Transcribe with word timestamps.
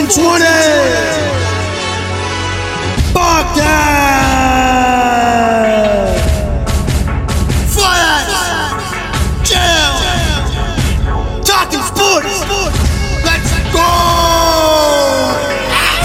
and 0.00 0.08
20 0.08 0.44
Podcast. 3.12 3.60
Fire! 7.68 8.24
Jail! 9.44 9.92
Talking 11.44 11.84
sports! 11.84 12.32
Let's 13.24 13.52
go! 13.76 13.88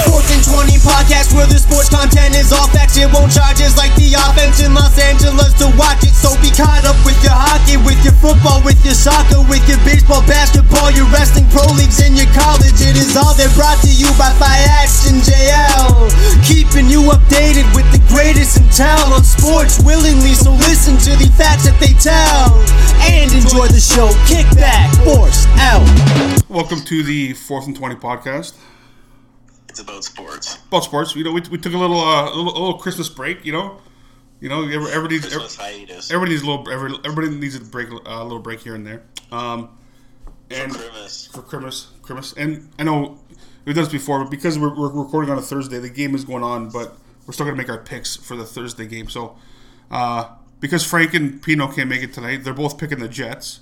Fourth 0.03 0.27
and 0.27 0.43
20 0.43 0.75
podcast 0.83 1.33
where 1.33 1.47
the 1.47 1.57
sports 1.57 1.87
content 1.89 2.35
is 2.35 2.51
all 2.51 2.67
facts. 2.67 2.97
It 2.97 3.07
won't 3.13 3.31
charge 3.31 3.61
us 3.61 3.77
like 3.77 3.95
the 3.95 4.13
offense 4.27 4.59
in 4.59 4.73
Los 4.73 4.99
Angeles 4.99 5.53
to 5.59 5.71
watch 5.77 6.04
it. 6.25 6.33
So 6.33 6.41
be 6.41 6.49
caught 6.49 6.85
up 6.85 6.97
with 7.05 7.21
your 7.21 7.37
hockey, 7.37 7.77
with 7.77 8.01
your 8.01 8.13
football, 8.17 8.61
with 8.65 8.81
your 8.83 8.97
soccer, 8.97 9.41
with 9.45 9.61
your 9.69 9.77
baseball, 9.85 10.25
basketball, 10.25 10.89
your 10.89 11.05
wrestling, 11.13 11.45
pro 11.53 11.65
leagues, 11.77 12.01
and 12.01 12.17
your 12.17 12.29
college. 12.33 12.81
It 12.81 12.97
is 12.97 13.13
all 13.13 13.33
they're 13.37 13.51
brought 13.53 13.77
to 13.85 13.91
you 13.93 14.09
by 14.17 14.33
Fiats 14.41 15.05
and 15.05 15.21
JL. 15.21 16.09
Keeping 16.45 16.89
you 16.89 17.13
updated 17.13 17.69
with 17.77 17.85
the 17.93 18.01
greatest 18.09 18.57
in 18.57 18.65
town 18.73 19.13
on 19.13 19.21
sports 19.23 19.77
willingly. 19.85 20.33
So 20.33 20.51
listen 20.65 20.97
to 21.05 21.13
the 21.21 21.29
facts 21.37 21.69
that 21.69 21.77
they 21.77 21.93
tell 22.01 22.57
and 23.05 23.29
enjoy 23.29 23.69
the 23.69 23.81
show. 23.81 24.09
Kick 24.25 24.49
back, 24.57 24.89
force 25.05 25.45
out. 25.61 25.85
Welcome 26.49 26.81
to 26.89 27.03
the 27.03 27.33
fourth 27.33 27.67
and 27.67 27.75
twenty 27.75 27.95
podcast 27.95 28.57
It's 29.69 29.79
about 29.79 30.03
sports. 30.03 30.57
about 30.67 30.83
sports. 30.83 31.15
You 31.15 31.23
know, 31.23 31.31
we, 31.31 31.41
we 31.51 31.57
took 31.57 31.73
a 31.73 31.77
little, 31.77 31.99
uh, 31.99 32.25
a 32.25 32.33
little 32.33 32.49
a 32.57 32.59
little 32.59 32.77
Christmas 32.77 33.09
break. 33.09 33.45
You 33.45 33.51
know, 33.53 33.77
you 34.39 34.49
know, 34.49 34.63
every- 34.67 34.91
everybody 34.91 35.15
needs 35.19 35.33
everybody 36.11 36.31
needs 36.33 36.43
a 36.43 36.45
little 36.45 36.69
every, 36.71 36.93
everybody 37.05 37.29
needs 37.29 37.55
a 37.55 37.61
break, 37.61 37.89
uh, 37.91 37.99
a 38.05 38.23
little 38.23 38.39
break 38.39 38.61
here 38.61 38.75
and 38.75 38.85
there. 38.85 39.03
Um, 39.31 39.69
and 40.51 40.71
Christmas. 40.71 41.27
for 41.27 41.41
Christmas, 41.41 41.87
Christmas, 42.01 42.33
and 42.33 42.69
I 42.77 42.83
know 42.83 43.19
we've 43.65 43.73
done 43.75 43.83
this 43.85 43.91
before, 43.93 44.19
but 44.23 44.29
because 44.29 44.59
we're, 44.59 44.75
we're 44.77 44.89
recording 44.91 45.31
on 45.31 45.37
a 45.37 45.41
Thursday, 45.41 45.79
the 45.79 45.89
game 45.89 46.13
is 46.15 46.23
going 46.23 46.43
on, 46.43 46.69
but 46.69 46.95
we're 47.25 47.33
still 47.33 47.45
gonna 47.45 47.57
make 47.57 47.69
our 47.69 47.79
picks 47.79 48.15
for 48.15 48.35
the 48.37 48.45
Thursday 48.45 48.85
game. 48.85 49.09
So, 49.09 49.35
uh, 49.89 50.29
because 50.59 50.85
Frank 50.85 51.13
and 51.15 51.41
Pino 51.41 51.67
can't 51.71 51.89
make 51.89 52.03
it 52.03 52.13
tonight, 52.13 52.43
they're 52.43 52.53
both 52.53 52.77
picking 52.77 52.99
the 52.99 53.07
Jets. 53.09 53.61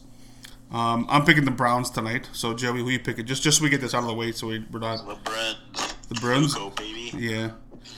Um, 0.72 1.06
I'm 1.10 1.24
picking 1.24 1.46
the 1.46 1.52
Browns 1.52 1.90
tonight. 1.92 2.30
So 2.34 2.54
Joey, 2.54 2.80
who 2.80 2.90
you 2.90 3.00
picking? 3.00 3.26
Just 3.26 3.44
just 3.44 3.60
so 3.60 3.64
we 3.64 3.70
get 3.70 3.80
this 3.80 3.94
out 3.94 4.02
of 4.02 4.08
the 4.08 4.14
way, 4.14 4.32
so 4.32 4.48
we, 4.48 4.66
we're 4.72 4.80
not 4.80 4.98
The 5.08 5.16
Brent. 5.30 5.58
the 6.10 6.16
Browns. 6.16 6.56
Yeah, 7.16 7.52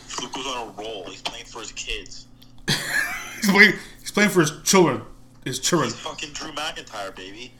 Flacco's 0.07 0.45
on 0.45 0.67
a 0.67 0.71
roll. 0.81 1.05
He's 1.09 1.21
playing 1.21 1.45
for 1.45 1.61
his 1.61 1.71
kids. 1.71 2.27
he's 3.37 3.49
playing. 3.49 3.73
He's 4.01 4.11
playing 4.11 4.29
for 4.29 4.41
his 4.41 4.51
children. 4.63 5.01
His 5.43 5.59
children. 5.59 5.91
He's 5.91 5.99
fucking 5.99 6.31
Drew 6.33 6.51
McIntyre, 6.51 7.15
baby. 7.15 7.53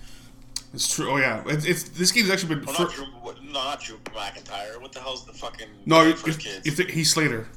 It's 0.73 0.93
true. 0.93 1.09
Oh 1.09 1.17
yeah, 1.17 1.43
it's, 1.47 1.65
it's 1.65 1.83
this 1.89 2.11
game's 2.11 2.29
actually 2.29 2.55
been. 2.55 2.65
Well, 2.65 2.75
not 2.79 2.91
Drew, 2.91 3.05
what, 3.05 3.41
no, 3.43 3.51
not 3.51 3.81
Drew 3.81 3.97
McIntyre. 4.13 4.81
What 4.81 4.91
the 4.91 4.99
hell's 4.99 5.25
the 5.25 5.33
fucking 5.33 5.67
no, 5.85 6.05
if, 6.05 6.27
if, 6.27 6.65
if 6.67 6.75
the- 6.77 6.83
he's 6.91 7.11
Slater. 7.11 7.47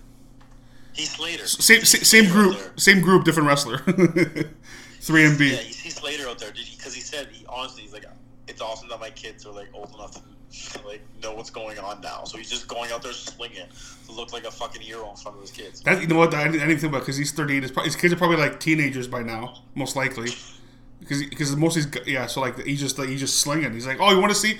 he's 0.92 1.10
Slater. 1.10 1.46
Same 1.46 1.80
He's 1.80 1.88
same, 1.90 2.26
Slater 2.26 2.32
group, 2.32 2.58
there. 2.58 2.72
same 2.76 3.00
group, 3.00 3.24
different 3.24 3.48
wrestler. 3.48 3.78
Three 5.00 5.24
and 5.24 5.38
B. 5.38 5.50
Yeah, 5.50 5.56
he's, 5.56 5.78
he's 5.80 5.94
Slater 5.96 6.28
out 6.28 6.38
there. 6.38 6.52
Because 6.52 6.94
he 6.94 7.00
said, 7.00 7.28
he, 7.32 7.44
honestly, 7.48 7.82
he's 7.82 7.92
like, 7.92 8.04
it's 8.46 8.60
awesome 8.60 8.88
that 8.90 9.00
my 9.00 9.10
kids 9.10 9.46
are 9.46 9.52
like 9.52 9.68
old 9.74 9.92
enough 9.94 10.12
to 10.14 10.20
like 10.84 11.02
know 11.22 11.34
what's 11.34 11.50
going 11.50 11.78
on 11.78 12.00
now. 12.00 12.24
So 12.24 12.38
he's 12.38 12.50
just 12.50 12.68
going 12.68 12.90
out 12.92 13.02
there 13.02 13.12
slinging 13.12 13.66
to 14.06 14.12
look 14.12 14.32
like 14.32 14.44
a 14.44 14.50
fucking 14.50 14.80
hero 14.80 15.10
in 15.10 15.16
front 15.16 15.36
of 15.36 15.42
his 15.42 15.50
kids. 15.50 15.80
That, 15.82 16.00
you 16.00 16.06
know 16.06 16.16
what? 16.16 16.34
I 16.34 16.44
didn't, 16.44 16.60
I 16.62 16.66
didn't 16.66 16.80
think 16.80 16.92
about 16.92 17.00
because 17.00 17.16
he's 17.16 17.32
38. 17.32 17.62
His, 17.62 17.72
his 17.84 17.96
kids 17.96 18.12
are 18.12 18.16
probably 18.16 18.36
like 18.36 18.60
teenagers 18.60 19.06
by 19.06 19.22
now, 19.22 19.62
most 19.74 19.96
likely. 19.96 20.30
Because 21.00 21.24
because 21.24 21.54
most 21.56 21.74
these, 21.74 21.86
yeah. 22.06 22.26
So 22.26 22.40
like 22.40 22.58
he's 22.64 22.80
just 22.80 22.98
like 22.98 23.08
he's 23.08 23.20
just 23.20 23.40
slinging. 23.40 23.72
He's 23.72 23.86
like, 23.86 23.98
oh, 24.00 24.10
you 24.10 24.20
want 24.20 24.32
to 24.32 24.38
see? 24.38 24.58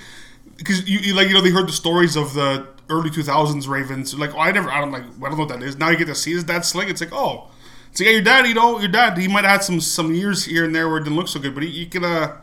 Because 0.57 0.87
you, 0.89 0.99
you 0.99 1.13
like 1.15 1.27
you 1.27 1.33
know 1.33 1.41
they 1.41 1.51
heard 1.51 1.67
the 1.67 1.73
stories 1.73 2.15
of 2.15 2.33
the 2.33 2.67
early 2.89 3.09
2000s 3.09 3.67
Ravens. 3.67 4.17
Like, 4.17 4.33
oh, 4.33 4.39
I 4.39 4.51
never, 4.51 4.69
I 4.69 4.79
don't 4.79 4.91
like, 4.91 5.03
I 5.03 5.05
don't 5.05 5.31
know 5.31 5.37
what 5.37 5.49
that 5.49 5.61
is. 5.61 5.77
Now 5.77 5.89
you 5.89 5.97
get 5.97 6.07
to 6.07 6.15
see 6.15 6.33
his 6.33 6.43
dad 6.43 6.65
sling. 6.65 6.89
It's 6.89 7.01
like, 7.01 7.13
oh, 7.13 7.49
like 7.91 7.99
yeah, 7.99 8.11
your 8.11 8.21
dad. 8.21 8.47
You 8.47 8.53
know, 8.53 8.79
your 8.79 8.89
dad. 8.89 9.17
He 9.17 9.27
might 9.27 9.43
have 9.43 9.51
had 9.51 9.63
some 9.63 9.81
some 9.81 10.13
years 10.13 10.45
here 10.45 10.65
and 10.65 10.73
there 10.73 10.87
where 10.87 10.97
it 10.97 11.03
didn't 11.03 11.17
look 11.17 11.27
so 11.27 11.39
good, 11.39 11.53
but 11.53 11.63
he, 11.63 11.69
he 11.71 11.85
can 11.85 12.03
uh 12.03 12.37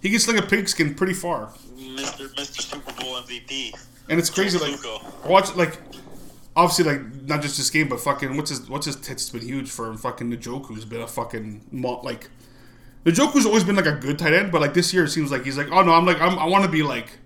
he 0.00 0.10
can 0.10 0.18
sling 0.18 0.38
a 0.38 0.42
pigskin 0.42 0.94
pretty 0.94 1.14
far. 1.14 1.52
Mr. 1.96 2.32
Mr. 2.34 2.60
Super 2.60 2.92
Bowl 3.02 3.14
MVP. 3.16 3.72
And 4.08 4.18
it's 4.18 4.30
crazy, 4.30 4.58
like 4.58 4.78
watch 5.26 5.54
like 5.54 5.78
obviously 6.56 6.84
like 6.84 7.00
not 7.22 7.42
just 7.42 7.56
this 7.56 7.70
game, 7.70 7.88
but 7.88 8.00
fucking 8.00 8.36
what's 8.36 8.50
his 8.50 8.68
what's 8.68 8.86
his 8.86 8.96
tits 8.96 9.30
been 9.30 9.42
huge 9.42 9.70
for 9.70 9.94
fucking 9.94 10.30
Njoku's 10.30 10.84
been 10.84 11.00
a 11.00 11.06
fucking 11.06 11.62
mo- 11.70 12.00
like 12.02 12.28
Njoku's 13.04 13.46
always 13.46 13.64
been 13.64 13.76
like 13.76 13.86
a 13.86 13.92
good 13.92 14.18
tight 14.18 14.32
end, 14.34 14.52
but 14.52 14.60
like 14.60 14.74
this 14.74 14.92
year 14.92 15.04
it 15.04 15.10
seems 15.10 15.30
like 15.30 15.44
he's 15.44 15.56
like 15.56 15.68
oh 15.70 15.82
no 15.82 15.92
I'm 15.92 16.04
like 16.04 16.20
I'm, 16.20 16.38
I 16.38 16.46
want 16.46 16.64
to 16.64 16.70
be 16.70 16.82
like 16.82 17.18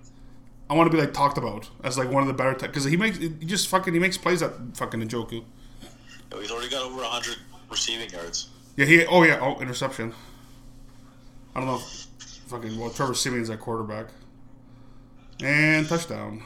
I 0.69 0.75
want 0.75 0.91
to 0.91 0.97
be 0.97 1.01
like 1.01 1.13
talked 1.13 1.39
about 1.39 1.69
as 1.85 1.97
like 1.97 2.11
one 2.11 2.23
of 2.23 2.27
the 2.27 2.35
better 2.35 2.55
because 2.55 2.85
he 2.85 2.97
makes 2.97 3.19
he 3.19 3.29
just 3.31 3.69
fucking 3.69 3.95
he 3.95 4.01
makes 4.01 4.19
plays 4.19 4.43
at 4.43 4.53
fucking 4.75 5.01
Njoku. 5.01 5.45
Yo, 6.33 6.41
he's 6.41 6.51
already 6.51 6.69
got 6.69 6.83
over 6.83 6.97
100 7.03 7.37
receiving 7.71 8.11
yards. 8.11 8.49
Yeah, 8.77 8.87
he 8.87 9.07
oh 9.07 9.23
yeah 9.23 9.39
oh 9.41 9.61
interception. 9.61 10.13
I 11.55 11.61
don't 11.61 11.69
know. 11.69 11.77
If, 11.77 12.07
fucking 12.49 12.79
well 12.79 12.91
Trevor 12.91 13.15
Siemian's 13.15 13.51
at 13.51 13.61
quarterback. 13.61 14.07
And 15.43 15.89
touchdown. 15.89 16.43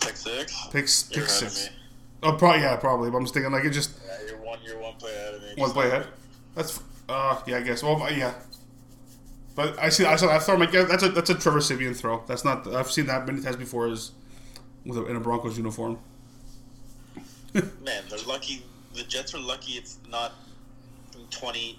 Pick 0.00 0.16
six. 0.16 0.68
Pick 0.70 0.84
of 0.84 1.30
six. 1.30 1.70
me. 1.70 1.76
Oh, 2.22 2.32
probably 2.32 2.62
yeah, 2.62 2.76
probably. 2.76 3.10
But 3.10 3.18
I'm 3.18 3.24
just 3.24 3.34
thinking 3.34 3.52
like 3.52 3.64
it 3.64 3.70
just 3.70 3.98
Yeah, 4.04 4.28
you're 4.28 4.38
one. 4.38 4.58
You're 4.64 4.78
one 4.78 4.94
play 4.94 5.14
ahead 5.14 5.34
of 5.34 5.42
me. 5.42 5.54
One 5.56 5.70
play 5.70 5.86
ahead. 5.88 6.06
That's 6.54 6.80
uh 7.08 7.40
yeah, 7.46 7.58
I 7.58 7.60
guess. 7.62 7.82
Well, 7.82 8.10
yeah. 8.12 8.34
But 9.54 9.78
I 9.78 9.88
see. 9.88 10.04
I 10.04 10.16
saw. 10.16 10.28
I 10.34 10.38
thought 10.38 10.58
like 10.58 10.72
yeah, 10.72 10.84
that's 10.84 11.02
a 11.02 11.08
that's 11.08 11.30
a 11.30 11.34
Trevor 11.34 11.60
Siemian 11.60 11.94
throw. 11.94 12.22
That's 12.26 12.44
not. 12.44 12.66
I've 12.68 12.90
seen 12.90 13.06
that 13.06 13.26
many 13.26 13.42
times 13.42 13.56
before. 13.56 13.88
Is 13.88 14.12
with 14.84 14.98
a, 14.98 15.06
in 15.06 15.16
a 15.16 15.20
Broncos 15.20 15.56
uniform. 15.56 15.98
Man, 17.54 18.04
they're 18.08 18.18
lucky. 18.26 18.64
The 18.94 19.02
Jets 19.02 19.34
are 19.34 19.40
lucky. 19.40 19.72
It's 19.72 19.98
not 20.08 20.32
twenty. 21.30 21.78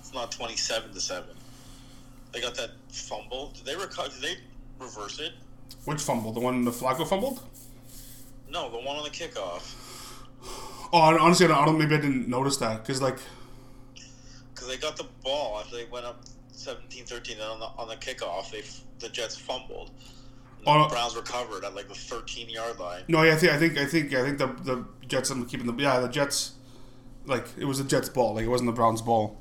It's 0.00 0.12
not 0.12 0.32
twenty-seven 0.32 0.92
to 0.92 1.00
seven. 1.00 1.36
They 2.32 2.40
got 2.40 2.54
that 2.54 2.70
fumble. 2.90 3.50
Did 3.54 3.64
they 3.64 3.76
recover? 3.76 4.08
Did 4.08 4.22
they 4.22 4.34
reverse 4.78 5.18
it? 5.20 5.32
Which 5.84 6.00
fumble? 6.00 6.32
The 6.32 6.40
one 6.40 6.64
the 6.64 6.70
Flacco 6.70 7.06
fumbled? 7.06 7.40
No, 8.50 8.70
the 8.70 8.78
one 8.78 8.96
on 8.96 9.04
the 9.04 9.10
kickoff. 9.10 9.74
Oh, 10.92 11.00
hon- 11.00 11.18
honestly, 11.18 11.46
I 11.46 11.48
don't, 11.48 11.58
I 11.58 11.64
don't. 11.66 11.78
Maybe 11.78 11.94
I 11.94 12.00
didn't 12.00 12.28
notice 12.28 12.56
that 12.58 12.82
because 12.82 13.00
like 13.02 13.18
Because 14.54 14.68
they 14.68 14.76
got 14.76 14.96
the 14.96 15.06
ball 15.22 15.60
after 15.60 15.76
they 15.76 15.84
went 15.86 16.04
up 16.06 16.22
17-13 16.54 17.32
and 17.32 17.40
on 17.42 17.60
the 17.60 17.66
on 17.66 17.88
the 17.88 17.96
kickoff. 17.96 18.50
They 18.50 18.58
f- 18.60 18.80
the 18.98 19.08
Jets 19.08 19.36
fumbled. 19.36 19.90
And 20.58 20.68
Oh, 20.68 20.82
the. 20.84 20.88
Browns 20.94 21.16
recovered 21.16 21.64
at 21.64 21.74
like 21.74 21.88
the 21.88 21.94
thirteen 21.94 22.48
yard 22.48 22.78
line. 22.78 23.02
no, 23.08 23.22
yeah, 23.22 23.32
I 23.32 23.36
think 23.36 23.52
I 23.52 23.58
think 23.58 23.78
I 23.78 23.84
think 23.86 24.14
I 24.14 24.22
think 24.22 24.38
the 24.38 24.46
the 24.46 24.84
Jets 25.08 25.30
up 25.30 25.48
keeping 25.48 25.66
the 25.66 25.82
yeah 25.82 25.98
the 26.00 26.08
Jets 26.08 26.52
like 27.26 27.46
it 27.58 27.64
was 27.64 27.78
the 27.78 27.84
Jets 27.84 28.08
ball 28.08 28.34
like 28.34 28.44
it 28.44 28.48
wasn't 28.48 28.68
the 28.68 28.72
Browns 28.74 29.02
ball. 29.02 29.38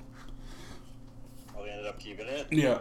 They 2.00 2.12
ended 2.12 2.28
up 2.28 2.28
keeping 2.28 2.28
it. 2.28 2.48
Yeah. 2.52 2.80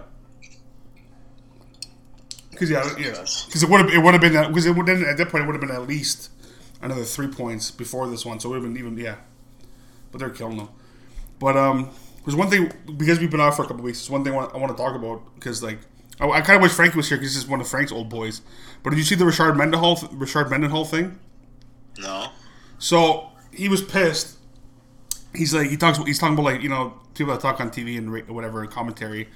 Because 2.50 2.70
yeah, 2.70 2.84
yeah, 2.98 3.10
because 3.12 3.62
it 3.62 3.68
would 3.70 3.80
have 3.80 3.90
it 3.90 3.98
would 3.98 4.12
have 4.12 4.20
been 4.20 4.48
because 4.48 4.66
it 4.66 4.72
would 4.72 4.86
then 4.86 5.04
at 5.04 5.16
that 5.16 5.30
point 5.30 5.44
it 5.44 5.46
would 5.46 5.54
have 5.54 5.60
been 5.60 5.70
at 5.70 5.86
least 5.88 6.30
another 6.82 7.04
three 7.04 7.28
points 7.28 7.70
before 7.70 8.06
this 8.08 8.26
one, 8.26 8.38
so 8.40 8.48
it 8.48 8.50
would 8.50 8.62
have 8.62 8.74
been 8.74 8.78
even 8.78 8.98
yeah. 8.98 9.16
But 10.10 10.18
they're 10.18 10.30
killing 10.30 10.58
them. 10.58 10.68
But 11.38 11.56
um, 11.56 11.90
there's 12.24 12.36
one 12.36 12.50
thing 12.50 12.70
because 12.98 13.18
we've 13.18 13.30
been 13.30 13.40
off 13.40 13.56
for 13.56 13.64
a 13.64 13.66
couple 13.66 13.82
weeks. 13.82 14.00
There's 14.00 14.10
one 14.10 14.24
thing 14.24 14.34
I 14.34 14.36
want, 14.36 14.54
I 14.54 14.58
want 14.58 14.76
to 14.76 14.82
talk 14.82 14.94
about 14.94 15.22
because 15.36 15.62
like 15.62 15.78
I, 16.20 16.28
I 16.28 16.40
kind 16.42 16.56
of 16.56 16.62
wish 16.62 16.72
Frankie 16.72 16.96
was 16.96 17.08
here 17.08 17.16
because 17.16 17.34
he's 17.34 17.44
is 17.44 17.48
one 17.48 17.60
of 17.60 17.68
Frank's 17.68 17.92
old 17.92 18.10
boys. 18.10 18.42
But 18.82 18.90
did 18.90 18.98
you 18.98 19.04
see 19.04 19.14
the 19.14 19.24
Rashard 19.24 19.56
Mendenhall 19.56 19.96
Rashard 19.96 20.50
Mendenhall 20.50 20.84
thing? 20.84 21.18
No. 21.98 22.28
So 22.78 23.30
he 23.52 23.68
was 23.68 23.80
pissed. 23.80 24.36
He's 25.34 25.54
like 25.54 25.68
he 25.70 25.76
talks. 25.76 25.98
He's 25.98 26.18
talking 26.18 26.34
about 26.34 26.44
like 26.44 26.62
you 26.62 26.68
know 26.68 26.94
people 27.14 27.32
that 27.32 27.40
talk 27.40 27.60
on 27.60 27.70
TV 27.70 27.96
and 27.98 28.12
whatever 28.28 28.62
and 28.62 28.70
commentary. 28.70 29.28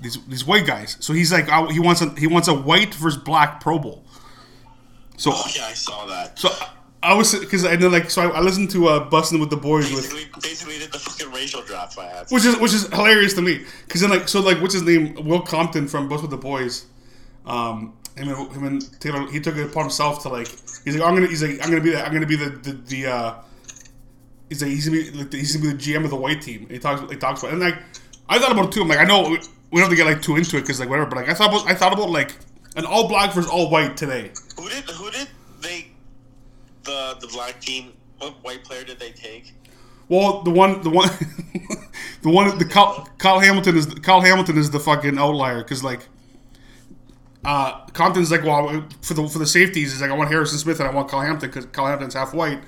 These 0.00 0.24
these 0.26 0.46
white 0.46 0.66
guys. 0.66 0.96
So 1.00 1.12
he's 1.12 1.32
like 1.32 1.48
I, 1.48 1.66
he 1.72 1.80
wants 1.80 2.00
a 2.02 2.10
he 2.10 2.26
wants 2.26 2.46
a 2.48 2.54
white 2.54 2.94
versus 2.94 3.20
black 3.22 3.60
Pro 3.60 3.78
Bowl. 3.78 4.04
So 5.16 5.32
Oh 5.34 5.44
yeah, 5.56 5.66
I 5.66 5.72
saw 5.72 6.06
that. 6.06 6.38
so 6.38 6.48
I, 6.50 6.68
I 7.02 7.14
was 7.14 7.34
because 7.34 7.64
and 7.64 7.82
then 7.82 7.90
like 7.90 8.10
so 8.10 8.22
I, 8.22 8.38
I 8.38 8.40
listened 8.40 8.70
to 8.70 8.86
uh, 8.88 9.10
Bussin' 9.10 9.40
with 9.40 9.50
the 9.50 9.56
Boys 9.56 9.90
with 9.92 10.02
Basically, 10.10 10.40
basically 10.40 10.78
did 10.78 10.92
the 10.92 10.98
fucking 11.00 11.32
racial 11.32 11.62
draft 11.62 11.98
ads. 11.98 12.30
which 12.30 12.44
is 12.44 12.56
which 12.58 12.72
is 12.72 12.86
hilarious 12.88 13.34
to 13.34 13.42
me 13.42 13.64
because 13.86 14.00
then 14.02 14.10
like 14.10 14.28
so 14.28 14.40
like 14.40 14.60
what's 14.60 14.74
his 14.74 14.82
name 14.84 15.14
Will 15.24 15.40
Compton 15.42 15.88
from 15.88 16.08
Bus 16.08 16.22
with 16.22 16.30
the 16.30 16.36
Boys, 16.36 16.86
um 17.46 17.94
him 18.16 18.28
and 18.28 18.52
him 18.52 18.64
and 18.64 19.00
Taylor 19.00 19.28
he 19.30 19.40
took 19.40 19.56
it 19.56 19.66
upon 19.66 19.84
himself 19.84 20.22
to 20.22 20.28
like 20.28 20.46
he's 20.84 20.96
like 20.96 21.02
I'm 21.08 21.14
gonna 21.14 21.26
he's 21.26 21.42
like 21.42 21.60
I'm 21.62 21.70
gonna 21.70 21.82
be 21.82 21.90
the, 21.90 22.04
I'm 22.04 22.12
gonna 22.12 22.26
be 22.26 22.36
the 22.36 22.50
the, 22.50 22.72
the 22.72 23.06
uh 23.06 23.34
he's 24.48 24.62
like 24.62 24.70
he's 24.70 24.88
gonna 24.88 25.00
be 25.00 25.10
like 25.10 25.32
he's 25.32 25.56
gonna 25.56 25.74
be 25.74 25.76
the 25.76 25.92
GM 25.92 26.04
of 26.04 26.10
the 26.10 26.16
white 26.16 26.42
team 26.42 26.62
and 26.62 26.70
he 26.70 26.78
talks 26.78 27.10
he 27.10 27.16
talks 27.16 27.42
about 27.42 27.52
and 27.52 27.60
like 27.60 27.76
I 28.28 28.38
thought 28.38 28.52
about 28.52 28.66
it 28.66 28.72
too 28.72 28.82
I'm 28.82 28.88
like 28.88 28.98
I 28.98 29.04
know 29.04 29.30
we 29.30 29.80
don't 29.80 29.80
have 29.80 29.90
to 29.90 29.96
get 29.96 30.06
like 30.06 30.22
too 30.22 30.36
into 30.36 30.56
it 30.56 30.62
because 30.62 30.80
like 30.80 30.88
whatever 30.88 31.08
but 31.08 31.16
like 31.16 31.28
I 31.28 31.34
thought 31.34 31.48
about 31.48 31.70
I 31.70 31.74
thought 31.74 31.92
about 31.92 32.10
like 32.10 32.36
an 32.76 32.84
all 32.84 33.08
black 33.08 33.32
versus 33.32 33.50
all 33.50 33.70
white 33.70 33.96
today 33.96 34.30
Who 34.56 34.68
did 34.68 34.84
who 34.84 35.10
did 35.10 35.28
they 35.60 35.88
the 36.88 37.16
the 37.20 37.28
black 37.28 37.60
team? 37.60 37.92
What 38.18 38.34
white 38.42 38.64
player 38.64 38.82
did 38.82 38.98
they 38.98 39.10
take? 39.10 39.54
Well, 40.08 40.42
the 40.42 40.50
one, 40.50 40.82
the 40.82 40.90
one, 40.90 41.08
the 42.22 42.30
one, 42.30 42.58
the 42.58 42.64
Kyle, 42.64 43.06
Kyle 43.18 43.38
Hamilton 43.38 43.76
is 43.76 43.86
Kyle 43.86 44.22
Hamilton 44.22 44.56
is 44.56 44.70
the 44.70 44.80
fucking 44.80 45.18
outlier 45.18 45.58
because 45.62 45.84
like, 45.84 46.08
uh, 47.44 47.84
Compton's 47.88 48.30
like, 48.30 48.42
well, 48.42 48.88
for 49.02 49.14
the 49.14 49.28
for 49.28 49.38
the 49.38 49.46
safeties, 49.46 49.92
he's 49.92 50.00
like, 50.00 50.10
I 50.10 50.14
want 50.14 50.30
Harrison 50.30 50.58
Smith 50.58 50.80
and 50.80 50.88
I 50.88 50.92
want 50.92 51.08
Kyle 51.08 51.20
Hamilton 51.20 51.50
because 51.50 51.66
Kyle 51.66 51.86
Hamilton's 51.86 52.14
half 52.14 52.34
white. 52.34 52.60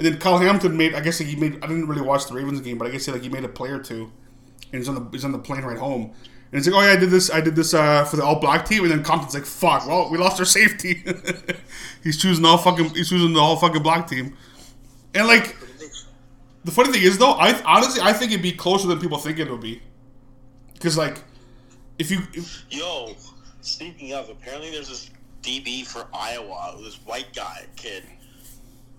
And 0.00 0.06
then 0.06 0.18
Kyle 0.18 0.38
Hamilton 0.38 0.78
made, 0.78 0.94
I 0.94 1.00
guess 1.00 1.18
he 1.18 1.36
made. 1.36 1.62
I 1.62 1.66
didn't 1.66 1.86
really 1.86 2.00
watch 2.00 2.26
the 2.26 2.32
Ravens 2.32 2.58
game, 2.62 2.78
but 2.78 2.88
I 2.88 2.90
guess 2.90 3.04
he 3.04 3.12
like 3.12 3.20
he 3.20 3.28
made 3.28 3.44
a 3.44 3.48
play 3.48 3.68
or 3.68 3.78
two, 3.78 4.10
and 4.72 4.80
he's 4.80 4.88
on 4.88 4.94
the 4.94 5.06
he's 5.12 5.26
on 5.26 5.32
the 5.32 5.38
plane 5.38 5.60
right 5.60 5.76
home. 5.76 6.04
And 6.04 6.58
he's 6.58 6.66
like, 6.66 6.82
oh 6.82 6.86
yeah, 6.86 6.94
I 6.94 6.96
did 6.96 7.10
this, 7.10 7.30
I 7.30 7.42
did 7.42 7.54
this 7.54 7.74
uh, 7.74 8.06
for 8.06 8.16
the 8.16 8.24
all 8.24 8.40
black 8.40 8.64
team, 8.64 8.84
and 8.84 8.90
then 8.90 9.04
Compton's 9.04 9.34
like, 9.34 9.44
fuck, 9.44 9.86
well, 9.86 10.10
we 10.10 10.16
lost 10.16 10.40
our 10.40 10.46
safety. 10.46 11.04
he's 12.02 12.16
choosing 12.16 12.46
all 12.46 12.56
fucking, 12.56 12.94
he's 12.94 13.10
choosing 13.10 13.34
the 13.34 13.40
all 13.40 13.56
fucking 13.56 13.82
black 13.82 14.08
team, 14.08 14.34
and 15.14 15.26
like, 15.26 15.54
the 16.64 16.70
funny 16.70 16.90
thing 16.90 17.02
is 17.02 17.18
though, 17.18 17.32
I 17.32 17.60
honestly 17.64 18.00
I 18.00 18.14
think 18.14 18.32
it'd 18.32 18.42
be 18.42 18.52
closer 18.52 18.88
than 18.88 19.00
people 19.00 19.18
think 19.18 19.38
it 19.38 19.50
would 19.50 19.60
be, 19.60 19.82
because 20.72 20.96
like, 20.96 21.22
if 21.98 22.10
you, 22.10 22.20
if, 22.32 22.64
Yo, 22.70 23.14
speaking 23.60 24.14
of, 24.14 24.30
apparently 24.30 24.70
there's 24.70 24.88
this 24.88 25.10
DB 25.42 25.86
for 25.86 26.06
Iowa, 26.14 26.78
this 26.82 26.96
white 27.04 27.34
guy 27.36 27.66
kid, 27.76 28.04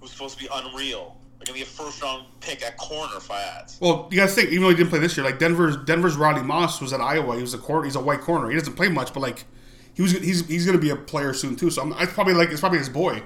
who's 0.02 0.12
supposed 0.12 0.38
to 0.38 0.44
be 0.44 0.50
unreal. 0.54 1.16
Like 1.40 1.48
gonna 1.48 1.58
be 1.58 1.64
a 1.64 1.66
first 1.66 2.02
round 2.04 2.26
pick 2.40 2.62
at 2.64 2.78
corner 2.78 3.18
if 3.18 3.32
I 3.32 3.42
ask. 3.42 3.82
well, 3.82 4.08
you 4.12 4.18
gotta 4.18 4.32
think, 4.32 4.50
even 4.50 4.64
though 4.64 4.70
he 4.70 4.76
didn't 4.76 4.90
play 4.90 5.00
this 5.00 5.18
year, 5.18 5.26
like 5.26 5.40
Denver's 5.40 5.78
Denver's 5.86 6.16
Rodney 6.16 6.44
Moss 6.44 6.80
was 6.80 6.94
at 6.94 7.02
Iowa, 7.02 7.36
he 7.36 7.42
was 7.42 7.54
a 7.54 7.58
corner, 7.58 7.86
he's 7.86 7.96
a 7.96 8.00
white 8.00 8.22
corner, 8.22 8.50
he 8.50 8.56
doesn't 8.56 8.76
play 8.76 8.90
much, 8.90 9.12
but 9.14 9.22
like, 9.22 9.46
he 9.94 10.04
was 10.04 10.12
he's 10.12 10.46
he's 10.48 10.66
gonna 10.66 10.78
be 10.78 10.92
a 10.92 10.96
player 10.96 11.34
soon 11.34 11.56
too. 11.56 11.72
So 11.72 11.82
I'm, 11.82 11.94
I 11.94 12.06
probably 12.06 12.34
like 12.34 12.50
it's 12.50 12.60
probably 12.60 12.78
his 12.78 12.90
boy. 12.90 13.24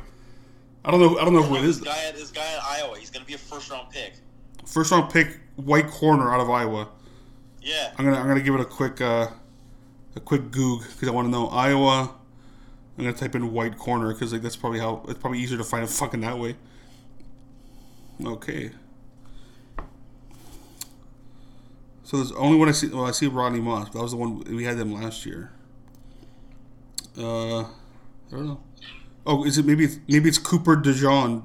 I 0.86 0.92
don't 0.92 1.02
know, 1.02 1.18
I 1.18 1.26
don't 1.26 1.34
know 1.34 1.42
who 1.42 1.56
it 1.56 1.66
is. 1.66 1.80
This 1.80 1.88
guy, 1.88 2.06
at, 2.06 2.16
this 2.16 2.32
guy 2.32 2.46
at 2.46 2.64
Iowa, 2.64 2.98
he's 2.98 3.10
gonna 3.10 3.26
be 3.26 3.34
a 3.34 3.38
first 3.38 3.70
round 3.70 3.90
pick. 3.90 4.14
First 4.66 4.92
round 4.92 5.12
pick, 5.12 5.40
white 5.58 5.88
corner 5.88 6.34
out 6.34 6.40
of 6.40 6.50
Iowa. 6.50 6.88
Yeah. 7.62 7.92
I'm 7.98 8.06
gonna 8.06 8.18
I'm 8.18 8.28
gonna 8.28 8.42
give 8.42 8.56
it 8.56 8.62
a 8.62 8.66
quick 8.66 9.02
uh, 9.02 9.28
a 10.16 10.20
quick 10.22 10.52
goog 10.52 10.84
because 10.84 11.10
I 11.10 11.12
want 11.12 11.26
to 11.26 11.32
know 11.32 11.48
Iowa. 11.48 12.16
I'm 12.98 13.04
gonna 13.04 13.16
type 13.16 13.36
in 13.36 13.52
white 13.52 13.78
corner 13.78 14.14
because 14.14 14.32
like 14.32 14.42
that's 14.42 14.56
probably 14.56 14.80
how 14.80 15.04
it's 15.08 15.20
probably 15.20 15.40
easier 15.40 15.58
to 15.58 15.64
find 15.64 15.84
it 15.84 15.90
fucking 15.90 16.22
that 16.22 16.38
way. 16.40 16.56
Okay. 18.24 18.72
So 22.04 22.18
there's 22.18 22.32
only 22.34 22.58
one 22.58 22.70
I 22.70 22.72
see. 22.72 22.88
Well, 22.88 23.06
I 23.06 23.12
see 23.12 23.28
Rodney 23.28 23.60
Moss. 23.60 23.90
But 23.90 23.94
that 23.94 24.04
was 24.04 24.12
the 24.12 24.18
one 24.18 24.40
we 24.42 24.64
had 24.64 24.78
them 24.78 24.94
last 24.94 25.26
year. 25.26 25.52
Uh, 27.18 27.62
I 27.62 27.68
don't 28.32 28.48
know. 28.48 28.60
Oh, 29.26 29.44
is 29.44 29.58
it 29.58 29.66
maybe 29.66 29.86
it's, 29.86 29.98
maybe 30.08 30.30
it's 30.30 30.38
Cooper 30.38 30.76
DeJean? 30.78 31.44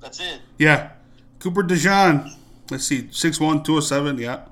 That's 0.00 0.20
it. 0.20 0.40
Yeah, 0.58 0.92
Cooper 1.38 1.62
DeJean. 1.62 2.34
Let's 2.70 2.84
see, 2.84 3.02
6'1", 3.02 3.64
207, 3.64 4.18
Yeah. 4.18 4.44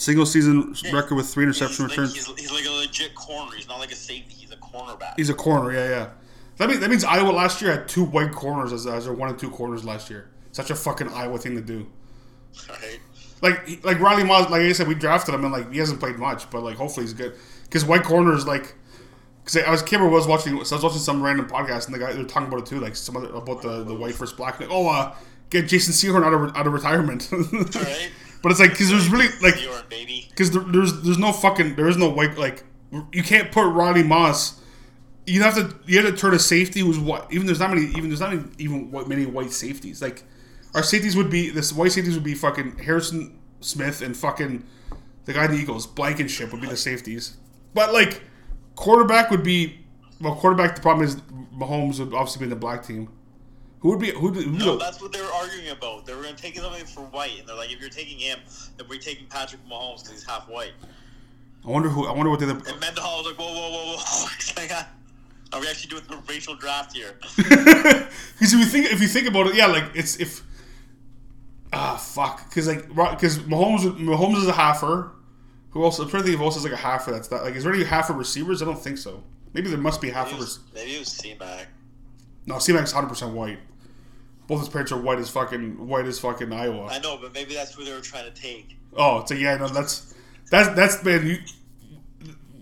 Single 0.00 0.24
season 0.24 0.74
record 0.94 1.16
with 1.16 1.28
three 1.28 1.44
interception 1.44 1.84
he's 1.84 1.90
returns. 1.90 2.26
Like, 2.26 2.38
he's, 2.38 2.50
he's 2.50 2.58
like 2.58 2.66
a 2.66 2.74
legit 2.74 3.14
corner. 3.14 3.54
He's 3.54 3.68
not 3.68 3.80
like 3.80 3.92
a 3.92 3.94
safety. 3.94 4.34
He's 4.34 4.50
a 4.50 4.56
cornerback. 4.56 5.12
He's 5.18 5.28
a 5.28 5.34
corner, 5.34 5.70
yeah, 5.74 5.90
yeah. 5.90 6.08
That 6.56 6.70
means 6.70 6.80
that 6.80 6.88
means 6.88 7.04
Iowa 7.04 7.30
last 7.32 7.60
year 7.60 7.72
had 7.72 7.86
two 7.86 8.04
white 8.04 8.32
corners 8.32 8.72
as, 8.72 8.86
as 8.86 9.04
their 9.04 9.12
one 9.12 9.28
and 9.28 9.38
two 9.38 9.50
corners 9.50 9.84
last 9.84 10.08
year. 10.08 10.30
Such 10.52 10.70
a 10.70 10.74
fucking 10.74 11.10
Iowa 11.10 11.36
thing 11.36 11.54
to 11.54 11.60
do. 11.60 11.86
right? 12.70 12.98
Like 13.42 13.84
like 13.84 14.00
Riley 14.00 14.24
Moss, 14.24 14.48
like 14.48 14.62
I 14.62 14.72
said, 14.72 14.88
we 14.88 14.94
drafted 14.94 15.34
him 15.34 15.44
and 15.44 15.52
like 15.52 15.70
he 15.70 15.78
hasn't 15.78 16.00
played 16.00 16.16
much, 16.16 16.48
but 16.48 16.62
like 16.62 16.78
hopefully 16.78 17.04
he's 17.04 17.12
good. 17.12 17.34
Because 17.64 17.84
white 17.84 18.02
corners 18.02 18.46
like. 18.46 18.76
Because 19.44 19.62
I 19.64 19.70
was 19.70 19.82
Kimber 19.82 20.08
was 20.08 20.26
watching, 20.26 20.64
so 20.64 20.76
I 20.76 20.78
was 20.78 20.84
watching 20.84 21.00
some 21.00 21.22
random 21.22 21.46
podcast, 21.46 21.84
and 21.86 21.94
the 21.94 21.98
guy 21.98 22.10
they 22.14 22.22
were 22.22 22.24
talking 22.24 22.48
about 22.48 22.60
it 22.60 22.66
too, 22.66 22.80
like 22.80 22.96
some 22.96 23.18
other 23.18 23.34
about 23.34 23.60
the, 23.60 23.84
the 23.84 23.94
white 23.94 24.14
versus 24.14 24.34
black. 24.34 24.60
Like, 24.60 24.70
oh, 24.70 24.88
uh, 24.88 25.14
get 25.50 25.68
Jason 25.68 25.92
Sehorn 25.92 26.24
out 26.24 26.32
of 26.32 26.56
out 26.56 26.66
of 26.66 26.72
retirement. 26.72 27.28
Right? 27.32 28.10
But 28.42 28.52
it's 28.52 28.60
like 28.60 28.70
because 28.70 28.90
there's 28.90 29.08
really 29.08 29.28
like 29.42 29.54
because 30.30 30.50
there, 30.50 30.62
there's 30.62 31.02
there's 31.02 31.18
no 31.18 31.32
fucking 31.32 31.76
there 31.76 31.88
is 31.88 31.96
no 31.96 32.08
white 32.08 32.36
like 32.38 32.64
you 33.12 33.22
can't 33.22 33.52
put 33.52 33.68
Rodney 33.68 34.02
Moss. 34.02 34.60
You 35.26 35.42
have 35.42 35.54
to 35.54 35.74
you 35.86 36.02
have 36.02 36.12
to 36.12 36.18
turn 36.18 36.34
a 36.34 36.38
safety 36.38 36.80
who's 36.80 36.98
what 36.98 37.32
even 37.32 37.46
there's 37.46 37.60
not 37.60 37.70
many 37.70 37.86
even 37.86 38.08
there's 38.08 38.20
not 38.20 38.32
even, 38.32 38.52
even 38.58 38.90
what 38.90 39.08
many 39.08 39.26
white 39.26 39.52
safeties 39.52 40.02
like 40.02 40.24
our 40.74 40.82
safeties 40.82 41.16
would 41.16 41.30
be 41.30 41.50
this 41.50 41.72
white 41.72 41.92
safeties 41.92 42.14
would 42.14 42.24
be 42.24 42.34
fucking 42.34 42.78
Harrison 42.78 43.38
Smith 43.60 44.02
and 44.02 44.16
fucking 44.16 44.64
the 45.24 45.32
guy 45.32 45.44
in 45.44 45.52
the 45.52 45.56
Eagles 45.58 45.86
Blankenship 45.86 46.52
would 46.52 46.60
be 46.60 46.66
the 46.66 46.76
safeties, 46.76 47.36
but 47.74 47.92
like 47.92 48.22
quarterback 48.74 49.30
would 49.30 49.42
be 49.42 49.80
well 50.20 50.34
quarterback 50.34 50.74
the 50.74 50.82
problem 50.82 51.06
is 51.06 51.16
Mahomes 51.54 51.98
would 51.98 52.14
obviously 52.14 52.40
be 52.40 52.44
in 52.44 52.50
the 52.50 52.56
black 52.56 52.84
team. 52.84 53.08
Who 53.80 53.88
would 53.90 53.98
be 53.98 54.10
who 54.10 54.28
who 54.32 54.50
No, 54.58 54.76
that's 54.76 55.00
what 55.00 55.12
they 55.12 55.20
were 55.20 55.32
arguing 55.32 55.68
about. 55.70 56.04
They 56.04 56.14
were 56.14 56.22
going 56.22 56.36
to 56.36 56.42
take 56.42 56.56
something 56.58 56.84
for 56.84 57.00
white, 57.02 57.38
and 57.38 57.48
they're 57.48 57.56
like, 57.56 57.72
if 57.72 57.80
you're 57.80 57.88
taking 57.88 58.18
him, 58.18 58.38
then 58.76 58.86
we're 58.88 58.98
taking 58.98 59.26
Patrick 59.26 59.60
Mahomes 59.66 60.02
because 60.02 60.10
he's 60.20 60.24
half 60.28 60.48
white. 60.48 60.72
I 61.64 61.68
wonder 61.70 61.88
who 61.88 62.06
I 62.06 62.12
wonder 62.12 62.30
what 62.30 62.40
they 62.40 62.48
And 62.48 62.62
Mendenhall 62.80 63.18
was 63.22 63.26
like, 63.26 63.38
whoa, 63.38 63.52
whoa, 63.52 63.70
whoa, 63.70 63.96
whoa. 63.96 64.66
"Ah, 64.70 64.88
Are 65.52 65.60
we 65.60 65.68
actually 65.68 65.90
doing 65.90 66.02
the 66.08 66.16
racial 66.32 66.54
draft 66.56 66.94
here? 66.96 67.14
Because 67.20 68.52
if 68.54 68.58
you 68.58 68.64
think 68.66 68.86
if 68.92 69.00
you 69.00 69.08
think 69.08 69.26
about 69.28 69.46
it, 69.48 69.54
yeah, 69.56 69.66
like 69.66 69.84
it's 69.94 70.16
if 70.20 70.42
ah 71.72 71.96
fuck, 71.96 72.48
because 72.48 72.66
like 72.68 72.88
because 72.88 73.38
Mahomes 73.40 73.80
Mahomes 73.98 74.36
is 74.42 74.48
a 74.48 74.52
halfer. 74.52 75.10
Who 75.70 75.84
else? 75.84 75.98
I'm 75.98 76.08
trying 76.08 76.22
to 76.22 76.26
think 76.26 76.34
of 76.34 76.40
who 76.40 76.46
else 76.46 76.56
is 76.56 76.64
like 76.64 76.72
a 76.72 76.76
halfer. 76.76 77.12
That's 77.12 77.28
that. 77.28 77.44
Like, 77.44 77.54
is 77.54 77.64
there 77.64 77.72
any 77.72 77.84
halfer 77.84 78.16
receivers? 78.16 78.60
I 78.60 78.64
don't 78.64 78.78
think 78.78 78.98
so. 78.98 79.22
Maybe 79.52 79.68
there 79.68 79.78
must 79.78 80.00
be 80.00 80.10
half 80.10 80.26
Maybe 80.26 80.34
of 80.34 80.38
it 80.38 80.44
was, 80.44 80.58
rec- 80.58 80.74
maybe 80.74 80.96
it 80.96 80.98
was 81.00 81.08
C-Mac. 81.12 81.66
No, 82.46 82.58
C-Mac's 82.58 82.92
100 82.92 83.08
percent 83.08 83.32
white. 83.34 83.58
Both 84.50 84.58
his 84.58 84.68
parents 84.68 84.90
are 84.90 85.00
white 85.00 85.20
as 85.20 85.30
fucking 85.30 85.86
white 85.86 86.06
as 86.06 86.18
fucking 86.18 86.52
Iowa. 86.52 86.88
I 86.90 86.98
know, 86.98 87.16
but 87.22 87.32
maybe 87.32 87.54
that's 87.54 87.72
who 87.72 87.84
they 87.84 87.92
were 87.92 88.00
trying 88.00 88.24
to 88.24 88.32
take. 88.32 88.76
Oh, 88.96 89.24
like 89.30 89.38
yeah, 89.38 89.56
no, 89.56 89.68
that's 89.68 90.12
that's 90.50 90.74
that's 90.74 91.04
man. 91.04 91.24
You, 91.24 91.38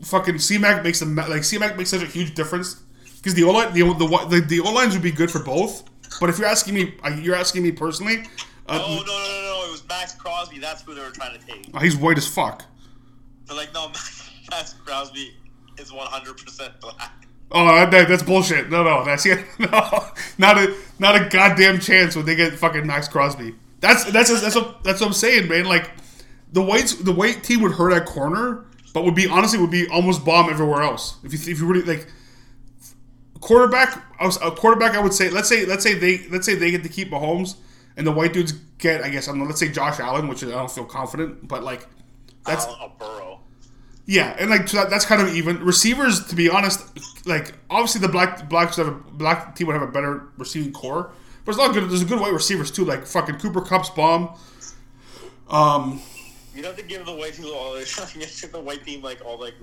fucking 0.02 0.38
C-Mac 0.38 0.84
makes 0.84 1.00
a 1.00 1.06
like 1.06 1.44
C-Mac 1.44 1.78
makes 1.78 1.88
such 1.88 2.02
a 2.02 2.06
huge 2.06 2.34
difference 2.34 2.74
because 3.16 3.32
the 3.32 3.42
O 3.44 3.52
line 3.52 3.72
the 3.72 3.80
the 3.94 4.26
the, 4.28 4.40
the 4.46 4.60
O 4.60 4.70
lines 4.70 4.92
would 4.92 5.02
be 5.02 5.10
good 5.10 5.30
for 5.30 5.42
both. 5.42 5.82
But 6.20 6.28
if 6.28 6.38
you're 6.38 6.46
asking 6.46 6.74
me, 6.74 6.94
uh, 7.02 7.08
you're 7.08 7.34
asking 7.34 7.62
me 7.62 7.72
personally. 7.72 8.24
Uh, 8.68 8.82
Oh, 8.84 8.96
no, 8.96 9.02
no, 9.02 9.02
no, 9.06 9.62
no. 9.62 9.66
It 9.66 9.70
was 9.70 9.82
Maxx 9.88 10.14
Crosby. 10.14 10.58
That's 10.58 10.82
who 10.82 10.94
they 10.94 11.00
were 11.00 11.08
trying 11.08 11.38
to 11.40 11.46
take. 11.46 11.74
he's 11.80 11.96
white 11.96 12.18
as 12.18 12.26
fuck. 12.28 12.64
They're 13.46 13.56
like, 13.56 13.72
no, 13.72 13.88
Maxx 14.50 14.74
Crosby 14.84 15.32
is 15.78 15.90
100% 15.90 16.80
black. 16.80 17.17
Oh, 17.50 17.66
that, 17.66 17.90
that- 17.90 18.08
that's 18.08 18.22
bullshit. 18.22 18.70
No, 18.70 18.82
no, 18.82 19.04
that's 19.04 19.24
yeah, 19.24 19.42
no, 19.58 20.04
not 20.38 20.58
a 20.58 20.76
not 20.98 21.16
a 21.16 21.28
goddamn 21.28 21.80
chance 21.80 22.14
when 22.16 22.26
they 22.26 22.34
get 22.36 22.54
fucking 22.54 22.86
Maxx 22.86 23.08
Crosby. 23.08 23.54
That's 23.80 24.04
that's 24.10 24.40
that's 24.40 24.54
what 24.56 24.82
that's 24.84 25.00
what 25.00 25.08
I'm 25.08 25.12
saying, 25.12 25.48
man. 25.48 25.64
Like 25.64 25.90
the 26.52 26.62
whites, 26.62 26.94
the 26.94 27.12
white 27.12 27.42
team 27.42 27.62
would 27.62 27.72
hurt 27.72 27.92
at 27.92 28.06
corner, 28.06 28.66
but 28.92 29.04
would 29.04 29.14
be 29.14 29.26
honestly 29.28 29.58
would 29.58 29.70
be 29.70 29.88
almost 29.88 30.24
bomb 30.24 30.50
everywhere 30.50 30.82
else. 30.82 31.16
If 31.24 31.32
you 31.32 31.52
if 31.52 31.60
you 31.60 31.66
really 31.66 31.84
like 31.84 32.06
quarterback, 33.40 34.02
I 34.20 34.26
was 34.26 34.36
a 34.42 34.50
quarterback. 34.50 34.94
I 34.94 35.00
would 35.00 35.14
say 35.14 35.30
let's 35.30 35.48
say 35.48 35.64
let's 35.64 35.82
say 35.82 35.94
they 35.94 36.26
let's 36.28 36.46
say 36.46 36.54
they 36.54 36.70
get 36.70 36.82
to 36.82 36.88
keep 36.88 37.10
Mahomes, 37.10 37.56
and 37.96 38.06
the 38.06 38.12
white 38.12 38.32
dudes 38.32 38.52
get 38.78 39.02
I 39.02 39.08
guess 39.10 39.28
I 39.28 39.32
don't. 39.32 39.46
Let's 39.46 39.60
say 39.60 39.68
Josh 39.70 40.00
Allen, 40.00 40.28
which 40.28 40.42
I 40.44 40.48
don't 40.50 40.70
feel 40.70 40.84
confident, 40.84 41.46
but 41.48 41.62
like 41.62 41.86
that's 42.44 42.64
a 42.66 42.70
or 42.70 42.76
oh, 42.80 42.92
Burrow. 42.98 43.40
yeah, 44.06 44.36
and 44.38 44.50
like 44.50 44.68
so 44.68 44.78
that, 44.78 44.90
that's 44.90 45.04
kind 45.04 45.22
of 45.22 45.34
even. 45.34 45.62
Receivers, 45.64 46.26
to 46.26 46.34
be 46.36 46.48
honest, 46.48 46.80
like 47.28 47.54
obviously 47.70 48.00
the 48.00 48.08
black 48.08 48.48
blacks 48.48 48.76
have 48.76 48.88
a 48.88 48.92
black 48.92 49.54
team 49.54 49.66
would 49.66 49.74
have 49.74 49.88
a 49.88 49.92
better 49.92 50.28
receiving 50.36 50.72
corps, 50.72 51.10
but 51.44 51.52
it's 51.52 51.58
not 51.58 51.72
good. 51.74 51.88
There's 51.88 52.02
a 52.02 52.06
good 52.06 52.20
white 52.20 52.32
receivers 52.32 52.70
too, 52.70 52.84
like 52.84 53.06
fucking 53.06 53.36
Cooper 53.38 53.60
Kupp's 53.60 53.90
bomb. 53.90 54.34
Um, 55.48 56.00
You'd 56.54 56.64
have 56.64 56.76
to 56.76 56.82
give 56.82 57.06
the 57.06 57.14
white 57.14 57.34
team 57.34 57.46
all 57.46 57.74
like, 57.74 57.86
give 58.14 58.52
the 58.52 58.60
white 58.60 58.84
team 58.84 59.02
like 59.02 59.24
all 59.24 59.38
like 59.38 59.54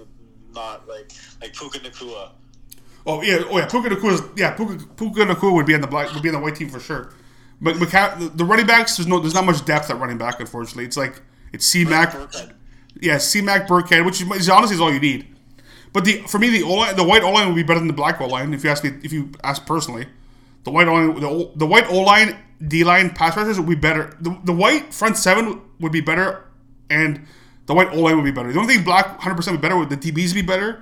not 0.54 0.88
like 0.88 1.12
like 1.42 1.54
Puka 1.54 1.80
Nacua. 1.80 2.32
oh 3.06 3.22
yeah, 3.22 3.44
oh 3.50 3.58
yeah, 3.58 3.66
Puka 3.66 3.90
Nacua, 3.90 4.38
yeah, 4.38 4.52
Puka, 4.52 4.86
Puka 4.96 5.22
Nacua 5.22 5.54
would 5.54 5.66
be 5.66 5.76
on 5.76 5.82
the 5.82 5.88
black 5.88 6.14
would 6.14 6.24
be 6.24 6.30
on 6.30 6.36
the 6.36 6.42
white 6.42 6.56
team 6.56 6.70
for 6.70 6.80
sure. 6.80 7.12
But 7.62 7.76
McCa- 7.76 8.36
the, 8.36 8.44
running 8.44 8.68
backs, 8.68 8.98
there's 8.98 9.08
no, 9.08 9.20
there's 9.20 9.34
not 9.34 9.46
much 9.46 9.64
depth 9.66 9.90
at 9.90 9.98
running 9.98 10.18
back. 10.18 10.40
Unfortunately, 10.40 10.86
it's 10.86 10.98
like 10.98 11.22
it's 11.54 11.66
C 11.66 11.86
Mac, 11.86 12.16
yeah, 13.00 13.18
C 13.18 13.42
Mac 13.42 13.68
Burkhead, 13.68 14.06
which 14.06 14.22
is, 14.22 14.30
is 14.32 14.50
honestly 14.50 14.76
is 14.76 14.82
all 14.82 14.94
you 14.94 15.00
need. 15.00 15.35
But 15.96 16.04
the 16.04 16.18
for 16.28 16.40
me 16.40 16.50
the 16.50 16.62
O 16.64 16.74
line, 16.74 16.96
the 16.98 17.06
white 17.06 17.24
O 17.24 17.32
line 17.32 17.48
would 17.48 17.56
be 17.56 17.64
better 17.64 17.80
than 17.80 17.88
the 17.88 17.94
black 17.94 18.20
O 18.20 18.28
line 18.28 18.54
if 18.54 18.66
you 18.66 18.70
ask 18.70 18.84
me 18.84 18.92
if 19.02 19.14
you 19.14 19.32
ask 19.46 19.66
personally. 19.66 20.08
The 20.66 20.72
white 20.72 20.90
O 20.90 20.94
line, 20.94 21.20
the, 21.22 21.28
O- 21.30 21.52
the 21.56 21.66
white 21.66 21.88
O 21.90 22.02
line, 22.02 22.38
D 22.68 22.84
line, 22.84 23.12
pass 23.12 23.38
rushers 23.38 23.58
would 23.60 23.70
be 23.70 23.76
better. 23.76 24.14
The, 24.20 24.38
the 24.44 24.52
white 24.52 24.94
front 24.94 25.16
seven 25.16 25.62
would 25.80 25.94
be 25.94 26.02
better, 26.02 26.44
and 26.90 27.26
the 27.68 27.74
white 27.74 27.94
O 27.94 28.02
line 28.02 28.18
would 28.18 28.26
be 28.26 28.32
better. 28.32 28.52
The 28.52 28.60
only 28.60 28.76
thing 28.76 28.84
black 28.84 29.08
100 29.08 29.36
percent 29.36 29.54
would 29.56 29.62
be 29.62 29.66
better 29.70 29.78
would 29.80 29.90
the 29.90 29.96
DBs 29.96 30.34
be 30.34 30.42
better, 30.42 30.82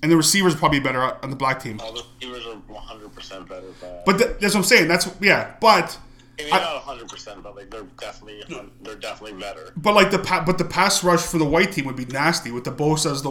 and 0.00 0.12
the 0.12 0.16
receivers 0.16 0.54
probably 0.54 0.78
be 0.78 0.84
better 0.84 1.02
on 1.24 1.30
the 1.30 1.36
black 1.36 1.60
team. 1.60 1.80
All 1.82 1.92
the 1.92 2.04
receivers 2.20 2.46
are 2.46 2.54
100 2.72 3.14
percent 3.16 3.48
better. 3.48 3.66
But, 3.80 4.04
But 4.06 4.18
th- 4.18 4.30
that's 4.38 4.54
what 4.54 4.60
I'm 4.60 4.64
saying. 4.64 4.86
That's 4.86 5.08
yeah, 5.20 5.54
but. 5.60 5.98
maybe 6.38 6.50
not 6.52 6.86
100 6.86 7.08
percent, 7.08 7.42
but 7.42 7.56
like 7.56 7.68
they're 7.68 7.82
definitely 7.98 8.44
they're 8.82 8.94
definitely 8.94 9.40
better. 9.40 9.72
But 9.76 9.94
like 9.96 10.12
the 10.12 10.20
pa- 10.20 10.44
but 10.46 10.58
the 10.58 10.64
pass 10.66 11.02
rush 11.02 11.22
for 11.22 11.38
the 11.38 11.44
white 11.44 11.72
team 11.72 11.84
would 11.86 11.96
be 11.96 12.04
nasty 12.06 12.52
with 12.52 12.62
the 12.64 12.70
Bosa's, 12.72 13.22
the 13.22 13.30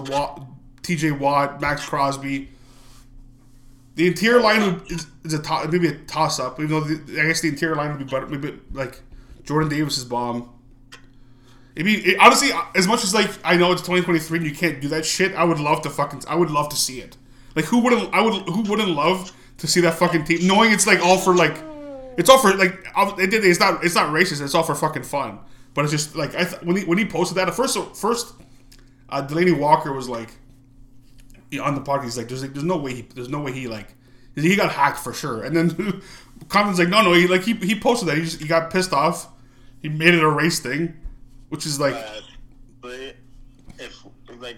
T.J. 0.83 1.11
Watt, 1.11 1.61
Maxx 1.61 1.85
Crosby. 1.85 2.49
The 3.95 4.07
interior 4.07 4.39
line 4.39 4.81
is, 4.89 5.07
is 5.23 5.33
a 5.33 5.41
to- 5.41 5.67
maybe 5.69 5.87
a 5.87 5.95
toss 6.05 6.39
up, 6.39 6.59
even 6.59 6.71
though 6.71 6.81
the, 6.81 7.21
I 7.21 7.27
guess 7.27 7.41
the 7.41 7.49
interior 7.49 7.75
line 7.75 7.89
would 7.89 7.99
be 7.99 8.05
better. 8.05 8.25
Maybe 8.25 8.57
like 8.71 9.01
Jordan 9.43 9.69
Davis's 9.69 10.05
bomb. 10.05 10.49
It'd 11.75 11.85
be 11.85 12.11
it, 12.11 12.19
honestly 12.19 12.49
as 12.75 12.87
much 12.87 13.03
as 13.03 13.13
like 13.13 13.29
I 13.43 13.55
know 13.55 13.71
it's 13.71 13.81
2023 13.81 14.39
and 14.39 14.47
you 14.47 14.53
can't 14.53 14.81
do 14.81 14.89
that 14.89 15.05
shit. 15.05 15.33
I 15.35 15.43
would 15.43 15.59
love 15.59 15.81
to 15.83 15.89
fucking 15.89 16.23
I 16.27 16.35
would 16.35 16.51
love 16.51 16.69
to 16.69 16.75
see 16.75 16.99
it. 16.99 17.17
Like 17.55 17.65
who 17.65 17.79
wouldn't 17.79 18.13
I 18.13 18.21
would 18.21 18.33
who 18.43 18.61
wouldn't 18.63 18.89
love 18.89 19.31
to 19.57 19.67
see 19.67 19.81
that 19.81 19.93
fucking 19.95 20.25
team 20.25 20.47
knowing 20.47 20.71
it's 20.71 20.87
like 20.87 20.99
all 20.99 21.17
for 21.17 21.35
like 21.35 21.55
it's 22.17 22.29
all 22.29 22.39
for 22.39 22.53
like 22.55 22.77
it's 22.95 23.59
not 23.59 23.83
it's 23.85 23.95
not 23.95 24.09
racist. 24.13 24.41
It's 24.41 24.53
all 24.53 24.63
for 24.63 24.75
fucking 24.75 25.03
fun. 25.03 25.39
But 25.73 25.85
it's 25.85 25.91
just 25.91 26.15
like 26.15 26.35
I 26.35 26.43
th- 26.43 26.61
when 26.63 26.75
he 26.75 26.83
when 26.83 26.97
he 26.97 27.05
posted 27.05 27.37
that 27.37 27.47
at 27.47 27.55
first 27.55 27.77
first 27.95 28.33
uh, 29.09 29.25
Delanie 29.25 29.57
Walker 29.57 29.93
was 29.93 30.09
like 30.09 30.33
on 31.59 31.75
the 31.75 31.81
podcast. 31.81 32.03
He's 32.03 32.17
like, 32.17 32.27
there's 32.27 32.41
like, 32.41 32.53
there's 32.53 32.65
no 32.65 32.77
way 32.77 32.93
he 32.95 33.01
there's 33.01 33.29
no 33.29 33.39
way 33.41 33.51
he 33.51 33.67
like 33.67 33.93
he 34.35 34.55
got 34.55 34.71
hacked 34.71 34.99
for 34.99 35.13
sure. 35.13 35.43
And 35.43 35.55
then 35.55 36.01
Compton's 36.49 36.79
like, 36.79 36.89
no 36.89 37.01
no 37.01 37.13
he 37.13 37.27
like 37.27 37.43
he, 37.43 37.53
he 37.53 37.79
posted 37.79 38.07
that 38.09 38.17
he 38.17 38.23
just 38.23 38.41
he 38.41 38.47
got 38.47 38.71
pissed 38.71 38.93
off. 38.93 39.27
He 39.81 39.89
made 39.89 40.13
it 40.13 40.23
a 40.23 40.29
race 40.29 40.59
thing, 40.59 40.97
which 41.49 41.65
is 41.65 41.79
like. 41.79 41.95
Uh, 41.95 42.21
but 42.81 43.15
if 43.79 44.03
like 44.39 44.57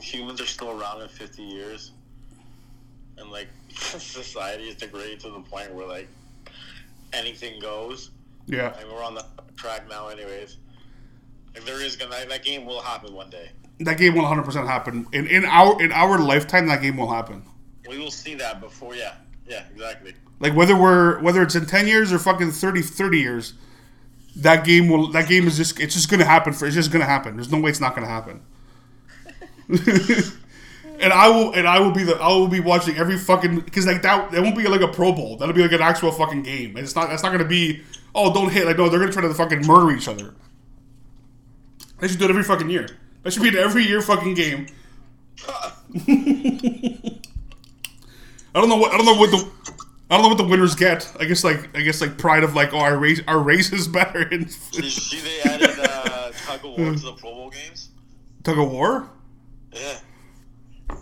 humans 0.00 0.40
are 0.40 0.46
still 0.46 0.78
around 0.78 1.00
in 1.00 1.08
50 1.08 1.42
years, 1.42 1.92
and 3.18 3.30
like 3.30 3.48
society 3.70 4.64
is 4.64 4.76
degraded 4.76 5.20
to 5.20 5.30
the 5.30 5.40
point 5.40 5.72
where 5.74 5.86
like 5.86 6.08
anything 7.12 7.60
goes. 7.60 8.10
Yeah. 8.46 8.74
And 8.78 8.90
we're 8.90 9.02
on 9.02 9.14
the 9.14 9.24
track 9.56 9.88
now, 9.88 10.08
anyways. 10.08 10.56
Like 11.54 11.64
there 11.64 11.80
is 11.80 11.96
gonna 11.96 12.16
that 12.28 12.44
game 12.44 12.66
will 12.66 12.80
happen 12.80 13.14
one 13.14 13.30
day. 13.30 13.50
That 13.84 13.98
game 13.98 14.14
will 14.14 14.22
100 14.22 14.42
percent 14.44 14.66
happen 14.66 15.06
in 15.12 15.26
in 15.26 15.44
our 15.44 15.80
in 15.82 15.92
our 15.92 16.18
lifetime. 16.18 16.66
That 16.66 16.82
game 16.82 16.96
will 16.96 17.10
happen. 17.10 17.42
We 17.88 17.98
will 17.98 18.10
see 18.10 18.34
that 18.36 18.60
before. 18.60 18.94
Yeah. 18.94 19.14
Yeah. 19.46 19.64
Exactly. 19.72 20.14
Like 20.40 20.54
whether 20.54 20.76
we're 20.76 21.20
whether 21.20 21.42
it's 21.42 21.54
in 21.54 21.66
10 21.66 21.86
years 21.86 22.12
or 22.12 22.18
fucking 22.18 22.50
30 22.50 22.82
30 22.82 23.18
years, 23.18 23.54
that 24.36 24.64
game 24.64 24.88
will 24.88 25.08
that 25.12 25.28
game 25.28 25.46
is 25.46 25.56
just 25.56 25.78
it's 25.78 25.94
just 25.94 26.10
gonna 26.10 26.24
happen 26.24 26.52
for 26.52 26.66
it's 26.66 26.74
just 26.74 26.90
gonna 26.90 27.04
happen. 27.04 27.36
There's 27.36 27.50
no 27.50 27.60
way 27.60 27.70
it's 27.70 27.80
not 27.80 27.94
gonna 27.94 28.08
happen. 28.08 28.42
and 29.68 31.12
I 31.12 31.28
will 31.28 31.52
and 31.52 31.66
I 31.66 31.80
will 31.80 31.92
be 31.92 32.04
the 32.04 32.16
I 32.16 32.28
will 32.28 32.48
be 32.48 32.60
watching 32.60 32.96
every 32.96 33.18
fucking 33.18 33.60
because 33.60 33.86
like 33.86 34.02
that 34.02 34.30
that 34.32 34.42
won't 34.42 34.56
be 34.56 34.66
like 34.66 34.80
a 34.80 34.88
Pro 34.88 35.12
Bowl. 35.12 35.36
That'll 35.36 35.54
be 35.54 35.62
like 35.62 35.72
an 35.72 35.82
actual 35.82 36.12
fucking 36.12 36.42
game. 36.42 36.70
And 36.70 36.80
it's 36.80 36.94
not 36.94 37.08
that's 37.08 37.22
not 37.22 37.32
gonna 37.32 37.44
be 37.44 37.82
oh 38.14 38.32
don't 38.32 38.50
hit 38.50 38.66
like 38.66 38.78
no 38.78 38.88
they're 38.88 39.00
gonna 39.00 39.12
try 39.12 39.22
to 39.22 39.34
fucking 39.34 39.66
murder 39.66 39.94
each 39.94 40.08
other. 40.08 40.34
They 42.00 42.08
should 42.08 42.18
do 42.18 42.24
it 42.24 42.30
every 42.30 42.42
fucking 42.42 42.68
year. 42.68 42.88
That 43.22 43.32
should 43.32 43.42
be 43.42 43.48
an 43.48 43.56
every 43.56 43.84
year 43.84 44.00
fucking 44.02 44.34
game. 44.34 44.66
I 48.54 48.60
don't 48.60 48.68
know 48.68 48.76
what 48.76 48.92
I 48.92 48.96
don't 48.96 49.06
know 49.06 49.14
what 49.14 49.30
the 49.30 49.50
I 50.10 50.16
don't 50.16 50.22
know 50.22 50.28
what 50.28 50.38
the 50.38 50.44
winners 50.46 50.74
get. 50.74 51.10
I 51.18 51.24
guess 51.24 51.42
like 51.44 51.76
I 51.76 51.82
guess 51.82 52.00
like 52.00 52.18
pride 52.18 52.44
of 52.44 52.54
like 52.54 52.72
oh 52.72 52.78
our 52.78 52.96
race 52.98 53.20
our 53.26 53.38
race 53.38 53.72
is 53.72 53.88
better. 53.88 54.20
And 54.30 54.46
Did 54.72 54.84
you 54.84 54.90
see 54.90 55.20
they 55.20 55.40
added 55.50 55.70
uh, 55.78 56.30
tug 56.46 56.64
of 56.64 56.78
war 56.78 56.92
to 56.92 56.98
the 56.98 57.12
Pro 57.14 57.32
Bowl 57.32 57.50
games? 57.50 57.90
tug 58.42 58.58
of 58.58 58.70
war. 58.70 59.08
Yeah. 59.72 59.98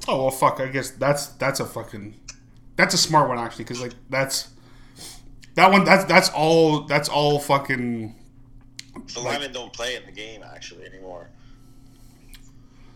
Oh 0.06 0.22
well, 0.22 0.30
fuck. 0.30 0.60
I 0.60 0.66
guess 0.68 0.90
that's 0.92 1.28
that's 1.28 1.60
a 1.60 1.64
fucking 1.66 2.14
that's 2.76 2.94
a 2.94 2.98
smart 2.98 3.28
one 3.28 3.38
actually 3.38 3.64
because 3.64 3.80
like 3.80 3.94
that's 4.10 4.48
that 5.54 5.70
one 5.72 5.84
that's 5.84 6.04
that's 6.04 6.30
all 6.30 6.82
that's 6.82 7.08
all 7.08 7.38
fucking 7.40 8.14
The 9.14 9.20
linemen 9.20 9.52
don't 9.52 9.72
play 9.72 9.96
in 9.96 10.06
the 10.06 10.12
game 10.12 10.42
actually 10.44 10.86
anymore. 10.86 11.30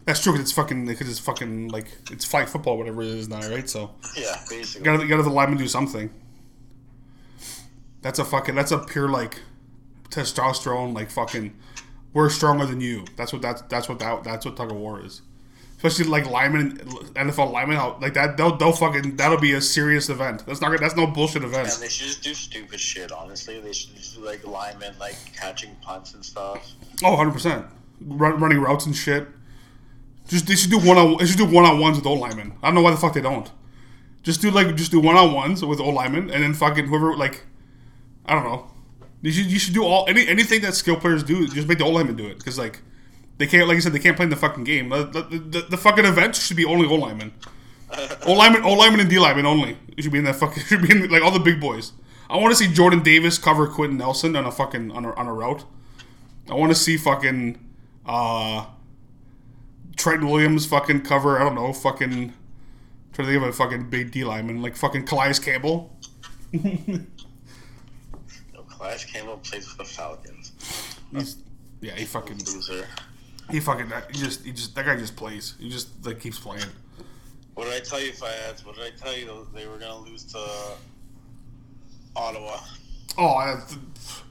That's 0.04 0.22
true 0.22 0.32
because 0.32 0.42
it's 0.46 0.52
fucking 0.52 0.86
because 0.86 1.08
it's 1.08 1.18
fucking 1.18 1.68
like 1.68 1.86
it's 2.10 2.24
flag 2.24 2.48
football 2.48 2.76
whatever 2.78 3.02
it 3.02 3.08
is 3.08 3.28
now 3.28 3.40
right 3.48 3.68
so 3.68 3.90
Yeah, 4.16 4.36
basically. 4.48 4.84
gotta 4.84 5.06
gotta 5.06 5.22
the 5.22 5.30
lineman 5.30 5.58
do 5.58 5.68
something. 5.68 6.10
That's 8.02 8.18
a 8.18 8.24
fucking 8.24 8.54
that's 8.54 8.70
a 8.72 8.78
pure 8.78 9.08
like 9.08 9.40
testosterone 10.10 10.94
like 10.94 11.10
fucking 11.10 11.56
we're 12.12 12.30
stronger 12.30 12.66
than 12.66 12.80
you. 12.80 13.04
That's 13.16 13.32
what 13.32 13.42
that's 13.42 13.62
that's 13.62 13.88
what 13.88 13.98
that 14.00 14.24
that's 14.24 14.44
what 14.44 14.56
tug 14.56 14.70
of 14.70 14.76
war 14.76 15.00
is. 15.04 15.22
Especially 15.76 16.04
like 16.10 16.30
linemen, 16.30 16.78
NFL 17.14 17.52
linemen, 17.52 17.76
how- 17.76 17.98
like 18.00 18.14
that. 18.14 18.38
They'll, 18.38 18.56
they'll 18.56 18.72
fucking 18.72 19.16
that'll 19.16 19.40
be 19.40 19.52
a 19.52 19.60
serious 19.60 20.08
event. 20.08 20.46
That's 20.46 20.60
not 20.62 20.78
that's 20.80 20.96
no 20.96 21.06
bullshit 21.06 21.44
event. 21.44 21.68
And 21.74 21.82
they 21.82 21.88
should 21.88 22.06
just 22.06 22.22
do 22.22 22.32
stupid 22.32 22.80
shit, 22.80 23.12
honestly. 23.12 23.60
They 23.60 23.72
should 23.74 23.94
just 23.96 24.14
do 24.16 24.24
like 24.24 24.46
linemen 24.46 24.94
like 24.98 25.16
catching 25.36 25.74
punts 25.82 26.14
and 26.14 26.24
stuff. 26.24 26.72
Oh, 27.02 27.10
100 27.10 27.32
percent. 27.32 27.66
Running 28.00 28.60
routes 28.60 28.86
and 28.86 28.96
shit. 28.96 29.26
Just 30.28 30.46
they 30.46 30.56
should 30.56 30.70
do 30.70 30.78
one 30.78 30.96
on 30.96 31.18
they 31.18 31.26
should 31.26 31.38
do 31.38 31.44
one 31.44 31.64
on 31.64 31.78
ones 31.78 31.96
with 31.96 32.06
old 32.06 32.20
linemen. 32.20 32.54
I 32.62 32.68
don't 32.68 32.76
know 32.76 32.82
why 32.82 32.90
the 32.90 32.96
fuck 32.96 33.12
they 33.12 33.20
don't. 33.20 33.50
Just 34.22 34.40
do 34.40 34.50
like 34.50 34.74
just 34.74 34.90
do 34.90 35.00
one 35.00 35.16
on 35.16 35.32
ones 35.32 35.64
with 35.64 35.80
old 35.80 35.94
linemen, 35.94 36.30
and 36.30 36.42
then 36.42 36.54
fucking 36.54 36.86
whoever 36.86 37.14
like, 37.14 37.44
I 38.24 38.34
don't 38.34 38.44
know. 38.44 38.70
You 39.20 39.32
should 39.32 39.46
you 39.46 39.58
should 39.58 39.74
do 39.74 39.84
all 39.84 40.06
any 40.08 40.26
anything 40.26 40.62
that 40.62 40.74
skill 40.74 40.96
players 40.96 41.22
do. 41.22 41.46
Just 41.46 41.68
make 41.68 41.78
the 41.78 41.84
old 41.84 41.94
linemen 41.94 42.16
do 42.16 42.26
it 42.26 42.38
because 42.38 42.58
like 42.58 42.80
they 43.36 43.46
can't 43.46 43.68
like 43.68 43.76
I 43.76 43.80
said 43.80 43.92
they 43.92 43.98
can't 43.98 44.16
play 44.16 44.24
in 44.24 44.30
the 44.30 44.36
fucking 44.36 44.64
game. 44.64 44.88
The, 44.88 45.04
the, 45.04 45.22
the, 45.38 45.60
the 45.70 45.76
fucking 45.76 46.04
event 46.04 46.36
should 46.36 46.56
be 46.56 46.64
only 46.64 46.86
old 46.86 47.00
linemen. 47.06 47.32
Old 48.26 48.38
linemen, 48.38 48.64
old 48.64 48.78
linemen 48.78 49.00
and 49.00 49.10
D 49.10 49.18
linemen 49.18 49.46
only. 49.46 49.76
It 49.96 50.02
should 50.02 50.12
be 50.12 50.18
in 50.18 50.24
that 50.24 50.36
fucking 50.36 50.62
should 50.66 50.82
be 50.82 50.90
in 50.90 51.10
like 51.10 51.22
all 51.22 51.30
the 51.30 51.38
big 51.38 51.60
boys. 51.60 51.92
I 52.30 52.38
want 52.38 52.52
to 52.52 52.56
see 52.56 52.72
Jordan 52.72 53.02
Davis 53.02 53.36
cover 53.38 53.66
Quenton 53.66 53.98
Nelson 53.98 54.34
on 54.36 54.46
a 54.46 54.50
fucking 54.50 54.90
on 54.90 55.04
a, 55.04 55.12
on 55.14 55.26
a 55.26 55.32
route. 55.32 55.64
I 56.50 56.54
want 56.54 56.72
to 56.72 56.74
see 56.74 56.96
fucking 56.96 57.58
uh, 58.06 58.66
Trent 59.96 60.24
Williams 60.24 60.66
fucking 60.66 61.02
cover. 61.02 61.38
I 61.38 61.44
don't 61.44 61.54
know, 61.54 61.72
fucking. 61.72 62.32
Trying 63.12 63.28
to 63.28 63.32
think 63.32 63.42
of 63.42 63.48
a 63.48 63.52
fucking 63.52 63.90
big 63.90 64.10
D 64.10 64.24
lineman 64.24 64.60
like 64.60 64.76
fucking 64.76 65.06
Calais 65.06 65.34
Campbell. 65.34 65.96
No, 66.52 67.00
Calais 68.68 68.98
Campbell 69.12 69.36
plays 69.38 69.68
for 69.68 69.78
the 69.78 69.84
Falcons. 69.84 70.52
He's 71.12 71.36
yeah, 71.80 71.92
he 71.92 72.04
fucking 72.04 72.38
Loser. 72.38 72.86
he 73.50 73.60
fucking 73.60 73.92
he 74.10 74.18
just 74.18 74.44
he 74.44 74.52
just 74.52 74.74
that 74.74 74.86
guy 74.86 74.96
just 74.96 75.16
plays. 75.16 75.54
He 75.60 75.68
just 75.68 76.04
like 76.04 76.18
keeps 76.18 76.38
playing. 76.38 76.64
What 77.54 77.64
did 77.64 77.74
I 77.74 77.80
tell 77.80 78.00
you 78.00 78.08
if 78.08 78.22
I 78.22 78.30
had? 78.30 78.58
What 78.60 78.76
did 78.76 78.84
I 78.84 78.90
tell 78.96 79.16
you 79.16 79.46
they 79.54 79.66
were 79.66 79.78
gonna 79.78 79.98
lose 79.98 80.24
to 80.32 80.44
Ottawa? 82.16 82.58
Oh, 83.16 83.28
I, 83.34 83.60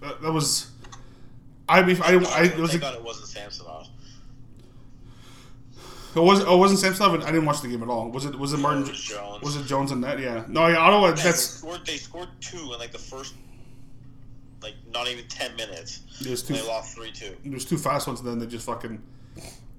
that, 0.02 0.22
that 0.22 0.32
was. 0.32 0.72
I 1.70 1.82
mean, 1.84 1.98
I, 2.04 2.16
I, 2.16 2.44
it 2.44 2.58
was 2.58 2.76
a, 2.76 2.80
God 2.80 2.96
it 2.96 3.04
wasn't 3.04 3.28
Samsonov. 3.28 3.88
It 6.16 6.20
was 6.20 6.44
oh, 6.46 6.56
it 6.56 6.60
wasn't 6.60 6.80
Samsonov. 6.80 7.22
I 7.24 7.26
didn't 7.28 7.46
watch 7.46 7.62
the 7.62 7.68
game 7.68 7.82
at 7.82 7.90
all. 7.90 8.10
Was 8.12 8.26
it 8.26 8.38
was 8.38 8.54
it 8.54 8.58
Martin? 8.58 8.82
Was 8.82 9.02
Jones. 9.02 9.42
Was 9.44 9.56
it 9.56 9.66
Jones 9.66 9.92
and 9.92 10.04
that? 10.04 10.20
Yeah. 10.20 10.46
No, 10.48 10.68
yeah, 10.68 10.78
Ottawa. 10.78 11.12
They 11.12 11.24
That's 11.24 11.42
scored. 11.42 11.86
They 11.86 11.98
scored 11.98 12.30
two 12.40 12.72
in 12.74 12.80
like 12.80 12.92
the 12.92 13.00
first, 13.00 13.34
like 14.62 14.76
not 14.92 15.08
even 15.08 15.28
ten 15.28 15.56
minutes. 15.56 16.02
there's 16.22 16.48
And 16.48 16.58
two. 16.58 16.62
they 16.64 16.68
lost 16.68 16.96
three 16.96 17.12
two. 17.12 17.36
There's 17.44 17.66
two 17.66 17.78
fast 17.78 18.06
ones, 18.08 18.20
and 18.20 18.30
then 18.30 18.38
they 18.38 18.46
just 18.46 18.66
fucking, 18.66 19.02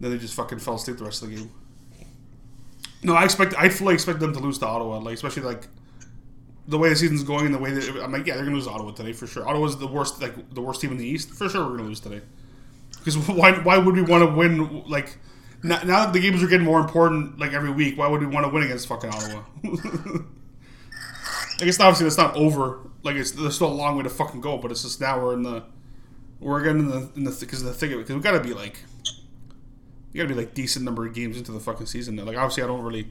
then 0.00 0.11
they 0.11 0.19
just 0.19 0.35
fucking 0.35 0.59
fell 0.59 0.75
asleep 0.75 0.99
the 0.99 1.05
rest 1.05 1.23
of 1.23 1.31
the 1.31 1.37
game. 1.37 1.50
No, 3.05 3.14
I 3.14 3.25
expect 3.25 3.55
I 3.57 3.69
fully 3.69 3.95
expect 3.95 4.19
them 4.19 4.33
to 4.33 4.41
lose 4.41 4.59
to 4.59 4.67
Ottawa, 4.67 4.99
like 4.99 5.14
especially 5.14 5.43
like 5.43 5.69
the 6.67 6.79
way 6.79 6.88
the 6.88 6.97
season's 6.97 7.23
going 7.23 7.47
and 7.47 7.55
the 7.55 7.59
way 7.59 7.71
that 7.71 8.03
I'm 8.03 8.11
like, 8.11 8.26
yeah, 8.26 8.35
they're 8.35 8.45
gonna 8.45 8.57
lose 8.57 8.67
Ottawa 8.67 8.91
today 8.93 9.12
for 9.12 9.26
sure. 9.26 9.47
Ottawa's 9.47 9.76
the 9.79 9.87
worst, 9.87 10.21
like 10.21 10.53
the 10.55 10.62
worst 10.62 10.81
team 10.81 10.91
in 10.91 10.97
the 10.97 11.07
East 11.07 11.31
for 11.31 11.49
sure. 11.49 11.62
We're 11.64 11.76
gonna 11.76 11.91
lose 11.91 12.00
today 12.00 12.23
because 12.99 13.17
why? 13.29 13.53
Why 13.62 13.79
would 13.79 13.95
we 13.95 14.03
want 14.03 14.29
to 14.29 14.35
win? 14.35 14.83
Like 14.88 15.19
now, 15.64 15.83
now 15.83 16.04
that 16.04 16.12
the 16.12 16.21
games 16.21 16.42
are 16.42 16.47
getting 16.47 16.66
more 16.66 16.78
important, 16.78 17.38
like 17.38 17.52
every 17.52 17.71
week, 17.71 17.97
why 17.97 18.06
would 18.06 18.21
we 18.21 18.26
want 18.26 18.44
to 18.44 18.52
win 18.52 18.62
against 18.64 18.87
fucking 18.87 19.09
Ottawa? 19.09 19.42
like 19.64 19.73
it's 21.62 21.80
obviously 21.80 22.06
it's 22.06 22.18
not 22.18 22.37
over. 22.37 22.80
Like 23.02 23.16
it's 23.16 23.30
there's 23.30 23.54
still 23.54 23.68
a 23.68 23.73
long 23.73 23.97
way 23.97 24.02
to 24.02 24.11
fucking 24.11 24.42
go, 24.42 24.59
but 24.59 24.71
it's 24.71 24.83
just 24.83 25.00
now 25.00 25.18
we're 25.18 25.33
in 25.33 25.42
the 25.42 25.64
we're 26.38 26.61
again 26.61 26.80
in 26.80 26.88
the 26.88 27.09
in 27.16 27.25
the 27.25 27.35
because 27.40 27.62
of 27.62 27.68
the 27.68 27.73
thick 27.73 27.92
of 27.92 27.99
it 27.99 28.02
because 28.02 28.14
we 28.14 28.21
gotta 28.21 28.40
be 28.40 28.52
like 28.52 28.85
you 30.12 30.23
gotta 30.23 30.33
be 30.35 30.38
like 30.38 30.52
decent 30.52 30.85
number 30.85 31.06
of 31.06 31.14
games 31.14 31.38
into 31.38 31.50
the 31.50 31.61
fucking 31.61 31.87
season. 31.87 32.16
now. 32.16 32.25
Like 32.25 32.37
obviously 32.37 32.62
I 32.62 32.66
don't 32.66 32.83
really 32.83 33.09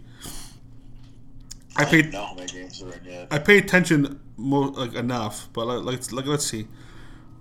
I 1.76 1.82
I 1.82 1.86
paid 1.86 2.12
don't 2.12 2.14
know 2.14 2.26
how 2.26 2.34
many 2.36 2.52
games 2.52 2.84
are. 2.84 2.94
I 3.32 3.40
pay 3.40 3.58
attention 3.58 4.20
mo- 4.38 4.74
like 4.76 4.94
enough, 4.94 5.50
but 5.54 5.66
like, 5.66 5.84
let's 5.84 6.12
like 6.12 6.28
let's 6.28 6.46
see. 6.46 6.68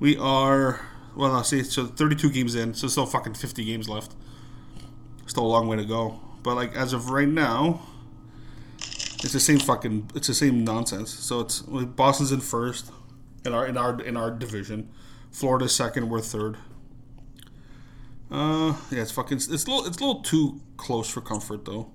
We 0.00 0.16
are 0.16 0.80
well, 1.14 1.36
I 1.36 1.42
see. 1.42 1.62
So 1.64 1.84
32 1.84 2.30
games 2.30 2.54
in, 2.54 2.72
so 2.72 2.88
still 2.88 3.04
fucking 3.04 3.34
50 3.34 3.62
games 3.64 3.90
left. 3.90 4.14
Still 5.26 5.44
a 5.44 5.46
long 5.46 5.68
way 5.68 5.76
to 5.76 5.84
go. 5.84 6.20
But 6.42 6.56
like 6.56 6.74
as 6.74 6.92
of 6.92 7.10
right 7.10 7.28
now, 7.28 7.82
it's 8.78 9.32
the 9.32 9.40
same 9.40 9.58
fucking. 9.58 10.10
It's 10.14 10.26
the 10.26 10.34
same 10.34 10.64
nonsense. 10.64 11.12
So 11.12 11.40
it's 11.40 11.60
Boston's 11.60 12.32
in 12.32 12.40
first 12.40 12.90
in 13.44 13.52
our 13.52 13.66
in 13.66 13.76
our 13.76 14.00
in 14.00 14.16
our 14.16 14.30
division. 14.30 14.90
Florida's 15.30 15.74
second. 15.74 16.08
We're 16.08 16.20
third. 16.20 16.56
Uh, 18.30 18.74
yeah, 18.90 19.02
it's 19.02 19.10
fucking. 19.12 19.36
It's 19.36 19.48
a 19.48 19.70
little. 19.70 19.86
It's 19.86 19.98
a 19.98 20.04
little 20.04 20.22
too 20.22 20.60
close 20.76 21.08
for 21.08 21.20
comfort 21.20 21.64
though. 21.64 21.90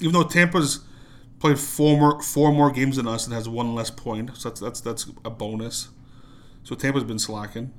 Even 0.00 0.12
though 0.12 0.24
Tampa's 0.24 0.80
played 1.38 1.58
four 1.58 1.98
more 1.98 2.22
four 2.22 2.52
more 2.52 2.70
games 2.70 2.96
than 2.96 3.06
us 3.06 3.26
and 3.26 3.34
has 3.34 3.48
one 3.48 3.74
less 3.74 3.90
point, 3.90 4.36
so 4.36 4.48
that's 4.48 4.60
that's 4.60 4.80
that's 4.80 5.06
a 5.24 5.30
bonus. 5.30 5.88
So 6.64 6.74
Tampa's 6.74 7.04
been 7.04 7.18
slacking. 7.18 7.72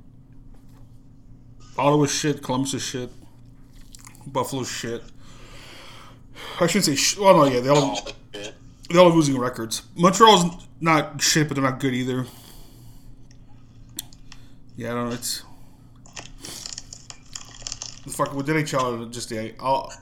Ottawa's 1.76 2.12
shit. 2.12 2.42
Columbus 2.42 2.74
is 2.74 2.82
shit. 2.82 3.10
Buffalo's 4.26 4.68
shit. 4.70 5.02
I 6.60 6.66
shouldn't 6.66 6.84
say. 6.84 6.96
Sh- 6.96 7.16
well, 7.18 7.36
no, 7.36 7.44
yeah, 7.44 7.60
they 7.60 7.68
all 7.68 7.98
they 8.32 8.98
all 8.98 9.10
losing 9.10 9.38
records. 9.38 9.82
Montreal's 9.96 10.66
not 10.80 11.20
shit, 11.22 11.48
but 11.48 11.54
they're 11.54 11.64
not 11.64 11.80
good 11.80 11.94
either. 11.94 12.26
Yeah, 14.76 14.90
I 14.92 14.94
don't 14.94 15.08
know. 15.08 15.14
It's 15.14 15.42
fuck 18.08 18.34
with 18.34 18.46
NHL, 18.48 19.10
just 19.12 19.30
yeah, 19.30 19.48
I'll 19.60 19.92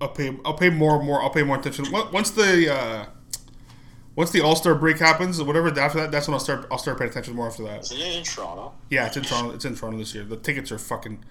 I'll 0.00 0.08
pay 0.08 0.36
I'll 0.44 0.54
pay 0.54 0.70
more 0.70 1.02
more 1.02 1.22
I'll 1.22 1.30
pay 1.30 1.42
more 1.42 1.58
attention 1.58 1.90
Once- 1.90 2.12
once 2.12 2.30
the 2.30 2.72
uh, 2.72 3.06
once 4.14 4.30
the 4.30 4.40
All 4.42 4.54
Star 4.56 4.74
break 4.74 4.98
happens 4.98 5.42
whatever 5.42 5.68
after 5.78 5.98
that. 6.00 6.10
That's 6.12 6.28
when 6.28 6.34
I'll 6.34 6.40
start 6.40 6.66
I'll 6.70 6.78
start 6.78 6.98
paying 6.98 7.10
attention 7.10 7.34
more 7.34 7.46
after 7.48 7.64
that. 7.64 7.80
Is 7.80 7.92
it 7.92 7.98
in 8.00 8.22
Toronto? 8.24 8.74
Yeah, 8.90 9.06
it's 9.06 9.16
in 9.16 9.22
Toronto. 9.24 9.54
It's 9.54 9.64
in 9.64 9.74
Toronto 9.74 9.98
this 9.98 10.14
year. 10.14 10.24
The 10.24 10.36
tickets 10.36 10.70
are 10.70 10.78
fucking. 10.78 11.24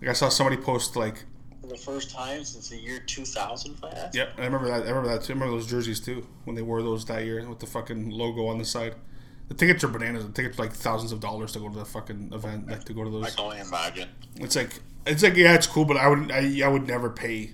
Like 0.00 0.10
I 0.10 0.12
saw 0.12 0.28
somebody 0.28 0.58
post 0.58 0.94
like, 0.94 1.24
For 1.66 1.72
the 1.72 1.78
first 1.78 2.10
time 2.10 2.44
since 2.44 2.68
the 2.68 2.76
year 2.76 3.00
2000, 3.00 3.74
Fast? 3.74 4.14
yep, 4.14 4.30
I 4.38 4.44
remember 4.44 4.68
that. 4.68 4.84
I 4.84 4.88
remember 4.88 5.08
that 5.08 5.22
too. 5.22 5.32
I 5.32 5.34
remember 5.34 5.56
those 5.56 5.66
jerseys 5.66 5.98
too 5.98 6.24
when 6.44 6.54
they 6.54 6.62
wore 6.62 6.80
those 6.80 7.04
that 7.06 7.24
year 7.24 7.44
with 7.48 7.58
the 7.58 7.66
fucking 7.66 8.10
logo 8.10 8.46
on 8.46 8.58
the 8.58 8.64
side. 8.64 8.94
The 9.48 9.54
tickets 9.54 9.82
are 9.82 9.88
bananas. 9.88 10.24
The 10.24 10.32
tickets 10.32 10.60
are 10.60 10.62
like 10.62 10.72
thousands 10.72 11.10
of 11.10 11.18
dollars 11.18 11.52
to 11.52 11.58
go 11.58 11.68
to 11.68 11.76
the 11.76 11.84
fucking 11.84 12.30
event, 12.32 12.68
like 12.68 12.84
to 12.84 12.92
go 12.92 13.02
to 13.02 13.10
those. 13.10 13.26
I 13.26 13.30
can 13.30 13.44
only 13.44 13.58
imagine. 13.58 14.08
It's 14.36 14.54
like 14.54 14.78
it's 15.06 15.24
like 15.24 15.34
yeah, 15.34 15.54
it's 15.54 15.66
cool, 15.66 15.84
but 15.84 15.96
I 15.96 16.06
would 16.06 16.30
I, 16.30 16.60
I 16.64 16.68
would 16.68 16.86
never 16.86 17.10
pay 17.10 17.50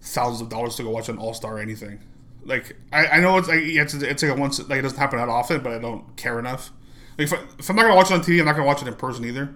thousands 0.00 0.40
of 0.40 0.48
dollars 0.48 0.76
to 0.76 0.84
go 0.84 0.90
watch 0.90 1.10
an 1.10 1.18
All 1.18 1.34
Star 1.34 1.56
or 1.56 1.60
anything. 1.60 2.00
Like 2.44 2.76
I, 2.92 3.08
I 3.08 3.20
know 3.20 3.36
it's 3.36 3.48
like 3.48 3.60
yeah, 3.62 3.82
it's 3.82 3.92
it's 3.92 4.22
like 4.22 4.32
a 4.32 4.40
once 4.40 4.58
like 4.70 4.78
it 4.78 4.82
doesn't 4.82 4.98
happen 4.98 5.18
that 5.18 5.28
often, 5.28 5.62
but 5.62 5.72
I 5.72 5.78
don't 5.78 6.16
care 6.16 6.38
enough. 6.38 6.70
Like 7.18 7.26
if, 7.26 7.34
I, 7.34 7.42
if 7.58 7.68
I'm 7.68 7.76
not 7.76 7.82
gonna 7.82 7.96
watch 7.96 8.10
it 8.10 8.14
on 8.14 8.20
TV, 8.20 8.38
I'm 8.40 8.46
not 8.46 8.52
gonna 8.52 8.66
watch 8.66 8.80
it 8.80 8.88
in 8.88 8.94
person 8.94 9.26
either. 9.26 9.54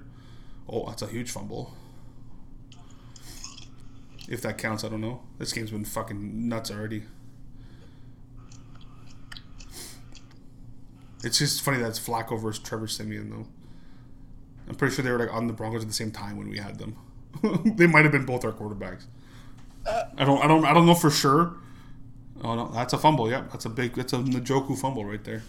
Oh, 0.68 0.84
that's 0.88 1.00
a 1.00 1.06
huge 1.06 1.30
fumble. 1.30 1.74
If 4.32 4.40
that 4.40 4.56
counts, 4.56 4.82
I 4.82 4.88
don't 4.88 5.02
know. 5.02 5.20
This 5.36 5.52
game's 5.52 5.72
been 5.72 5.84
fucking 5.84 6.48
nuts 6.48 6.70
already. 6.70 7.02
It's 11.22 11.36
just 11.38 11.60
funny 11.60 11.76
that 11.76 11.90
it's 11.90 12.00
Flacco 12.00 12.40
versus 12.40 12.62
Trevor 12.62 12.86
Siemian 12.86 13.28
though. 13.28 13.46
I'm 14.66 14.74
pretty 14.74 14.94
sure 14.94 15.04
they 15.04 15.10
were 15.10 15.18
like 15.18 15.34
on 15.34 15.48
the 15.48 15.52
Broncos 15.52 15.82
at 15.82 15.88
the 15.88 15.92
same 15.92 16.10
time 16.10 16.38
when 16.38 16.48
we 16.48 16.56
had 16.56 16.78
them. 16.78 16.96
they 17.76 17.86
might 17.86 18.04
have 18.04 18.12
been 18.12 18.24
both 18.24 18.42
our 18.46 18.52
quarterbacks. 18.52 19.04
Uh, 19.84 20.04
I 20.16 20.24
don't, 20.24 20.42
I 20.42 20.46
don't, 20.46 20.64
I 20.64 20.72
don't 20.72 20.86
know 20.86 20.94
for 20.94 21.10
sure. 21.10 21.52
Oh 22.42 22.54
no, 22.54 22.70
that's 22.72 22.94
a 22.94 22.98
fumble. 22.98 23.28
Yep, 23.28 23.52
that's 23.52 23.66
a 23.66 23.70
big, 23.70 23.94
that's 23.94 24.14
a 24.14 24.16
Njoku 24.16 24.78
fumble 24.78 25.04
right 25.04 25.22
there. 25.22 25.42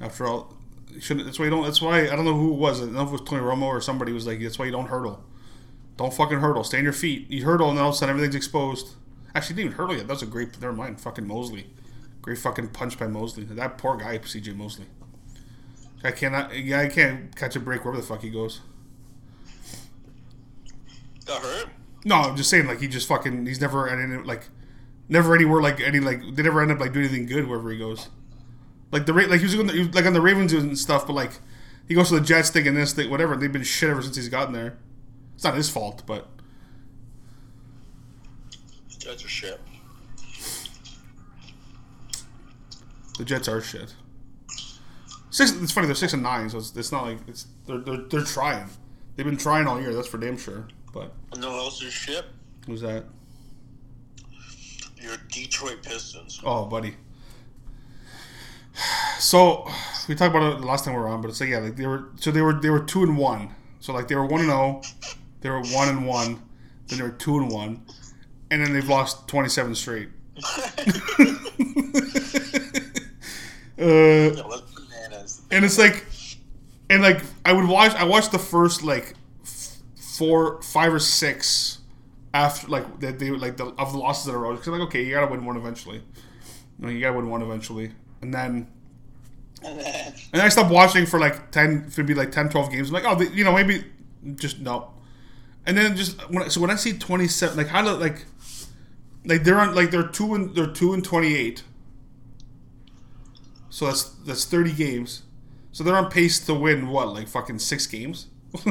After 0.00 0.26
all, 0.26 0.56
you 0.90 1.02
shouldn't. 1.02 1.26
That's 1.26 1.38
why 1.38 1.44
you 1.44 1.50
don't. 1.50 1.64
That's 1.64 1.82
why 1.82 2.04
I 2.04 2.16
don't 2.16 2.24
know 2.24 2.34
who 2.34 2.54
it 2.54 2.58
was. 2.58 2.80
I 2.80 2.86
don't 2.86 2.94
know 2.94 3.02
if 3.02 3.08
it 3.08 3.12
was 3.12 3.20
Tony 3.28 3.42
Romo 3.42 3.64
or 3.64 3.82
somebody 3.82 4.14
was 4.14 4.26
like, 4.26 4.40
"That's 4.40 4.58
why 4.58 4.64
you 4.64 4.72
don't 4.72 4.88
hurdle. 4.88 5.22
Don't 5.96 6.12
fucking 6.12 6.38
hurdle. 6.40 6.64
Stay 6.64 6.78
on 6.78 6.84
your 6.84 6.92
feet. 6.92 7.30
You 7.30 7.44
hurdle, 7.44 7.68
and 7.68 7.78
then 7.78 7.84
all 7.84 7.90
of 7.90 7.94
a 7.94 7.98
sudden 7.98 8.14
everything's 8.14 8.34
exposed." 8.34 8.96
Actually, 9.34 9.56
didn't 9.56 9.66
even 9.66 9.78
hurdle 9.78 9.96
yet. 9.96 10.06
That 10.06 10.14
was 10.14 10.22
a 10.22 10.26
great. 10.26 10.60
Never 10.60 10.72
mind. 10.72 11.00
Fucking 11.00 11.26
Mosley. 11.26 11.66
Great 12.22 12.38
fucking 12.38 12.68
punch 12.68 12.98
by 12.98 13.06
Mosley. 13.06 13.44
That 13.44 13.78
poor 13.78 13.96
guy, 13.96 14.18
C.J. 14.24 14.52
Mosley. 14.52 14.86
I 16.02 16.10
cannot. 16.10 16.56
Yeah, 16.56 16.80
I 16.80 16.88
can't 16.88 17.34
catch 17.36 17.56
a 17.56 17.60
break 17.60 17.84
wherever 17.84 18.00
the 18.00 18.06
fuck 18.06 18.22
he 18.22 18.30
goes. 18.30 18.60
Got 21.24 21.42
hurt? 21.42 21.68
No, 22.04 22.16
I'm 22.16 22.36
just 22.36 22.48
saying, 22.50 22.66
like 22.66 22.80
he 22.80 22.88
just 22.88 23.08
fucking. 23.08 23.46
He's 23.46 23.60
never 23.60 23.88
at 23.88 23.98
any 23.98 24.16
like, 24.16 24.48
never 25.08 25.34
anywhere 25.34 25.60
like 25.60 25.80
any 25.80 26.00
like 26.00 26.20
they 26.34 26.42
never 26.42 26.62
end 26.62 26.70
up 26.70 26.78
like 26.78 26.92
doing 26.92 27.06
anything 27.06 27.26
good 27.26 27.48
wherever 27.48 27.70
he 27.70 27.78
goes. 27.78 28.08
Like 28.92 29.06
the 29.06 29.12
like 29.12 29.40
he 29.40 29.44
was, 29.44 29.54
going 29.54 29.68
he 29.68 29.80
was 29.80 29.94
like 29.94 30.06
on 30.06 30.12
the 30.12 30.20
Ravens 30.20 30.52
and 30.52 30.78
stuff, 30.78 31.06
but 31.06 31.14
like 31.14 31.32
he 31.88 31.94
goes 31.94 32.08
to 32.08 32.14
the 32.14 32.24
Jets 32.24 32.50
thing 32.50 32.66
and 32.68 32.76
this 32.76 32.92
thing, 32.92 33.10
whatever. 33.10 33.36
They've 33.36 33.52
been 33.52 33.64
shit 33.64 33.90
ever 33.90 34.02
since 34.02 34.16
he's 34.16 34.28
gotten 34.28 34.54
there. 34.54 34.78
It's 35.36 35.44
not 35.44 35.54
his 35.54 35.70
fault, 35.70 36.02
but 36.06 36.26
Jets 38.98 39.24
are 39.24 39.28
shit. 39.28 39.60
the 43.18 43.24
Jets 43.24 43.48
are 43.48 43.60
shit. 43.60 43.94
Six. 45.30 45.52
It's 45.52 45.72
funny. 45.72 45.86
They're 45.86 45.94
six 45.94 46.12
and 46.12 46.22
nine, 46.22 46.50
so 46.50 46.58
it's, 46.58 46.74
it's 46.76 46.90
not 46.92 47.04
like 47.04 47.18
it's 47.28 47.46
they're, 47.66 47.78
they're 47.78 47.98
they're 48.08 48.24
trying. 48.24 48.68
They've 49.14 49.24
been 49.26 49.36
trying 49.36 49.66
all 49.66 49.80
year. 49.80 49.94
That's 49.94 50.08
for 50.08 50.18
damn 50.18 50.36
sure. 50.36 50.66
But 50.92 51.12
No 51.38 51.50
else 51.56 51.82
is 51.82 51.92
shit. 51.92 52.24
who's 52.66 52.80
that? 52.80 53.04
Your 55.00 55.16
Detroit 55.30 55.82
Pistons. 55.82 56.40
Oh, 56.44 56.64
buddy. 56.64 56.96
So 59.18 59.66
we 60.08 60.14
talked 60.14 60.34
about 60.34 60.54
it 60.54 60.60
the 60.60 60.66
last 60.66 60.84
time 60.84 60.94
we 60.94 61.00
were 61.00 61.08
on, 61.08 61.20
but 61.22 61.28
it's 61.28 61.40
like 61.40 61.48
yeah, 61.50 61.58
like 61.58 61.76
they 61.76 61.86
were 61.86 62.08
so 62.16 62.30
they 62.30 62.42
were 62.42 62.54
they 62.54 62.70
were 62.70 62.80
two 62.80 63.02
and 63.02 63.16
one. 63.16 63.54
So 63.80 63.92
like 63.92 64.08
they 64.08 64.14
were 64.14 64.26
one 64.26 64.40
and 64.40 64.50
zero, 64.50 64.82
they 65.46 65.50
were 65.50 65.62
one 65.62 65.88
and 65.88 66.04
one, 66.04 66.42
then 66.88 66.98
they 66.98 67.04
were 67.04 67.10
two 67.10 67.36
and 67.38 67.48
one, 67.52 67.86
and 68.50 68.60
then 68.64 68.72
they've 68.72 68.88
lost 68.88 69.28
twenty 69.28 69.48
seven 69.48 69.76
straight. 69.76 70.08
uh, 70.36 70.42
No, 73.78 74.32
that's 74.50 74.72
bananas. 74.72 75.42
and 75.52 75.64
it's 75.64 75.78
like, 75.78 76.04
and 76.90 77.00
like 77.00 77.20
I 77.44 77.52
would 77.52 77.68
watch. 77.68 77.92
I 77.92 78.02
watched 78.04 78.32
the 78.32 78.40
first 78.40 78.82
like 78.82 79.14
f- 79.44 79.76
four, 80.18 80.60
five 80.62 80.92
or 80.92 80.98
six 80.98 81.78
after 82.34 82.66
like 82.66 82.98
that 83.00 83.20
they 83.20 83.30
like 83.30 83.56
the 83.56 83.66
of 83.66 83.92
the 83.92 83.98
losses 83.98 84.26
in 84.26 84.34
a 84.34 84.38
row. 84.38 84.52
Because 84.52 84.66
like 84.66 84.80
okay, 84.88 85.04
you 85.04 85.12
gotta 85.12 85.30
win 85.30 85.44
one 85.44 85.56
eventually. 85.56 86.02
You, 86.78 86.86
know, 86.86 86.88
you 86.88 87.00
gotta 87.00 87.16
win 87.16 87.30
one 87.30 87.40
eventually, 87.42 87.92
and 88.20 88.34
then 88.34 88.66
And 89.62 89.78
then, 89.78 90.40
I 90.40 90.48
stopped 90.48 90.72
watching 90.72 91.06
for 91.06 91.20
like 91.20 91.52
ten, 91.52 91.90
maybe 91.96 92.14
like 92.14 92.30
10, 92.32 92.50
12 92.50 92.70
games. 92.72 92.88
I'm 92.88 92.94
like, 92.94 93.04
oh, 93.06 93.14
they, 93.14 93.28
you 93.34 93.44
know, 93.44 93.52
maybe 93.52 93.84
just 94.34 94.58
no. 94.60 94.90
And 95.66 95.76
then 95.76 95.96
just 95.96 96.20
when 96.30 96.44
I, 96.44 96.48
so 96.48 96.60
when 96.60 96.70
I 96.70 96.76
see 96.76 96.96
twenty 96.96 97.26
seven, 97.26 97.56
like 97.56 97.68
how 97.68 97.82
do 97.82 97.90
like 97.90 98.24
like 99.24 99.42
they're 99.44 99.60
on 99.60 99.74
like 99.74 99.90
they're 99.90 100.06
two 100.06 100.34
and 100.34 100.54
they're 100.54 100.66
two 100.66 100.92
and 100.92 101.04
twenty 101.04 101.34
eight. 101.34 101.64
So 103.68 103.86
that's 103.86 104.04
that's 104.04 104.44
thirty 104.44 104.72
games. 104.72 105.22
So 105.72 105.84
they're 105.84 105.96
on 105.96 106.10
pace 106.10 106.44
to 106.46 106.54
win 106.54 106.88
what 106.88 107.08
like 107.08 107.28
fucking 107.28 107.58
six 107.58 107.86
games. 107.86 108.28
I 108.66 108.70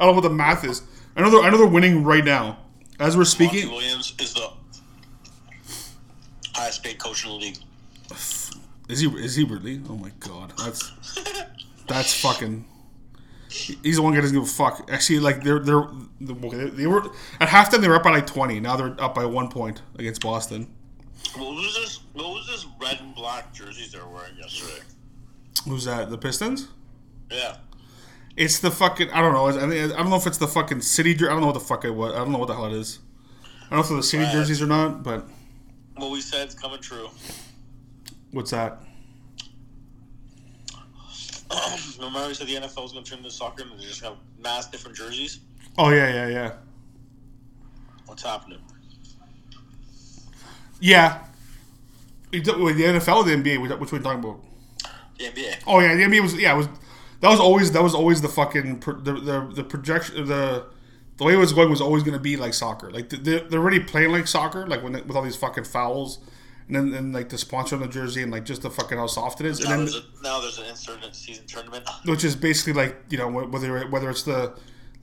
don't 0.00 0.08
know 0.08 0.12
what 0.12 0.22
the 0.22 0.30
math 0.30 0.64
is. 0.64 0.82
I 1.14 1.20
know 1.22 1.30
they're 1.30 1.42
I 1.42 1.50
know 1.50 1.58
they're 1.58 1.66
winning 1.66 2.04
right 2.04 2.24
now 2.24 2.58
as 2.98 3.14
we're 3.16 3.20
Monty 3.20 3.30
speaking. 3.30 3.70
Williams 3.70 4.14
is 4.18 4.34
the 4.34 4.50
highest 6.54 6.82
paid 6.82 6.98
coach 6.98 7.24
in 7.24 7.30
the 7.30 7.36
league. 7.36 7.58
Is 8.88 9.00
he 9.00 9.08
is 9.08 9.36
he 9.36 9.44
really? 9.44 9.80
Oh 9.88 9.96
my 9.96 10.10
god, 10.20 10.52
that's 10.58 10.92
that's 11.86 12.20
fucking. 12.20 12.64
He's 13.82 13.96
the 13.96 14.02
one 14.02 14.12
guy 14.12 14.16
that 14.16 14.22
doesn't 14.22 14.36
give 14.38 14.44
a 14.48 14.50
fuck. 14.52 14.88
Actually, 14.92 15.20
like 15.20 15.42
they're 15.42 15.58
they're 15.60 15.88
they, 16.20 16.32
they 16.70 16.86
were 16.86 17.02
at 17.40 17.48
halftime 17.48 17.80
they 17.80 17.88
were 17.88 17.96
up 17.96 18.02
by 18.04 18.10
like 18.10 18.26
twenty. 18.26 18.60
Now 18.60 18.76
they're 18.76 18.94
up 19.00 19.14
by 19.14 19.24
one 19.26 19.48
point 19.48 19.82
against 19.98 20.20
Boston. 20.22 20.68
What 21.36 21.54
was 21.54 21.74
this? 21.74 22.00
What 22.12 22.28
was 22.30 22.46
this 22.46 22.66
red 22.80 23.00
and 23.00 23.14
black 23.14 23.52
jerseys 23.52 23.92
they 23.92 23.98
were 23.98 24.08
wearing 24.08 24.36
yesterday? 24.38 24.82
Who's 25.66 25.84
that? 25.84 26.10
The 26.10 26.18
Pistons? 26.18 26.68
Yeah. 27.30 27.56
It's 28.36 28.58
the 28.60 28.70
fucking 28.70 29.10
I 29.10 29.20
don't 29.22 29.32
know. 29.32 29.46
I, 29.46 29.52
think- 29.52 29.92
I 29.94 29.96
don't 29.96 30.10
know 30.10 30.16
if 30.16 30.26
it's 30.26 30.38
the 30.38 30.46
fucking 30.48 30.82
city. 30.82 31.12
I 31.14 31.18
don't 31.18 31.40
know 31.40 31.46
what 31.46 31.54
the 31.54 31.60
fuck 31.60 31.84
it 31.84 31.90
was. 31.90 32.12
I 32.14 32.18
don't 32.18 32.32
know 32.32 32.38
what 32.38 32.48
the 32.48 32.54
hell 32.54 32.66
it 32.66 32.72
is. 32.74 32.98
I 33.42 33.70
don't 33.70 33.78
know 33.78 33.80
if 33.80 33.88
they're 33.88 33.96
the 33.96 34.02
city 34.02 34.24
Right. 34.24 34.32
jerseys 34.32 34.62
or 34.62 34.66
not. 34.66 35.02
But 35.02 35.26
What 35.96 36.10
we 36.10 36.20
said 36.20 36.48
is 36.48 36.54
coming 36.54 36.80
true. 36.80 37.08
what's 38.30 38.50
that? 38.52 38.78
Remember 41.98 42.28
we 42.28 42.34
said 42.34 42.46
the 42.46 42.54
NFL 42.54 42.82
was 42.82 42.92
going 42.92 43.04
to 43.04 43.10
turn 43.10 43.18
into 43.18 43.30
soccer 43.30 43.62
and 43.62 43.72
they're 43.72 43.88
just 43.88 44.02
going 44.02 44.14
to 44.14 44.42
mass 44.42 44.68
different 44.68 44.96
jerseys? 44.96 45.40
Oh 45.78 45.90
yeah 45.90 46.08
yeah 46.12 46.28
yeah 46.28 46.52
What's 48.06 48.22
happening? 48.22 48.58
yeah. 50.80 51.22
The 52.30 52.40
NFL 52.40 53.16
or 53.16 53.24
the 53.24 53.36
NBA? 53.36 53.78
Which 53.78 53.92
are 53.92 53.98
talking 53.98 54.20
about? 54.20 54.40
The 55.18 55.24
NBA. 55.24 55.62
Oh 55.66 55.80
yeah, 55.80 55.94
the 55.94 56.02
NBA 56.02 56.20
was 56.20 56.34
yeah 56.34 56.54
it 56.54 56.56
was 56.56 56.68
that 57.20 57.30
was 57.30 57.40
always 57.40 57.72
that 57.72 57.82
was 57.82 57.94
always 57.94 58.20
the 58.20 58.28
fucking 58.28 58.78
pro, 58.80 58.94
the, 58.94 59.12
the 59.12 59.50
the 59.54 59.64
projection 59.64 60.26
the 60.26 60.66
the 61.16 61.24
way 61.24 61.32
it 61.32 61.38
was 61.38 61.52
going 61.52 61.70
was 61.70 61.80
always 61.80 62.02
going 62.02 62.16
to 62.16 62.22
be 62.22 62.36
like 62.36 62.52
soccer 62.52 62.90
like 62.90 63.08
they're, 63.08 63.40
they're 63.40 63.60
already 63.60 63.80
playing 63.80 64.12
like 64.12 64.26
soccer 64.26 64.66
like 64.66 64.82
when 64.82 64.92
with 64.92 65.16
all 65.16 65.22
these 65.22 65.36
fucking 65.36 65.64
fouls 65.64 66.18
and 66.68 66.76
then 66.76 66.94
and 66.94 67.12
like 67.12 67.28
the 67.28 67.38
sponsor 67.38 67.76
on 67.76 67.82
the 67.82 67.88
jersey 67.88 68.22
and 68.22 68.32
like 68.32 68.44
just 68.44 68.62
the 68.62 68.70
fucking 68.70 68.98
how 68.98 69.06
soft 69.06 69.40
it 69.40 69.46
is 69.46 69.60
and 69.60 69.68
Now 69.68 69.76
then 69.76 69.84
there's, 69.84 69.96
a, 69.96 70.22
now 70.22 70.40
there's 70.40 70.58
an 70.58 70.66
insert 70.66 71.14
season 71.14 71.46
tournament. 71.46 71.88
which 72.06 72.24
is 72.24 72.34
basically 72.34 72.72
like 72.72 72.96
you 73.08 73.18
know 73.18 73.28
whether 73.28 73.86
whether 73.88 74.10
it's 74.10 74.22
the 74.22 74.54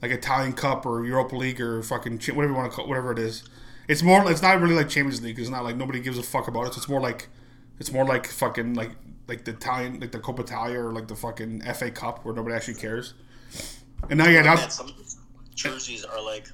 like 0.02 0.10
Italian 0.10 0.52
Cup 0.52 0.84
or 0.84 1.04
Europa 1.04 1.34
League 1.34 1.60
or 1.60 1.82
fucking 1.82 2.20
whatever 2.34 2.48
you 2.48 2.54
want 2.54 2.70
to 2.70 2.76
call 2.76 2.86
whatever 2.86 3.10
it 3.12 3.18
is. 3.18 3.42
It's 3.88 4.02
more. 4.02 4.30
It's 4.30 4.42
not 4.42 4.60
really 4.60 4.74
like 4.74 4.88
Champions 4.88 5.22
League. 5.22 5.38
It's 5.38 5.48
not 5.48 5.64
like 5.64 5.76
nobody 5.76 6.00
gives 6.00 6.18
a 6.18 6.22
fuck 6.22 6.48
about 6.48 6.66
it. 6.66 6.76
It's 6.76 6.88
more 6.88 7.00
like 7.00 7.28
it's 7.78 7.90
more 7.92 8.04
like 8.04 8.26
fucking 8.26 8.74
like 8.74 8.90
like 9.28 9.44
the 9.44 9.52
Italian 9.52 10.00
like 10.00 10.12
the 10.12 10.18
Coppa 10.18 10.40
Italia 10.40 10.80
or 10.80 10.92
like 10.92 11.08
the 11.08 11.16
fucking 11.16 11.62
FA 11.74 11.90
Cup 11.90 12.24
where 12.24 12.34
nobody 12.34 12.54
actually 12.54 12.74
cares. 12.74 13.14
And 14.10 14.18
now 14.18 14.28
yeah, 14.28 14.42
now 14.42 14.56
Man, 14.56 14.70
some 14.70 14.90
jerseys 15.54 16.04
are 16.04 16.22
like 16.22 16.48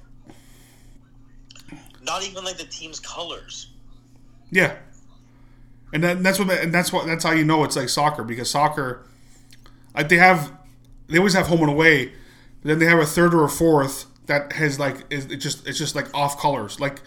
not 2.02 2.26
even 2.26 2.44
like 2.44 2.58
the 2.58 2.64
team's 2.64 3.00
colors. 3.00 3.72
Yeah, 4.50 4.76
and 5.92 6.02
then 6.02 6.22
that's 6.22 6.38
what 6.38 6.50
and 6.50 6.72
that's 6.72 6.92
what 6.92 7.06
that's 7.06 7.24
how 7.24 7.32
you 7.32 7.44
know 7.44 7.64
it's 7.64 7.76
like 7.76 7.88
soccer 7.88 8.24
because 8.24 8.50
soccer, 8.50 9.04
like 9.94 10.08
they 10.08 10.16
have, 10.16 10.52
they 11.08 11.18
always 11.18 11.34
have 11.34 11.48
home 11.48 11.60
and 11.60 11.70
away, 11.70 12.06
but 12.62 12.68
then 12.68 12.78
they 12.78 12.86
have 12.86 12.98
a 12.98 13.06
third 13.06 13.34
or 13.34 13.44
a 13.44 13.48
fourth 13.48 14.06
that 14.26 14.52
has 14.52 14.78
like 14.78 15.04
is 15.10 15.26
it 15.26 15.38
just 15.38 15.66
it's 15.66 15.78
just 15.78 15.96
like 15.96 16.06
off 16.14 16.38
colors 16.38 16.78
like 16.78 17.00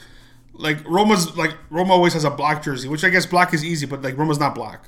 like 0.54 0.78
Roma's 0.88 1.38
like 1.38 1.56
Roma 1.70 1.94
always 1.94 2.14
has 2.14 2.26
a 2.26 2.30
black 2.30 2.62
jersey 2.62 2.90
which 2.90 3.04
I 3.06 3.10
guess 3.10 3.26
black 3.26 3.54
is 3.54 3.64
easy 3.64 3.86
but 3.86 4.02
like 4.02 4.18
Roma's 4.18 4.40
not 4.40 4.56
black, 4.56 4.86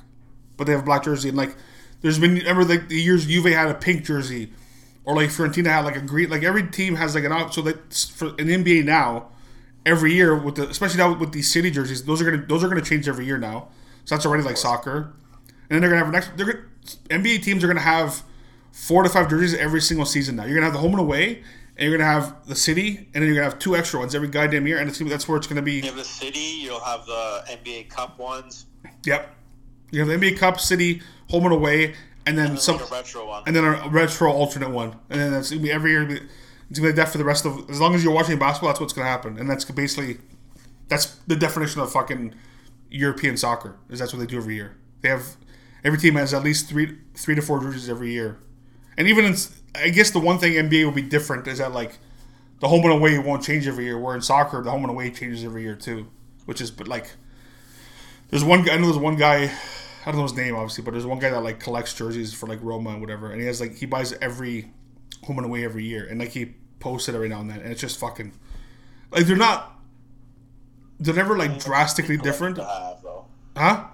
but 0.56 0.66
they 0.66 0.72
have 0.72 0.82
a 0.82 0.84
black 0.84 1.04
jersey 1.04 1.28
and 1.28 1.38
like 1.38 1.56
there's 2.02 2.18
been 2.18 2.34
remember 2.34 2.64
like 2.64 2.88
the 2.88 3.00
years 3.00 3.26
Juve 3.26 3.46
had 3.46 3.68
a 3.68 3.74
pink 3.74 4.04
jersey. 4.04 4.52
or 5.04 5.16
like 5.16 5.30
Fiorentina 5.30 5.66
had 5.66 5.84
like 5.84 5.96
a 5.96 6.00
green. 6.00 6.30
Like 6.30 6.42
every 6.42 6.66
team 6.66 6.96
has 6.96 7.14
like 7.14 7.24
an 7.24 7.32
op. 7.32 7.52
So 7.54 7.62
that 7.62 7.94
for 8.14 8.28
an 8.28 8.48
NBA 8.48 8.84
now, 8.84 9.28
every 9.84 10.12
year 10.12 10.36
with 10.36 10.56
the 10.56 10.68
especially 10.68 10.98
now 10.98 11.16
with 11.16 11.32
these 11.32 11.50
city 11.50 11.70
jerseys, 11.70 12.04
those 12.04 12.20
are 12.20 12.30
gonna 12.30 12.44
those 12.46 12.62
are 12.62 12.68
gonna 12.68 12.82
change 12.82 13.08
every 13.08 13.24
year 13.24 13.38
now. 13.38 13.68
So 14.06 14.14
that's 14.14 14.24
already 14.24 14.42
like 14.42 14.56
soccer, 14.56 15.12
and 15.68 15.68
then 15.68 15.80
they're 15.82 15.90
gonna 15.90 16.02
have 16.04 16.12
next. 16.12 16.36
They're 16.36 16.46
gonna, 16.46 16.64
NBA 17.10 17.42
teams 17.42 17.62
are 17.62 17.66
gonna 17.66 17.80
have 17.80 18.22
four 18.72 19.02
to 19.02 19.08
five 19.08 19.28
jerseys 19.28 19.54
every 19.54 19.80
single 19.82 20.06
season 20.06 20.36
now. 20.36 20.44
You're 20.44 20.54
gonna 20.54 20.66
have 20.66 20.72
the 20.72 20.78
home 20.78 20.92
and 20.92 21.00
away, 21.00 21.42
and 21.76 21.88
you're 21.88 21.98
gonna 21.98 22.08
have 22.10 22.46
the 22.46 22.54
city, 22.56 22.96
and 23.12 23.14
then 23.14 23.24
you're 23.24 23.34
gonna 23.34 23.50
have 23.50 23.58
two 23.58 23.76
extra 23.76 23.98
ones 24.00 24.14
every 24.14 24.28
goddamn 24.28 24.66
year, 24.66 24.78
and 24.78 24.88
it's 24.88 24.98
gonna, 24.98 25.10
that's 25.10 25.28
where 25.28 25.36
it's 25.36 25.46
gonna 25.46 25.60
be. 25.62 25.74
You 25.74 25.82
have 25.82 25.96
the 25.96 26.04
city. 26.04 26.38
You'll 26.38 26.80
have 26.80 27.04
the 27.06 27.44
NBA 27.50 27.90
Cup 27.90 28.18
ones. 28.18 28.66
Yep. 29.04 29.34
You 29.90 30.00
have 30.00 30.08
the 30.08 30.14
NBA 30.16 30.38
Cup, 30.38 30.58
City, 30.60 31.02
home 31.30 31.44
and 31.44 31.52
away, 31.52 31.94
and 32.26 32.36
then 32.38 32.50
And 32.50 32.60
some, 32.60 32.76
like 32.78 32.88
a 32.90 32.94
retro 32.94 33.26
one. 33.26 33.42
and 33.46 33.54
then 33.54 33.64
a 33.64 33.88
retro 33.88 34.30
alternate 34.32 34.70
one, 34.70 34.96
and 35.10 35.20
then 35.20 35.32
that's 35.32 35.50
gonna 35.50 35.62
be 35.62 35.70
every 35.72 35.90
year. 35.90 36.02
It's 36.02 36.78
gonna 36.78 36.80
be 36.80 36.86
like 36.88 36.94
that 36.96 37.08
for 37.08 37.18
the 37.18 37.24
rest 37.24 37.44
of 37.44 37.68
as 37.70 37.80
long 37.80 37.94
as 37.94 38.04
you're 38.04 38.12
watching 38.14 38.38
basketball. 38.38 38.70
That's 38.70 38.80
what's 38.80 38.92
gonna 38.92 39.08
happen, 39.08 39.36
and 39.38 39.48
that's 39.50 39.64
basically 39.64 40.18
that's 40.88 41.06
the 41.26 41.34
definition 41.36 41.80
of 41.80 41.90
fucking 41.90 42.34
European 42.90 43.36
soccer. 43.36 43.78
Is 43.88 43.98
that's 43.98 44.12
what 44.12 44.20
they 44.20 44.26
do 44.26 44.36
every 44.36 44.54
year. 44.54 44.76
They 45.00 45.08
have 45.08 45.36
every 45.84 45.98
team 45.98 46.14
has 46.14 46.34
at 46.34 46.42
least 46.42 46.68
three 46.68 46.98
three 47.14 47.34
to 47.34 47.42
four 47.42 47.60
jerseys 47.60 47.88
every 47.88 48.12
year, 48.12 48.38
and 48.96 49.08
even 49.08 49.24
in, 49.24 49.34
I 49.74 49.90
guess 49.90 50.10
the 50.10 50.20
one 50.20 50.38
thing 50.38 50.52
NBA 50.52 50.84
will 50.84 50.92
be 50.92 51.02
different 51.02 51.46
is 51.46 51.58
that 51.58 51.72
like 51.72 51.98
the 52.60 52.68
home 52.68 52.84
and 52.84 52.92
away 52.92 53.18
won't 53.18 53.42
change 53.42 53.66
every 53.66 53.84
year. 53.84 53.98
Where 53.98 54.14
in 54.14 54.22
soccer, 54.22 54.62
the 54.62 54.70
home 54.70 54.82
and 54.82 54.90
away 54.90 55.10
changes 55.10 55.44
every 55.44 55.62
year 55.62 55.76
too, 55.76 56.08
which 56.46 56.60
is 56.60 56.70
but 56.70 56.88
like 56.88 57.10
there's 58.30 58.44
one 58.44 58.64
guy. 58.64 58.74
I 58.74 58.76
know 58.78 58.86
there's 58.86 58.98
one 58.98 59.16
guy. 59.16 59.50
I 60.04 60.10
don't 60.10 60.16
know 60.16 60.22
his 60.22 60.34
name 60.34 60.54
obviously, 60.54 60.84
but 60.84 60.92
there's 60.92 61.06
one 61.06 61.18
guy 61.18 61.30
that 61.30 61.42
like 61.42 61.60
collects 61.60 61.92
jerseys 61.92 62.32
for 62.32 62.46
like 62.46 62.60
Roma 62.62 62.90
and 62.90 63.00
whatever, 63.00 63.30
and 63.30 63.40
he 63.40 63.46
has 63.46 63.60
like 63.60 63.76
he 63.76 63.86
buys 63.86 64.12
every 64.14 64.70
home 65.24 65.38
and 65.38 65.46
away 65.46 65.64
every 65.64 65.84
year, 65.84 66.06
and 66.06 66.20
like 66.20 66.30
he 66.30 66.54
posts 66.78 67.08
it 67.08 67.14
every 67.14 67.28
now 67.28 67.40
and 67.40 67.50
then, 67.50 67.60
and 67.60 67.72
it's 67.72 67.80
just 67.80 67.98
fucking 67.98 68.32
like 69.10 69.26
they're 69.26 69.36
not. 69.36 69.72
They're 70.98 71.14
never 71.14 71.36
like 71.36 71.58
drastically 71.62 72.16
different, 72.16 72.56
To 72.56 72.64
have 72.64 73.02
though. 73.02 73.26
huh? 73.56 73.84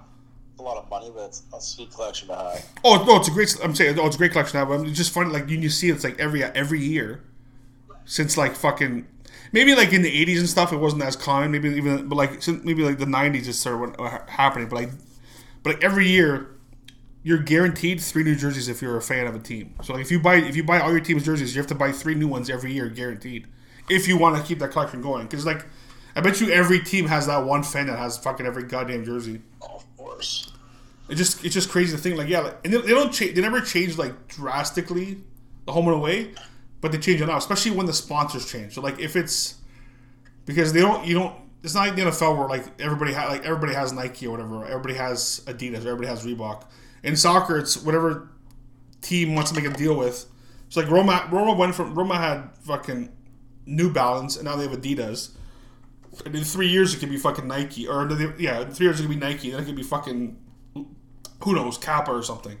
a 0.59 0.61
lot 0.63 0.77
of 0.77 0.89
money, 0.89 1.11
but 1.13 1.25
it's 1.25 1.43
a 1.53 1.59
sweet 1.59 1.91
collection 1.91 2.29
to 2.29 2.35
have. 2.35 2.65
Oh 2.85 3.03
no, 3.05 3.17
it's 3.17 3.27
a 3.27 3.31
great. 3.31 3.53
I'm 3.61 3.75
saying, 3.75 3.99
oh, 3.99 4.05
it's 4.07 4.15
a 4.15 4.17
great 4.17 4.31
collection 4.31 4.59
now. 4.59 4.65
But 4.65 4.87
it's 4.87 4.97
just 4.97 5.11
funny, 5.11 5.29
like 5.29 5.49
you, 5.49 5.69
see, 5.69 5.89
it's 5.89 6.03
like 6.05 6.17
every 6.19 6.43
every 6.43 6.79
year 6.79 7.21
since 8.05 8.37
like 8.37 8.55
fucking 8.55 9.05
maybe 9.51 9.75
like 9.75 9.93
in 9.93 10.01
the 10.01 10.25
80s 10.25 10.39
and 10.39 10.49
stuff, 10.49 10.71
it 10.73 10.77
wasn't 10.77 11.03
as 11.03 11.15
common. 11.15 11.51
Maybe 11.51 11.69
even 11.69 12.07
but 12.07 12.15
like 12.15 12.41
since 12.41 12.63
maybe 12.63 12.83
like 12.83 12.97
the 12.97 13.05
90s 13.05 13.47
it 13.47 13.53
started 13.53 13.99
uh, 14.01 14.19
happening. 14.27 14.69
But 14.69 14.75
like, 14.77 14.89
but 15.63 15.75
like 15.75 15.83
every 15.83 16.07
year, 16.07 16.55
you're 17.23 17.39
guaranteed 17.39 17.99
three 18.01 18.23
new 18.23 18.35
jerseys 18.35 18.69
if 18.69 18.81
you're 18.81 18.95
a 18.97 19.01
fan 19.01 19.27
of 19.27 19.35
a 19.35 19.39
team. 19.39 19.75
So 19.83 19.93
like 19.93 20.01
if 20.01 20.11
you 20.11 20.19
buy 20.19 20.35
if 20.35 20.55
you 20.55 20.63
buy 20.63 20.79
all 20.79 20.91
your 20.91 21.01
team's 21.01 21.25
jerseys, 21.25 21.53
you 21.55 21.59
have 21.61 21.67
to 21.67 21.75
buy 21.75 21.91
three 21.91 22.15
new 22.15 22.27
ones 22.29 22.49
every 22.49 22.71
year, 22.73 22.87
guaranteed. 22.87 23.47
If 23.89 24.07
you 24.07 24.17
want 24.17 24.37
to 24.37 24.43
keep 24.43 24.59
that 24.59 24.71
collection 24.71 25.01
going, 25.01 25.27
because 25.27 25.45
like 25.45 25.65
I 26.15 26.21
bet 26.21 26.39
you 26.41 26.51
every 26.51 26.79
team 26.79 27.07
has 27.07 27.27
that 27.27 27.43
one 27.43 27.63
fan 27.63 27.87
that 27.87 27.97
has 27.97 28.17
fucking 28.17 28.45
every 28.45 28.63
goddamn 28.63 29.03
jersey. 29.03 29.41
Oh, 29.61 29.75
of 29.75 29.97
course. 29.97 30.51
It 31.09 31.15
just 31.15 31.43
it's 31.43 31.53
just 31.53 31.69
crazy 31.69 31.95
to 31.95 32.01
think 32.01 32.17
like 32.17 32.29
yeah, 32.29 32.41
like, 32.41 32.57
and 32.63 32.73
they, 32.73 32.81
they 32.81 32.89
don't 32.89 33.11
change. 33.11 33.35
They 33.35 33.41
never 33.41 33.61
change 33.61 33.97
like 33.97 34.27
drastically 34.27 35.17
the 35.65 35.71
home 35.71 35.87
and 35.87 35.95
away, 35.95 36.33
but 36.81 36.91
they 36.91 36.97
change 36.97 37.21
it 37.21 37.25
now, 37.25 37.37
especially 37.37 37.71
when 37.71 37.85
the 37.85 37.93
sponsors 37.93 38.49
change. 38.49 38.73
So 38.73 38.81
like 38.81 38.99
if 38.99 39.15
it's 39.15 39.55
because 40.45 40.73
they 40.73 40.81
don't 40.81 41.05
you 41.05 41.15
don't. 41.15 41.35
It's 41.63 41.73
not 41.73 41.87
like 41.87 41.95
the 41.95 42.01
NFL 42.01 42.37
where 42.37 42.47
like 42.47 42.65
everybody 42.79 43.13
ha- 43.13 43.27
like 43.27 43.45
everybody 43.45 43.73
has 43.73 43.93
Nike 43.93 44.27
or 44.27 44.31
whatever. 44.31 44.65
Everybody 44.65 44.95
has 44.95 45.41
Adidas. 45.45 45.77
Everybody 45.77 46.07
has 46.07 46.25
Reebok. 46.25 46.65
In 47.03 47.15
soccer, 47.15 47.57
it's 47.57 47.77
whatever 47.77 48.29
team 49.01 49.33
wants 49.33 49.51
to 49.51 49.61
make 49.61 49.69
a 49.69 49.73
deal 49.73 49.95
with. 49.95 50.25
It's 50.67 50.75
like 50.75 50.89
Roma. 50.89 51.27
Roma 51.31 51.53
went 51.53 51.73
from 51.75 51.95
Roma 51.95 52.17
had 52.17 52.49
fucking 52.63 53.09
New 53.65 53.91
Balance, 53.93 54.35
and 54.35 54.45
now 54.45 54.55
they 54.55 54.67
have 54.67 54.77
Adidas. 54.77 55.31
And 56.25 56.35
in 56.35 56.43
three 56.43 56.67
years, 56.67 56.93
it 56.93 56.99
could 56.99 57.09
be 57.09 57.17
fucking 57.17 57.47
Nike, 57.47 57.87
or 57.87 58.07
yeah, 58.37 58.61
in 58.61 58.71
three 58.71 58.85
years 58.85 58.99
it 58.99 59.03
could 59.03 59.09
be 59.09 59.15
Nike. 59.15 59.51
Then 59.51 59.61
it 59.61 59.65
could 59.65 59.75
be 59.75 59.83
fucking 59.83 60.37
who 61.43 61.53
knows, 61.53 61.77
Kappa 61.77 62.11
or 62.11 62.23
something. 62.23 62.57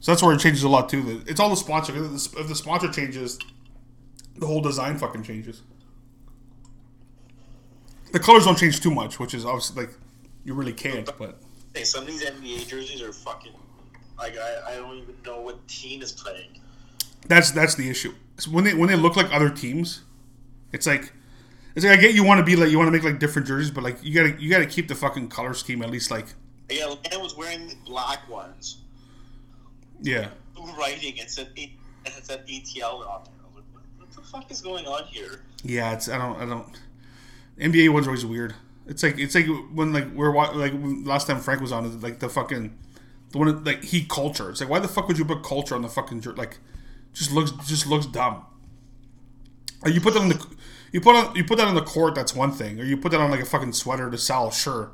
So 0.00 0.12
that's 0.12 0.22
where 0.22 0.34
it 0.34 0.40
changes 0.40 0.62
a 0.62 0.68
lot 0.68 0.88
too. 0.88 1.22
It's 1.26 1.38
all 1.40 1.50
the 1.50 1.56
sponsor. 1.56 1.92
If 1.96 2.48
the 2.48 2.54
sponsor 2.54 2.90
changes, 2.90 3.38
the 4.36 4.46
whole 4.46 4.60
design 4.60 4.98
fucking 4.98 5.22
changes. 5.22 5.62
The 8.12 8.18
colors 8.18 8.44
don't 8.44 8.56
change 8.58 8.80
too 8.80 8.90
much, 8.90 9.18
which 9.18 9.34
is 9.34 9.44
obviously 9.44 9.84
like 9.84 9.94
you 10.44 10.54
really 10.54 10.72
can't. 10.72 11.08
But 11.18 11.38
Hey, 11.74 11.84
some 11.84 12.02
of 12.02 12.08
these 12.08 12.24
NBA 12.24 12.66
jerseys 12.68 13.02
are 13.02 13.12
fucking 13.12 13.52
like 14.18 14.36
I, 14.38 14.72
I 14.72 14.74
don't 14.76 14.96
even 14.98 15.14
know 15.24 15.40
what 15.40 15.66
team 15.68 16.02
is 16.02 16.12
playing. 16.12 16.60
that's 17.28 17.50
that's 17.50 17.74
the 17.74 17.88
issue. 17.90 18.14
So 18.38 18.50
when 18.50 18.64
they 18.64 18.74
when 18.74 18.88
they 18.88 18.96
look 18.96 19.16
like 19.16 19.32
other 19.32 19.50
teams, 19.50 20.02
it's 20.72 20.86
like 20.86 21.12
it's 21.76 21.84
like 21.84 21.96
I 21.98 22.00
get 22.00 22.14
you 22.14 22.24
want 22.24 22.38
to 22.38 22.44
be 22.44 22.56
like 22.56 22.70
you 22.70 22.78
want 22.78 22.88
to 22.88 22.92
make 22.92 23.04
like 23.04 23.20
different 23.20 23.46
jerseys, 23.46 23.70
but 23.70 23.84
like 23.84 24.02
you 24.02 24.12
gotta 24.12 24.40
you 24.42 24.50
gotta 24.50 24.66
keep 24.66 24.88
the 24.88 24.94
fucking 24.96 25.28
color 25.28 25.54
scheme 25.54 25.82
at 25.82 25.90
least 25.90 26.10
like 26.10 26.26
Yeah, 26.68 26.86
Lana 26.86 27.22
was 27.22 27.36
wearing 27.36 27.68
the 27.68 27.76
black 27.84 28.28
ones. 28.28 28.78
yeah. 30.02 30.30
Writing 30.78 31.16
it 31.16 31.30
said 31.30 31.48
it 31.54 31.70
said 32.22 32.44
ATL 32.46 33.06
on 33.08 33.22
there. 33.24 33.32
I 33.42 33.54
was 33.54 33.54
like, 33.54 33.64
what, 33.72 33.82
what 33.98 34.10
the 34.12 34.22
fuck 34.22 34.50
is 34.50 34.60
going 34.60 34.86
on 34.86 35.04
here? 35.04 35.40
Yeah, 35.62 35.92
it's 35.92 36.08
I 36.08 36.18
don't 36.18 36.40
I 36.40 36.44
don't. 36.46 36.66
NBA 37.58 37.92
ones 37.92 38.06
are 38.06 38.10
always 38.10 38.26
weird. 38.26 38.54
It's 38.86 39.02
like 39.02 39.18
it's 39.18 39.34
like 39.34 39.46
when 39.72 39.92
like 39.92 40.12
we're 40.12 40.34
like 40.54 40.72
last 41.04 41.26
time 41.28 41.40
Frank 41.40 41.60
was 41.60 41.72
on 41.72 42.00
like 42.00 42.18
the 42.18 42.28
fucking 42.28 42.76
the 43.30 43.38
one 43.38 43.64
like 43.64 43.84
he 43.84 44.04
culture. 44.04 44.50
It's 44.50 44.60
like 44.60 44.68
why 44.70 44.78
the 44.80 44.88
fuck 44.88 45.08
would 45.08 45.18
you 45.18 45.24
put 45.24 45.42
culture 45.42 45.74
on 45.74 45.82
the 45.82 45.88
fucking 45.88 46.20
jer- 46.20 46.34
like 46.34 46.58
just 47.12 47.32
looks 47.32 47.52
just 47.66 47.86
looks 47.86 48.06
dumb. 48.06 48.44
Like 49.84 49.94
you 49.94 50.00
put 50.00 50.14
that 50.14 50.20
on 50.20 50.28
the 50.30 50.46
you 50.96 51.02
put 51.02 51.14
on 51.14 51.36
you 51.36 51.44
put 51.44 51.58
that 51.58 51.68
on 51.68 51.74
the 51.74 51.82
court. 51.82 52.14
That's 52.14 52.34
one 52.34 52.52
thing, 52.52 52.80
or 52.80 52.84
you 52.84 52.96
put 52.96 53.12
that 53.12 53.20
on 53.20 53.30
like 53.30 53.40
a 53.40 53.44
fucking 53.44 53.74
sweater 53.74 54.10
to 54.10 54.16
sell, 54.16 54.50
sure. 54.50 54.92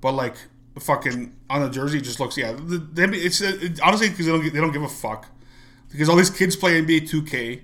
But 0.00 0.14
like 0.14 0.34
fucking 0.80 1.32
on 1.48 1.62
the 1.62 1.70
jersey, 1.70 2.00
just 2.00 2.18
looks 2.18 2.36
yeah. 2.36 2.50
The, 2.50 2.78
the, 2.78 3.02
NBA 3.02 3.24
it's 3.24 3.40
it, 3.40 3.80
honestly 3.80 4.08
because 4.08 4.26
they 4.26 4.32
don't 4.32 4.52
they 4.52 4.60
don't 4.60 4.72
give 4.72 4.82
a 4.82 4.88
fuck 4.88 5.28
because 5.92 6.08
all 6.08 6.16
these 6.16 6.28
kids 6.28 6.56
play 6.56 6.82
NBA 6.82 7.08
2K 7.08 7.60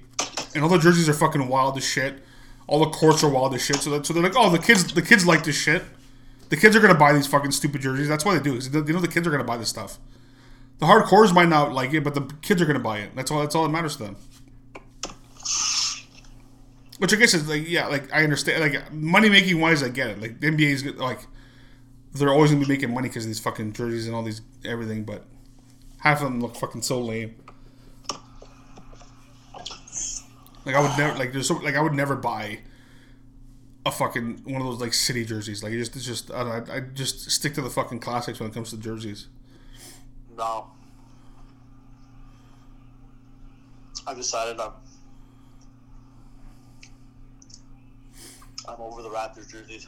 and 0.54 0.62
all 0.62 0.70
the 0.70 0.78
jerseys 0.78 1.08
are 1.08 1.14
fucking 1.14 1.48
wild 1.48 1.76
as 1.76 1.84
shit. 1.84 2.22
All 2.68 2.78
the 2.78 2.90
courts 2.90 3.24
are 3.24 3.28
wild 3.28 3.52
as 3.56 3.64
shit. 3.64 3.78
So, 3.78 3.90
that, 3.90 4.06
so 4.06 4.12
they're 4.12 4.22
like, 4.22 4.36
oh, 4.36 4.50
the 4.50 4.60
kids, 4.60 4.94
the 4.94 5.02
kids 5.02 5.26
like 5.26 5.42
this 5.42 5.60
shit. 5.60 5.82
The 6.50 6.56
kids 6.56 6.76
are 6.76 6.80
gonna 6.80 6.94
buy 6.94 7.12
these 7.12 7.26
fucking 7.26 7.50
stupid 7.50 7.80
jerseys. 7.80 8.06
That's 8.06 8.24
why 8.24 8.38
they 8.38 8.44
do. 8.44 8.52
Because 8.52 8.70
they 8.70 8.92
know 8.92 9.00
the 9.00 9.08
kids 9.08 9.26
are 9.26 9.32
gonna 9.32 9.42
buy 9.42 9.56
this 9.56 9.68
stuff. 9.68 9.98
The 10.78 10.86
hardcores 10.86 11.34
might 11.34 11.48
not 11.48 11.72
like 11.72 11.92
it, 11.92 12.04
but 12.04 12.14
the 12.14 12.32
kids 12.40 12.62
are 12.62 12.66
gonna 12.66 12.78
buy 12.78 12.98
it. 12.98 13.16
That's 13.16 13.32
all. 13.32 13.40
That's 13.40 13.56
all 13.56 13.64
that 13.64 13.70
matters 13.70 13.96
to 13.96 14.04
them. 14.04 14.16
Which 16.98 17.12
I 17.12 17.16
guess 17.16 17.34
is 17.34 17.48
like, 17.48 17.68
yeah, 17.68 17.88
like 17.88 18.12
I 18.12 18.22
understand. 18.22 18.60
Like 18.60 18.92
money 18.92 19.28
making 19.28 19.60
wise, 19.60 19.82
I 19.82 19.88
get 19.88 20.10
it. 20.10 20.20
Like 20.20 20.40
the 20.40 20.48
NBA 20.48 20.60
is 20.60 20.84
like, 20.84 21.20
they're 22.12 22.30
always 22.30 22.52
gonna 22.52 22.64
be 22.64 22.72
making 22.72 22.94
money 22.94 23.08
because 23.08 23.24
of 23.24 23.28
these 23.28 23.40
fucking 23.40 23.72
jerseys 23.72 24.06
and 24.06 24.14
all 24.14 24.22
these 24.22 24.42
everything. 24.64 25.04
But 25.04 25.24
half 25.98 26.18
of 26.18 26.24
them 26.24 26.40
look 26.40 26.54
fucking 26.56 26.82
so 26.82 27.00
lame. 27.00 27.34
Like 30.64 30.76
I 30.76 30.80
would 30.80 30.96
never 30.96 31.18
like 31.18 31.32
there's 31.32 31.48
so 31.48 31.54
like 31.56 31.74
I 31.74 31.82
would 31.82 31.94
never 31.94 32.16
buy 32.16 32.60
a 33.84 33.90
fucking 33.90 34.42
one 34.44 34.62
of 34.62 34.66
those 34.66 34.80
like 34.80 34.94
city 34.94 35.24
jerseys. 35.24 35.62
Like 35.62 35.72
it 35.72 35.78
just 35.78 35.96
it's 35.96 36.04
just 36.04 36.30
I, 36.30 36.42
know, 36.44 36.50
I, 36.50 36.76
I 36.76 36.80
just 36.80 37.30
stick 37.30 37.54
to 37.54 37.60
the 37.60 37.70
fucking 37.70 38.00
classics 38.00 38.40
when 38.40 38.50
it 38.50 38.54
comes 38.54 38.70
to 38.70 38.76
jerseys. 38.76 39.28
No. 40.36 40.70
I've 44.06 44.16
decided 44.16 44.60
I'm 44.60 44.72
I'm 48.68 48.80
over 48.80 49.02
the 49.02 49.10
Raptors 49.10 49.50
jerseys. 49.50 49.86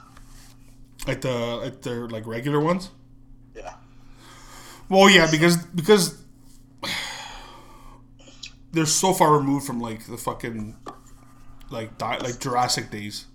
Like 1.06 1.20
the 1.20 1.30
like 1.30 1.82
their 1.82 2.08
like 2.08 2.26
regular 2.26 2.60
ones. 2.60 2.90
Yeah. 3.54 3.74
Well, 4.88 5.10
yeah, 5.10 5.28
because 5.30 5.56
because 5.56 6.20
they're 8.72 8.86
so 8.86 9.12
far 9.12 9.36
removed 9.36 9.66
from 9.66 9.80
like 9.80 10.06
the 10.06 10.16
fucking 10.16 10.76
like 11.70 11.98
di- 11.98 12.18
like 12.18 12.38
Jurassic 12.38 12.90
days. 12.90 13.26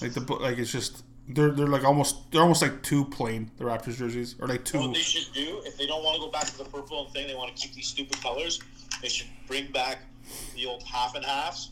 Like 0.00 0.12
the 0.12 0.20
like 0.34 0.58
it's 0.58 0.70
just 0.70 1.02
they're 1.28 1.50
they're 1.50 1.66
like 1.66 1.84
almost 1.84 2.30
they're 2.30 2.42
almost 2.42 2.62
like 2.62 2.82
too 2.82 3.04
plain 3.06 3.50
the 3.56 3.64
Raptors 3.64 3.96
jerseys 3.96 4.36
or 4.40 4.46
like 4.48 4.64
too 4.64 4.78
What 4.78 4.94
they 4.94 5.00
should 5.00 5.32
do, 5.32 5.60
if 5.64 5.76
they 5.76 5.86
don't 5.86 6.02
want 6.02 6.16
to 6.16 6.20
go 6.20 6.30
back 6.30 6.44
to 6.44 6.58
the 6.58 6.64
purple 6.64 7.04
and 7.04 7.12
thing, 7.12 7.26
they 7.26 7.34
want 7.34 7.54
to 7.54 7.60
keep 7.60 7.74
these 7.74 7.86
stupid 7.86 8.20
colors, 8.20 8.60
they 9.02 9.08
should 9.08 9.28
bring 9.46 9.70
back 9.72 9.98
the 10.54 10.66
old 10.66 10.82
half 10.82 11.14
and 11.14 11.24
halves, 11.24 11.70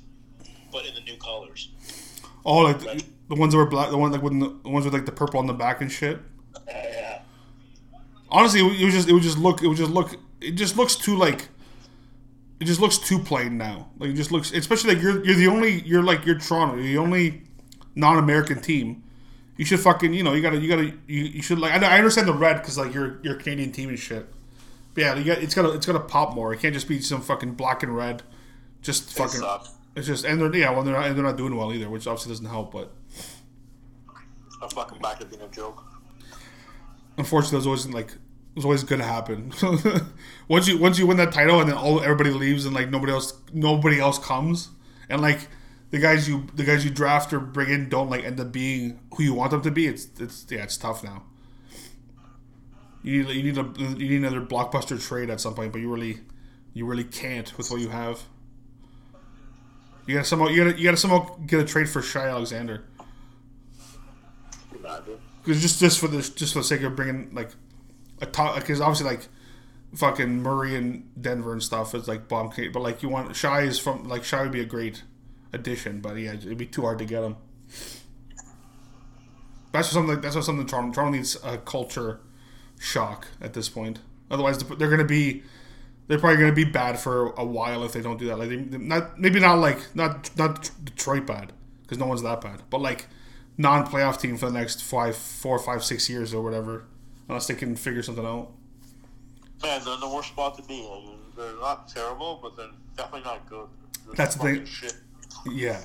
but 0.73 0.87
in 0.87 0.95
the 0.95 1.01
new 1.01 1.16
colors. 1.19 1.71
Oh 2.46 2.59
like 2.59 2.78
the, 2.78 3.04
the 3.28 3.35
ones 3.35 3.52
that 3.52 3.59
were 3.59 3.66
black 3.66 3.90
the 3.90 3.98
ones 3.98 4.14
like 4.14 4.22
with 4.22 4.38
the, 4.38 4.56
the 4.62 4.70
ones 4.70 4.85
with 4.87 4.94
like 4.94 5.04
the 5.04 5.12
purple 5.12 5.38
on 5.38 5.46
the 5.46 5.52
back 5.52 5.82
and 5.82 5.92
shit. 5.92 6.18
yeah. 6.66 7.20
Honestly, 8.30 8.61
it 8.61 8.62
would, 8.62 8.80
it 8.80 8.85
would 8.85 8.92
just 8.92 9.09
it 9.09 9.12
would 9.12 9.22
just 9.22 9.38
look 9.38 9.62
it 9.62 9.68
would 9.68 9.76
just 9.76 9.90
look 9.90 10.16
it 10.40 10.52
just 10.52 10.76
looks 10.76 10.94
too 10.96 11.16
like 11.16 11.48
it 12.59 12.64
just 12.64 12.80
looks 12.80 12.96
too 12.96 13.18
plain 13.18 13.59
now. 13.59 13.88
Like 13.98 14.11
it 14.11 14.14
just 14.14 14.32
looks 14.32 14.52
especially 14.52 14.94
like 14.94 15.02
you're 15.02 15.24
you're 15.24 15.37
the 15.37 15.48
only 15.48 15.82
you're 15.82 16.02
like 16.02 16.24
you're 16.24 16.38
Toronto, 16.38 16.76
you're 16.76 16.87
the 16.87 16.98
only 16.98 17.42
non-American 17.94 18.61
team. 18.61 19.02
You 19.56 19.64
should 19.64 19.80
fucking 19.80 20.14
you 20.14 20.22
know 20.22 20.32
you 20.32 20.42
gotta 20.42 20.59
you 20.59 20.68
gotta 20.68 20.85
you, 21.06 21.24
you 21.24 21.42
should 21.42 21.59
like 21.59 21.72
I, 21.72 21.85
I 21.85 21.98
understand 21.98 22.28
the 22.28 22.35
red 22.35 22.61
because 22.61 22.78
like 22.78 22.94
you're 22.94 23.20
you're 23.22 23.37
a 23.37 23.38
Canadian 23.38 23.72
team 23.72 23.88
and 23.88 23.98
shit. 23.98 24.26
But 24.94 25.00
yeah, 25.02 25.14
you 25.16 25.24
got 25.24 25.38
it's 25.38 25.54
gotta 25.54 25.72
it's 25.72 25.87
gotta 25.87 26.00
pop 26.00 26.35
more. 26.35 26.52
It 26.54 26.61
can't 26.61 26.74
just 26.74 26.88
be 26.88 27.00
some 27.00 27.20
fucking 27.20 27.52
black 27.52 27.82
and 27.82 27.94
red 27.94 28.22
just 28.82 29.12
fucking. 29.12 29.40
suck. 29.40 29.68
It's 29.96 30.06
just 30.06 30.26
and 30.26 30.40
they're 30.40 30.54
yeah, 30.54 30.70
well 30.70 30.82
they're 30.82 30.94
not 30.94 31.06
and 31.06 31.16
they're 31.16 31.24
not 31.24 31.38
doing 31.38 31.56
well 31.56 31.72
either, 31.72 31.88
which 31.88 32.06
obviously 32.06 32.30
doesn't 32.32 32.46
help. 32.46 32.70
But 32.70 32.92
I'm 34.62 34.68
fucking 34.68 35.00
back 35.00 35.18
to 35.20 35.24
being 35.24 35.40
a 35.40 35.48
joke. 35.48 35.82
unfortunately, 37.16 37.56
there's 37.56 37.66
always 37.66 37.88
like 37.88 38.12
it's 38.54 38.64
always 38.64 38.85
gonna 38.85 39.04
happen. 39.04 39.52
once 40.48 40.68
you 40.68 40.78
once 40.78 40.98
you 40.98 41.06
win 41.06 41.16
that 41.16 41.32
title 41.32 41.61
and 41.61 41.70
then 41.70 41.76
all 41.76 42.02
everybody 42.02 42.30
leaves 42.30 42.66
and 42.66 42.74
like 42.74 42.90
nobody 42.90 43.12
else 43.12 43.32
nobody 43.54 43.98
else 43.98 44.18
comes 44.18 44.68
and 45.09 45.22
like 45.22 45.48
the 45.90 45.98
guys 45.98 46.28
you 46.28 46.46
the 46.54 46.64
guys 46.64 46.85
you 46.85 46.90
draft 46.90 47.32
or 47.32 47.40
bring 47.40 47.70
in 47.70 47.88
don't 47.88 48.11
like 48.11 48.24
end 48.24 48.38
up 48.38 48.52
being 48.52 49.00
who 49.14 49.22
you 49.22 49.32
want 49.32 49.50
them 49.50 49.62
to 49.62 49.70
be. 49.70 49.87
It's 49.87 50.09
it's 50.20 50.46
yeah, 50.50 50.62
it's 50.64 50.76
tough 50.76 51.02
now. 51.02 51.24
You 53.02 53.22
need 53.22 53.37
you 53.37 53.42
need 53.44 53.56
a 53.56 53.62
you 53.98 54.09
need 54.09 54.26
another 54.26 54.42
blockbuster 54.42 55.00
trade 55.00 55.30
at 55.30 55.40
some 55.40 55.54
point, 55.54 55.72
but 55.72 55.80
you 55.80 55.90
really 55.90 56.20
you 56.74 56.85
really 56.85 57.04
can't 57.04 57.56
with 57.56 57.70
what 57.70 57.80
you 57.80 57.88
have. 57.88 58.22
You 60.07 60.14
gotta 60.14 60.27
somehow 60.27 60.49
you 60.49 60.64
gotta 60.64 60.79
you 60.79 60.85
gotta 60.85 60.97
somehow 60.97 61.37
get 61.47 61.61
a 61.61 61.64
trade 61.64 61.88
for 61.88 62.03
Shai 62.03 62.29
Alexander. 62.29 62.85
Because 65.42 65.61
just 65.61 65.81
just 65.81 65.99
for 65.99 66.09
the 66.09 66.19
just 66.19 66.53
for 66.53 66.61
the 66.61 66.64
sake 66.64 66.83
of 66.83 66.95
bringing 66.95 67.35
like 67.35 67.51
a 68.21 68.27
top, 68.27 68.55
because 68.57 68.81
obviously 68.81 69.07
like 69.07 69.29
fucking 69.95 70.42
Murray 70.42 70.77
and 70.77 71.11
Denver 71.21 71.53
and 71.53 71.62
stuff 71.62 71.95
is 71.95 72.07
like 72.09 72.29
bomb 72.29 72.51
cake, 72.51 72.73
but 72.73 72.81
like 72.81 73.03
you 73.03 73.09
want 73.09 73.35
Shy 73.35 73.62
is 73.62 73.79
from 73.79 74.09
like 74.09 74.25
Shy 74.25 74.42
would 74.42 74.53
be 74.53 74.61
a 74.61 74.64
great 74.66 75.03
addition, 75.53 76.01
but 76.01 76.16
yeah, 76.16 76.35
it'd 76.35 76.59
be 76.59 76.66
too 76.66 76.83
hard 76.83 76.99
to 76.99 77.05
get 77.05 77.23
him. 77.23 77.37
That's 79.73 79.90
something. 79.90 80.21
That's 80.21 80.37
what 80.37 80.45
something 80.45 80.66
Toronto. 80.66 80.95
Toronto 80.95 81.16
needs 81.16 81.37
a 81.45 81.59
culture 81.59 82.21
shock 82.79 83.27
at 83.40 83.53
this 83.55 83.69
point. 83.69 83.99
Otherwise, 84.31 84.59
they're 84.59 84.88
going 84.88 84.99
to 84.99 85.05
be. 85.05 85.42
They're 86.09 86.19
probably 86.19 86.37
going 86.37 86.51
to 86.51 86.55
be 86.55 86.64
bad 86.64 86.99
for 86.99 87.33
a 87.33 87.45
while 87.45 87.83
if 87.85 87.92
they 87.92 88.01
don't 88.01 88.19
do 88.19 88.27
that. 88.27 88.38
Like, 88.38 88.49
they, 88.49 88.57
not 88.57 89.19
maybe 89.19 89.40
not 89.40 89.59
like 89.59 89.95
not 89.95 90.31
not 90.37 90.71
Detroit 90.85 91.27
bad 91.27 91.53
because 91.83 91.99
no 91.99 92.07
one's 92.07 92.23
that 92.23 92.40
bad, 92.40 92.62
but 92.71 92.81
like 92.81 93.07
non-playoff 93.59 94.21
team 94.21 94.37
for 94.37 94.47
the 94.47 94.53
next 94.53 94.83
five, 94.83 95.16
four, 95.16 95.59
five, 95.59 95.83
six 95.85 96.09
years 96.09 96.35
or 96.35 96.42
whatever, 96.42 96.85
unless 97.29 97.47
they 97.47 97.55
can 97.55 97.75
figure 97.75 98.03
something 98.03 98.25
out. 98.25 98.53
Man, 99.62 99.83
they're 99.85 99.95
in 99.95 100.01
the 100.01 100.09
worst 100.09 100.29
spot 100.29 100.57
to 100.59 100.62
be. 100.62 100.75
I 100.75 101.07
mean, 101.07 101.19
they're 101.37 101.61
not 101.61 101.88
terrible, 101.88 102.38
but 102.42 102.57
they're 102.57 102.71
definitely 102.97 103.23
not 103.23 103.49
good. 103.49 103.66
They're 104.05 104.14
That's 104.14 104.35
the 104.37 104.42
thing. 104.42 104.64
Shit. 104.64 104.95
Yeah, 105.51 105.81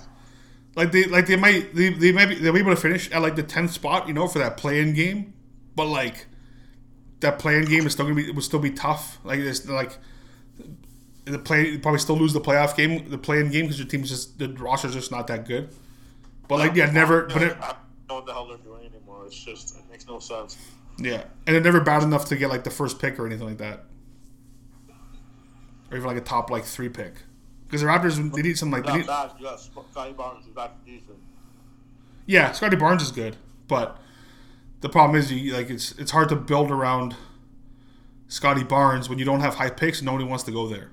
like 0.76 0.92
they 0.92 1.06
like 1.06 1.28
they 1.28 1.36
might 1.36 1.74
they, 1.76 1.90
they 1.90 2.12
might 2.12 2.28
be 2.28 2.36
they'll 2.36 2.54
be 2.54 2.60
able 2.60 2.76
to 2.76 2.82
finish 2.82 3.12
at 3.12 3.22
like 3.22 3.36
the 3.36 3.44
tenth 3.44 3.72
spot, 3.72 4.08
you 4.08 4.14
know, 4.14 4.28
for 4.28 4.40
that 4.40 4.58
play-in 4.58 4.94
game, 4.94 5.34
but 5.76 5.86
like 5.86 6.28
that 7.20 7.38
play-in 7.40 7.66
game 7.66 7.86
is 7.86 7.94
still 7.94 8.06
gonna 8.06 8.16
be 8.16 8.28
it 8.28 8.36
would 8.36 8.44
still 8.44 8.60
be 8.60 8.72
tough. 8.72 9.20
Like 9.24 9.40
this, 9.40 9.68
like 9.68 9.98
the 11.32 11.40
play 11.40 11.78
probably 11.78 12.00
still 12.00 12.18
lose 12.18 12.34
the 12.34 12.42
playoff 12.42 12.76
game, 12.76 13.10
the 13.10 13.18
play-in 13.18 13.52
game 13.52 13.66
because 13.66 13.80
your 13.80 13.88
team's 13.88 14.10
just 14.10 14.38
the 14.38 14.50
roster's 14.50 14.94
just 14.94 15.12
not 15.12 15.28
that 15.28 15.46
good. 15.46 15.70
But 16.48 16.60
like 16.60 16.76
yeah, 16.76 16.92
never. 16.92 17.24
But 17.28 17.42
it, 17.42 17.58
I 17.62 17.76
don't 18.08 18.10
know 18.10 18.16
what 18.16 18.26
the 18.26 18.34
hell 18.34 18.48
they're 18.48 18.58
doing 18.58 18.86
anymore. 18.86 19.26
It's 19.26 19.44
just 19.44 19.78
it 19.78 19.84
makes 19.90 20.08
no 20.08 20.20
sense. 20.20 20.58
Yeah, 20.98 21.24
and 21.48 21.56
they're 21.56 21.62
never 21.62 21.80
bad 21.82 22.04
enough 22.04 22.26
to 22.26 22.36
get 22.36 22.50
like 22.50 22.64
the 22.64 22.70
first 22.70 23.00
pick 23.00 23.20
or 23.20 23.26
anything 23.26 23.48
like 23.48 23.58
that, 23.60 23.86
or 25.90 25.98
even 25.98 26.08
like 26.08 26.18
a 26.18 26.22
top 26.22 26.50
like 26.50 26.66
three 26.66 26.90
pick. 26.90 27.14
Because 27.66 27.82
the 27.82 27.88
Raptors 27.88 28.34
they 28.34 28.42
need 28.42 28.58
some 28.58 28.70
like 28.70 28.86
they 28.86 28.98
need, 28.98 29.08
bad. 29.08 29.32
You 29.40 29.46
got 29.46 29.60
Scottie 29.60 30.12
Barnes 30.12 30.46
who's 30.46 30.54
back 30.54 30.72
decent. 30.86 31.18
yeah, 32.26 32.52
Scottie 32.52 32.76
Barnes 32.76 33.02
is 33.02 33.12
good, 33.12 33.38
but 33.68 33.98
the 34.82 34.90
problem 34.90 35.18
is 35.18 35.32
you 35.32 35.54
like 35.54 35.70
it's 35.70 35.94
it's 35.94 36.12
hard 36.12 36.28
to 36.30 36.36
build 36.36 36.70
around 36.70 37.16
Scottie 38.28 38.64
Barnes 38.64 39.10
when 39.10 39.20
you 39.20 39.26
don't 39.26 39.40
have 39.40 39.56
high 39.56 39.70
picks 39.70 40.00
and 40.00 40.06
nobody 40.06 40.26
wants 40.26 40.44
to 40.44 40.52
go 40.52 40.68
there. 40.68 40.90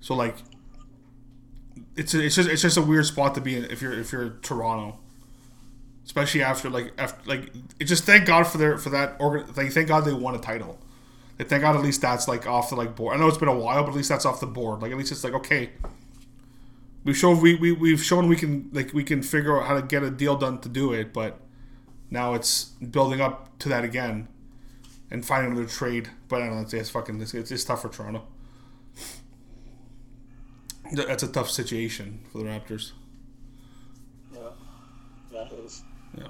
So 0.00 0.14
like, 0.14 0.36
it's 1.96 2.14
a, 2.14 2.24
it's 2.24 2.36
just 2.36 2.48
it's 2.48 2.62
just 2.62 2.76
a 2.76 2.82
weird 2.82 3.06
spot 3.06 3.34
to 3.34 3.40
be 3.40 3.56
in 3.56 3.64
if 3.66 3.82
you're 3.82 3.98
if 3.98 4.12
you're 4.12 4.30
Toronto, 4.42 4.98
especially 6.04 6.42
after 6.42 6.70
like 6.70 6.92
after 6.96 7.28
like 7.28 7.50
it 7.80 7.84
just 7.84 8.04
thank 8.04 8.26
God 8.26 8.44
for 8.44 8.58
their 8.58 8.78
for 8.78 8.90
that 8.90 9.16
organ 9.18 9.52
like 9.56 9.72
thank 9.72 9.88
God 9.88 10.04
they 10.04 10.12
won 10.12 10.34
a 10.34 10.38
title. 10.38 10.78
Like, 11.38 11.48
thank 11.48 11.62
God 11.62 11.76
at 11.76 11.82
least 11.82 12.00
that's 12.00 12.26
like 12.26 12.46
off 12.46 12.70
the 12.70 12.76
like 12.76 12.96
board. 12.96 13.16
I 13.16 13.20
know 13.20 13.28
it's 13.28 13.38
been 13.38 13.48
a 13.48 13.56
while, 13.56 13.82
but 13.82 13.90
at 13.90 13.96
least 13.96 14.08
that's 14.08 14.24
off 14.24 14.40
the 14.40 14.46
board. 14.46 14.82
Like 14.82 14.92
at 14.92 14.98
least 14.98 15.12
it's 15.12 15.24
like 15.24 15.34
okay, 15.34 15.70
we've 17.04 17.16
shown 17.16 17.40
we, 17.40 17.54
we 17.56 17.72
we've 17.72 18.02
shown 18.02 18.28
we 18.28 18.36
can 18.36 18.70
like 18.72 18.92
we 18.92 19.04
can 19.04 19.22
figure 19.22 19.60
out 19.60 19.66
how 19.66 19.74
to 19.74 19.82
get 19.82 20.02
a 20.02 20.10
deal 20.10 20.36
done 20.36 20.60
to 20.60 20.68
do 20.68 20.92
it, 20.92 21.12
but 21.12 21.40
now 22.10 22.34
it's 22.34 22.64
building 22.64 23.20
up 23.20 23.58
to 23.58 23.68
that 23.68 23.84
again 23.84 24.28
and 25.10 25.24
finding 25.24 25.52
another 25.52 25.68
trade. 25.68 26.10
But 26.28 26.42
I 26.42 26.46
don't 26.46 26.56
know, 26.56 26.62
it's, 26.62 26.74
it's 26.74 26.90
fucking 26.90 27.20
it's, 27.20 27.34
it's 27.34 27.64
tough 27.64 27.82
for 27.82 27.88
Toronto. 27.88 28.22
Th- 30.94 31.06
That's 31.06 31.22
a 31.22 31.28
tough 31.28 31.50
situation 31.50 32.20
for 32.32 32.38
the 32.38 32.44
Raptors. 32.44 32.92
Yeah. 34.32 34.40
that 35.32 35.52
is. 35.52 35.82
Yeah. 36.16 36.28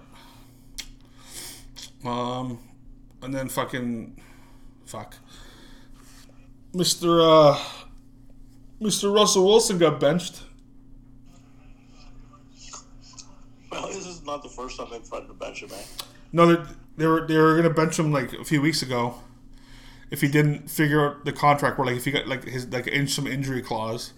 Um, 2.04 2.58
and 3.22 3.34
then 3.34 3.48
fucking, 3.48 4.20
fuck, 4.86 5.14
Mister 6.74 7.20
uh, 7.20 7.58
Mister 8.80 9.10
Russell 9.10 9.44
Wilson 9.44 9.78
got 9.78 9.98
benched. 9.98 10.42
Well, 13.70 13.88
this 13.88 14.06
is 14.06 14.24
not 14.24 14.42
the 14.42 14.48
first 14.48 14.78
time 14.78 14.88
they've 14.90 15.08
tried 15.08 15.26
to 15.26 15.34
bench 15.34 15.62
him, 15.62 15.70
man. 15.70 15.84
No, 16.32 16.46
they, 16.46 16.62
they 16.96 17.06
were 17.06 17.26
they 17.26 17.36
were 17.36 17.56
gonna 17.56 17.74
bench 17.74 17.98
him 17.98 18.12
like 18.12 18.32
a 18.32 18.44
few 18.44 18.62
weeks 18.62 18.82
ago, 18.82 19.16
if 20.10 20.20
he 20.20 20.28
didn't 20.28 20.70
figure 20.70 21.04
out 21.04 21.24
the 21.24 21.32
contract 21.32 21.78
where 21.78 21.86
like 21.86 21.96
if 21.96 22.04
he 22.04 22.10
got 22.10 22.28
like 22.28 22.44
his 22.44 22.66
like 22.68 22.86
in 22.86 23.06
some 23.08 23.26
injury 23.26 23.62
clause. 23.62 24.12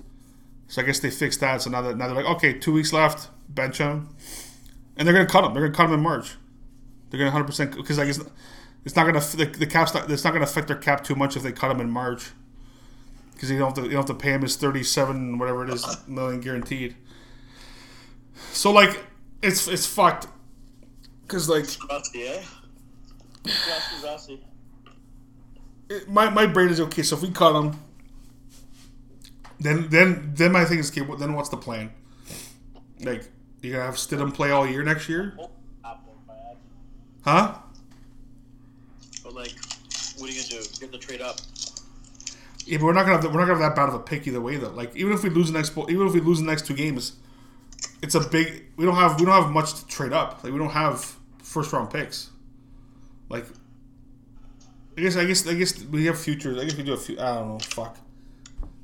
So 0.71 0.81
I 0.81 0.85
guess 0.85 1.01
they 1.01 1.11
fixed 1.11 1.41
that. 1.41 1.61
So 1.63 1.69
now 1.69 1.83
that 1.83 1.97
now 1.97 2.07
they're 2.07 2.15
like, 2.23 2.37
okay, 2.37 2.53
two 2.53 2.73
weeks 2.73 2.93
left, 2.93 3.29
bench 3.49 3.79
him, 3.79 4.09
and 4.97 5.07
they're 5.07 5.13
gonna 5.13 5.27
cut 5.27 5.43
him. 5.45 5.53
They're 5.53 5.65
gonna 5.65 5.75
cut 5.75 5.87
him 5.87 5.95
in 5.95 6.01
March. 6.01 6.37
They're 7.11 7.19
gonna 7.19 7.33
hundred 7.33 7.47
percent 7.47 7.75
because 7.75 7.99
I 7.99 8.07
guess 8.07 8.21
it's 8.85 8.95
not 8.95 9.05
gonna 9.05 9.19
the, 9.19 9.47
the 9.47 9.67
cap's 9.67 9.93
not 9.95 10.09
it's 10.09 10.23
not 10.23 10.33
gonna 10.33 10.45
affect 10.45 10.69
their 10.69 10.77
cap 10.77 11.03
too 11.03 11.17
much 11.17 11.37
if 11.37 11.43
they 11.43 11.51
cut 11.51 11.73
him 11.73 11.81
in 11.81 11.91
March. 11.91 12.31
Because 13.33 13.51
you 13.51 13.59
don't 13.59 13.75
have 13.77 13.85
to 13.85 13.91
you 13.91 13.97
don't 13.97 14.09
have 14.09 14.17
to 14.17 14.23
pay 14.23 14.31
him 14.33 14.43
his 14.43 14.55
thirty 14.55 14.85
seven 14.85 15.39
whatever 15.39 15.65
it 15.65 15.71
is 15.71 15.85
million 16.07 16.41
guaranteed. 16.41 16.95
So 18.53 18.71
like 18.71 19.03
it's 19.43 19.67
it's 19.67 19.87
fucked. 19.87 20.29
Cause 21.27 21.49
like 21.49 21.65
it- 25.89 26.09
my 26.09 26.31
my 26.31 26.47
brain 26.47 26.69
is 26.69 26.81
okay. 26.81 27.03
So 27.03 27.17
if 27.17 27.23
we 27.23 27.31
cut 27.31 27.59
him, 27.61 27.77
then 29.61 29.89
then 29.89 30.33
then 30.35 30.53
my 30.53 30.65
thing 30.65 30.79
is 30.79 30.91
okay. 30.91 31.07
Then 31.19 31.35
what's 31.35 31.51
the 31.51 31.57
plan? 31.57 31.93
Like 33.01 33.29
you 33.63 33.73
gonna 33.73 33.85
have 33.85 33.95
Stidham 33.97 34.33
play 34.33 34.51
all 34.51 34.67
year 34.67 34.83
next 34.83 35.09
year, 35.09 35.37
huh? 37.25 37.55
But 39.23 39.35
like, 39.35 39.55
what 40.17 40.29
are 40.29 40.33
you 40.33 40.41
gonna 40.41 40.63
do? 40.63 40.69
Get 40.81 40.93
the 40.93 40.99
trade 40.99 41.21
up. 41.21 41.41
Yeah, 42.67 42.79
but 42.79 42.85
we're 42.85 42.93
not 42.93 43.05
gonna 43.07 43.21
have, 43.21 43.25
we're 43.25 43.41
not 43.41 43.47
gonna 43.47 43.61
have 43.61 43.75
that 43.75 43.77
bad 43.77 43.89
of 43.89 43.95
a 43.95 43.99
pick 43.99 44.27
either 44.27 44.41
way 44.41 44.57
though. 44.57 44.71
Like 44.71 44.97
even 44.97 45.13
if 45.13 45.23
we 45.23 45.31
lose 45.31 45.49
the 45.53 45.59
next 45.59 45.77
even 45.77 46.07
if 46.07 46.15
we 46.15 46.21
lose 46.21 46.41
the 46.41 46.47
next 46.47 46.67
two 46.67 46.75
games, 46.75 47.17
it's 48.03 48.15
a 48.15 48.21
big. 48.21 48.65
We 48.77 48.87
don't 48.87 48.97
have 48.97 49.21
we 49.21 49.27
don't 49.27 49.43
have 49.43 49.51
much 49.53 49.75
to 49.75 49.87
trade 49.87 50.13
up. 50.13 50.43
Like 50.43 50.53
we 50.53 50.59
don't 50.59 50.71
have 50.71 51.17
first 51.43 51.73
round 51.73 51.91
picks. 51.91 52.31
Like 53.29 53.45
I 54.97 55.03
guess 55.03 55.17
I 55.17 55.25
guess 55.27 55.47
I 55.47 55.55
guess 55.55 55.85
we 55.85 56.07
have 56.07 56.19
futures. 56.19 56.59
I 56.59 56.65
guess 56.65 56.77
we 56.77 56.83
do 56.83 56.95
a 56.95 56.97
few. 56.97 57.19
I 57.21 57.35
don't 57.35 57.49
know. 57.49 57.59
Fuck. 57.59 57.99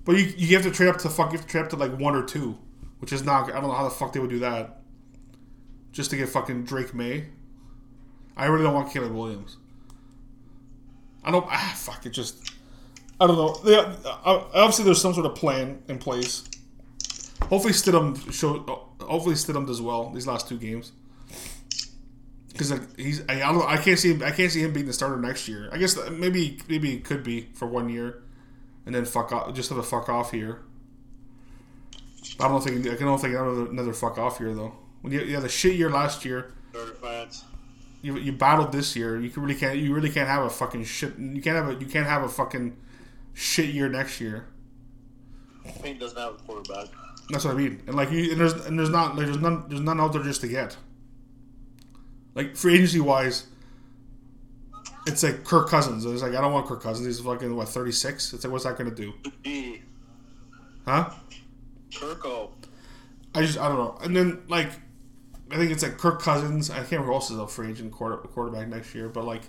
But 0.07 0.17
you 0.17 0.33
you 0.37 0.57
have 0.57 0.65
to 0.65 0.71
trade 0.71 0.89
up 0.89 0.99
to 0.99 1.11
fuck. 1.11 1.33
You 1.33 1.39
have 1.39 1.47
to 1.47 1.53
trade 1.53 1.65
up 1.65 1.71
to 1.71 1.77
like 1.77 1.99
one 1.99 2.15
or 2.15 2.25
two, 2.25 2.57
which 3.01 3.13
is 3.13 3.25
not. 3.25 3.51
I 3.51 3.61
don't 3.61 3.65
know 3.65 3.73
how 3.73 3.85
the 3.85 3.91
fuck 3.91 4.15
they 4.15 4.21
would 4.21 4.31
do 4.31 4.39
that. 4.39 4.81
Just 5.93 6.11
to 6.11 6.17
get 6.17 6.29
fucking 6.31 6.65
Drake 6.65 6.95
Maye. 6.95 7.27
I 8.37 8.47
really 8.47 8.65
don't 8.65 8.75
want 8.75 8.93
Caleb 8.93 9.13
Williams. 9.13 9.57
I 11.25 11.33
don't. 11.33 11.45
Ah, 11.51 11.75
fuck 11.77 12.07
it. 12.07 12.11
Just. 12.11 12.53
I 13.21 13.27
don't 13.27 13.37
know. 13.37 13.55
They, 13.65 13.77
uh, 13.77 13.95
obviously, 14.25 14.85
there's 14.85 15.01
some 15.01 15.13
sort 15.13 15.27
of 15.27 15.35
plan 15.35 15.83
in 15.89 15.99
place. 15.99 16.45
Hopefully, 17.43 17.73
Stidham 17.73 18.33
show. 18.33 18.59
Hopefully, 19.01 19.35
Stidham 19.35 19.67
does 19.67 19.83
well 19.83 20.11
these 20.11 20.27
last 20.27 20.49
two 20.49 20.57
games. 20.57 20.93
Because 22.49 22.71
like 22.71 22.97
he's, 22.97 23.23
I, 23.29 23.43
I 23.43 23.53
don't. 23.53 23.69
I 23.69 23.77
can't 23.77 23.99
see. 23.99 24.23
I 24.23 24.31
can't 24.31 24.53
see 24.53 24.63
him 24.63 24.73
being 24.73 24.87
the 24.87 24.93
starter 24.93 25.17
next 25.17 25.49
year. 25.49 25.69
I 25.73 25.79
guess 25.79 25.99
maybe 26.11 26.61
maybe 26.69 26.95
it 26.95 27.05
could 27.05 27.25
be 27.25 27.49
for 27.55 27.67
one 27.67 27.89
year, 27.89 28.23
and 28.87 28.95
then 28.95 29.05
fuck 29.05 29.33
off. 29.33 29.53
Just 29.55 29.69
have 29.69 29.79
a 29.79 29.83
fuck 29.83 30.09
off 30.09 30.31
here. 30.31 30.61
I 32.41 32.49
don't 32.49 32.63
think 32.63 32.87
I 32.87 32.97
can 32.97 33.07
don't 33.07 33.21
think 33.21 33.35
another 33.35 33.69
another 33.71 33.93
fuck 33.93 34.19
off 34.19 34.41
year 34.41 34.55
though. 34.55 34.73
When 35.03 35.13
you, 35.13 35.21
you 35.21 35.35
had 35.35 35.45
a 35.45 35.49
shit 35.49 35.75
year 35.75 35.91
last 35.91 36.25
year, 36.25 36.53
you, 38.03 38.17
you 38.19 38.33
battled 38.33 38.73
this 38.73 38.97
year. 38.97 39.21
You 39.21 39.31
can 39.31 39.43
really 39.43 39.55
can't. 39.55 39.79
You 39.79 39.95
really 39.95 40.11
can't 40.11 40.29
have 40.29 40.45
a 40.45 40.51
fucking 40.51 40.85
shit. 40.85 41.19
You 41.19 41.43
can't 41.43 41.57
have 41.57 41.69
a. 41.69 41.81
You 41.81 41.87
can't 41.87 42.07
have 42.07 42.23
a 42.23 42.29
fucking 42.29 42.77
shit 43.35 43.67
year 43.75 43.89
next 43.89 44.21
year. 44.21 44.47
Payne 45.83 45.99
doesn't 45.99 46.19
have 46.19 46.35
a 46.35 46.39
quarterback. 46.39 46.89
That's 47.31 47.45
what 47.45 47.55
I 47.55 47.57
mean. 47.57 47.83
And 47.87 47.97
like 47.97 48.11
you, 48.11 48.33
and 48.33 48.41
there's 48.41 48.53
and 48.53 48.79
there's 48.79 48.91
not 48.91 49.17
like 49.17 49.27
there's 49.27 49.39
none 49.39 49.65
there's 49.69 49.81
none 49.81 50.01
out 50.01 50.13
there 50.13 50.23
just 50.23 50.41
to 50.43 50.49
get. 50.49 50.77
Like 52.35 52.55
free 52.55 52.75
agency 52.75 53.01
wise, 53.01 53.47
it's 55.07 55.23
like 55.23 55.45
Kirk 55.45 55.69
Cousins. 55.69 56.05
It's 56.05 56.23
like 56.23 56.35
I 56.35 56.41
don't 56.41 56.53
want 56.53 56.67
Kirk 56.67 56.83
Cousins. 56.83 57.07
He's 57.07 57.25
fucking 57.25 57.55
what 57.55 57.69
thirty 57.69 57.93
six. 57.93 58.33
It's 58.33 58.45
like 58.45 58.53
what's 58.53 58.65
that 58.65 58.77
gonna 58.77 58.91
do? 58.91 59.15
Huh? 60.85 61.11
Kirko. 61.91 62.51
I 63.35 63.43
just 63.43 63.59
I 63.59 63.69
don't 63.69 63.79
know. 63.79 63.99
And 64.03 64.17
then 64.17 64.43
like 64.49 64.71
I 65.51 65.57
think 65.57 65.71
it's 65.71 65.83
like 65.83 65.97
Kirk 65.99 66.21
Cousins. 66.21 66.71
I 66.71 66.77
can't 66.77 66.93
remember 66.93 67.09
who 67.09 67.15
else 67.15 67.31
is 67.31 67.39
a 67.39 67.47
free 67.47 67.71
agent 67.71 67.93
quarter, 67.93 68.17
quarterback 68.17 68.69
next 68.69 68.95
year, 68.95 69.09
but 69.09 69.25
like 69.25 69.43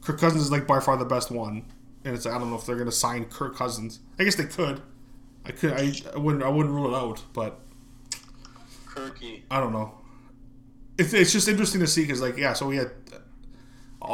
Kirk 0.00 0.18
Cousins 0.18 0.42
is 0.42 0.50
like 0.50 0.66
by 0.66 0.80
far 0.80 0.96
the 0.96 1.04
best 1.04 1.30
one. 1.30 1.66
And 2.04 2.14
it's 2.14 2.26
I 2.26 2.38
don't 2.38 2.50
know 2.50 2.56
if 2.56 2.66
they're 2.66 2.76
gonna 2.76 2.92
sign 2.92 3.26
Kirk 3.26 3.56
Cousins. 3.56 4.00
I 4.18 4.24
guess 4.24 4.36
they 4.36 4.44
could. 4.44 4.80
I 5.44 5.52
could 5.52 5.72
I, 5.72 5.92
I 6.14 6.18
wouldn't 6.18 6.42
I 6.42 6.48
wouldn't 6.48 6.74
rule 6.74 6.94
it 6.94 6.96
out, 6.96 7.22
but 7.34 7.60
Kirky. 8.86 9.42
I 9.50 9.60
don't 9.60 9.72
know. 9.72 9.98
It's, 10.96 11.12
it's 11.12 11.32
just 11.32 11.48
interesting 11.48 11.80
to 11.80 11.86
see 11.86 12.02
because 12.02 12.22
like 12.22 12.36
yeah, 12.36 12.52
so 12.54 12.66
we 12.66 12.76
had 12.76 12.90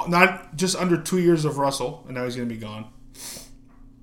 not 0.09 0.57
just 0.57 0.76
under 0.76 0.96
two 0.96 1.18
years 1.18 1.44
of 1.44 1.59
Russell, 1.59 2.05
and 2.07 2.16
now 2.16 2.24
he's 2.24 2.37
gonna 2.37 2.48
be 2.48 2.57
gone. 2.57 2.87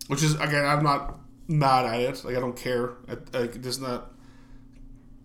Which 0.07 0.23
is 0.23 0.35
again, 0.35 0.65
I'm 0.65 0.83
not 0.83 1.19
mad 1.47 1.85
at 1.85 2.01
it. 2.01 2.23
Like 2.23 2.35
I 2.35 2.39
don't 2.39 2.55
care. 2.55 2.93
I, 3.07 3.37
like 3.37 3.61
there's 3.61 3.79
not. 3.79 4.11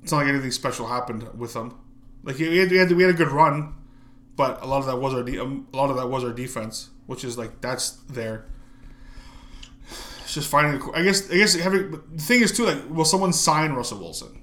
It's 0.03 0.11
not 0.11 0.19
like 0.19 0.29
anything 0.29 0.51
special 0.51 0.87
happened 0.87 1.29
with 1.39 1.55
him. 1.55 1.75
Like 2.25 2.39
we 2.39 2.59
had, 2.59 2.71
we 2.71 2.77
had 2.77 2.93
we 2.93 3.03
had 3.03 3.15
a 3.15 3.17
good 3.17 3.29
run, 3.29 3.75
but 4.37 4.63
a 4.63 4.67
lot 4.67 4.79
of 4.79 4.87
that 4.87 4.97
was 4.97 5.15
our 5.15 5.23
de- 5.23 5.39
um, 5.39 5.69
a 5.73 5.77
lot 5.77 5.91
of 5.91 5.97
that 5.97 6.09
was 6.09 6.25
our 6.25 6.33
defense, 6.33 6.91
which 7.07 7.25
is 7.25 7.39
like 7.39 7.61
that's 7.61 7.91
there. 8.09 8.47
It's 10.23 10.35
just 10.35 10.49
finding. 10.49 10.81
A, 10.81 10.93
I 10.93 11.03
guess 11.03 11.31
I 11.31 11.37
guess 11.37 11.55
having 11.55 11.91
the 11.91 12.23
thing 12.23 12.43
is 12.43 12.53
too 12.53 12.65
like 12.67 12.89
will 12.91 13.05
someone 13.05 13.33
sign 13.33 13.73
Russell 13.73 13.99
Wilson? 13.99 14.41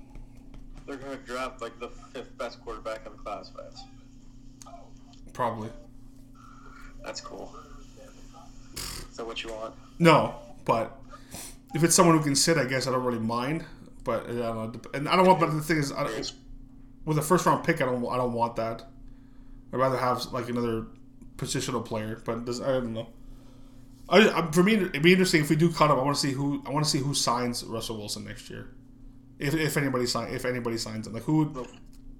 They're 0.86 0.98
gonna 0.98 1.18
draft 1.18 1.62
like 1.62 1.80
the 1.80 1.90
fifth 2.14 2.38
best 2.38 2.62
quarterback 2.64 3.06
in 3.06 3.12
the 3.12 3.18
class. 3.18 3.52
Probably. 5.34 5.70
That's 7.10 7.22
cool. 7.22 7.52
Is 8.76 9.18
that 9.18 9.26
what 9.26 9.44
you 9.44 9.52
want? 9.52 9.74
No, 9.98 10.36
but 10.64 10.96
if 11.74 11.84
it's 11.84 11.96
someone 11.96 12.16
who 12.16 12.24
can 12.24 12.36
sit, 12.36 12.56
I 12.56 12.66
guess 12.66 12.86
I 12.86 12.92
don't 12.92 13.04
really 13.04 13.18
mind. 13.18 13.66
But 14.04 14.26
I 14.26 14.34
don't 14.34 14.74
know, 14.74 14.82
and 14.94 15.10
I 15.10 15.16
don't 15.16 15.26
want. 15.26 15.40
But 15.40 15.50
the 15.50 15.62
thing 15.62 15.78
is, 15.78 15.92
I 15.92 16.04
don't, 16.04 16.34
with 17.06 17.18
a 17.18 17.24
first 17.24 17.48
round 17.48 17.64
pick, 17.64 17.82
I 17.82 17.86
don't. 17.86 18.08
I 18.08 18.18
don't 18.18 18.34
want 18.34 18.58
that. 18.58 18.84
I'd 19.74 19.78
rather 19.78 19.98
have 19.98 20.32
like 20.32 20.50
another 20.50 20.86
positional 21.38 21.84
player. 21.84 22.22
But 22.24 22.46
does, 22.46 22.62
I 22.62 22.74
don't 22.74 22.94
know. 22.94 23.08
I, 24.08 24.30
I, 24.30 24.52
for 24.52 24.62
me, 24.62 24.76
it'd 24.76 25.02
be 25.02 25.12
interesting 25.12 25.42
if 25.42 25.50
we 25.50 25.56
do 25.56 25.72
cut 25.72 25.90
him. 25.90 25.98
I 25.98 26.04
want 26.04 26.16
to 26.16 26.22
see 26.22 26.34
who. 26.34 26.62
I 26.68 26.70
want 26.70 26.86
to 26.86 26.92
see 26.92 27.00
who 27.00 27.16
signs 27.16 27.64
Russell 27.64 27.98
Wilson 27.98 28.26
next 28.26 28.52
year. 28.52 28.68
If, 29.40 29.56
if 29.56 29.78
anybody 29.78 30.06
sign 30.06 30.32
if 30.32 30.46
anybody 30.46 30.78
signs 30.78 31.08
him, 31.08 31.14
like 31.14 31.24
who 31.24 31.44
would 31.44 31.68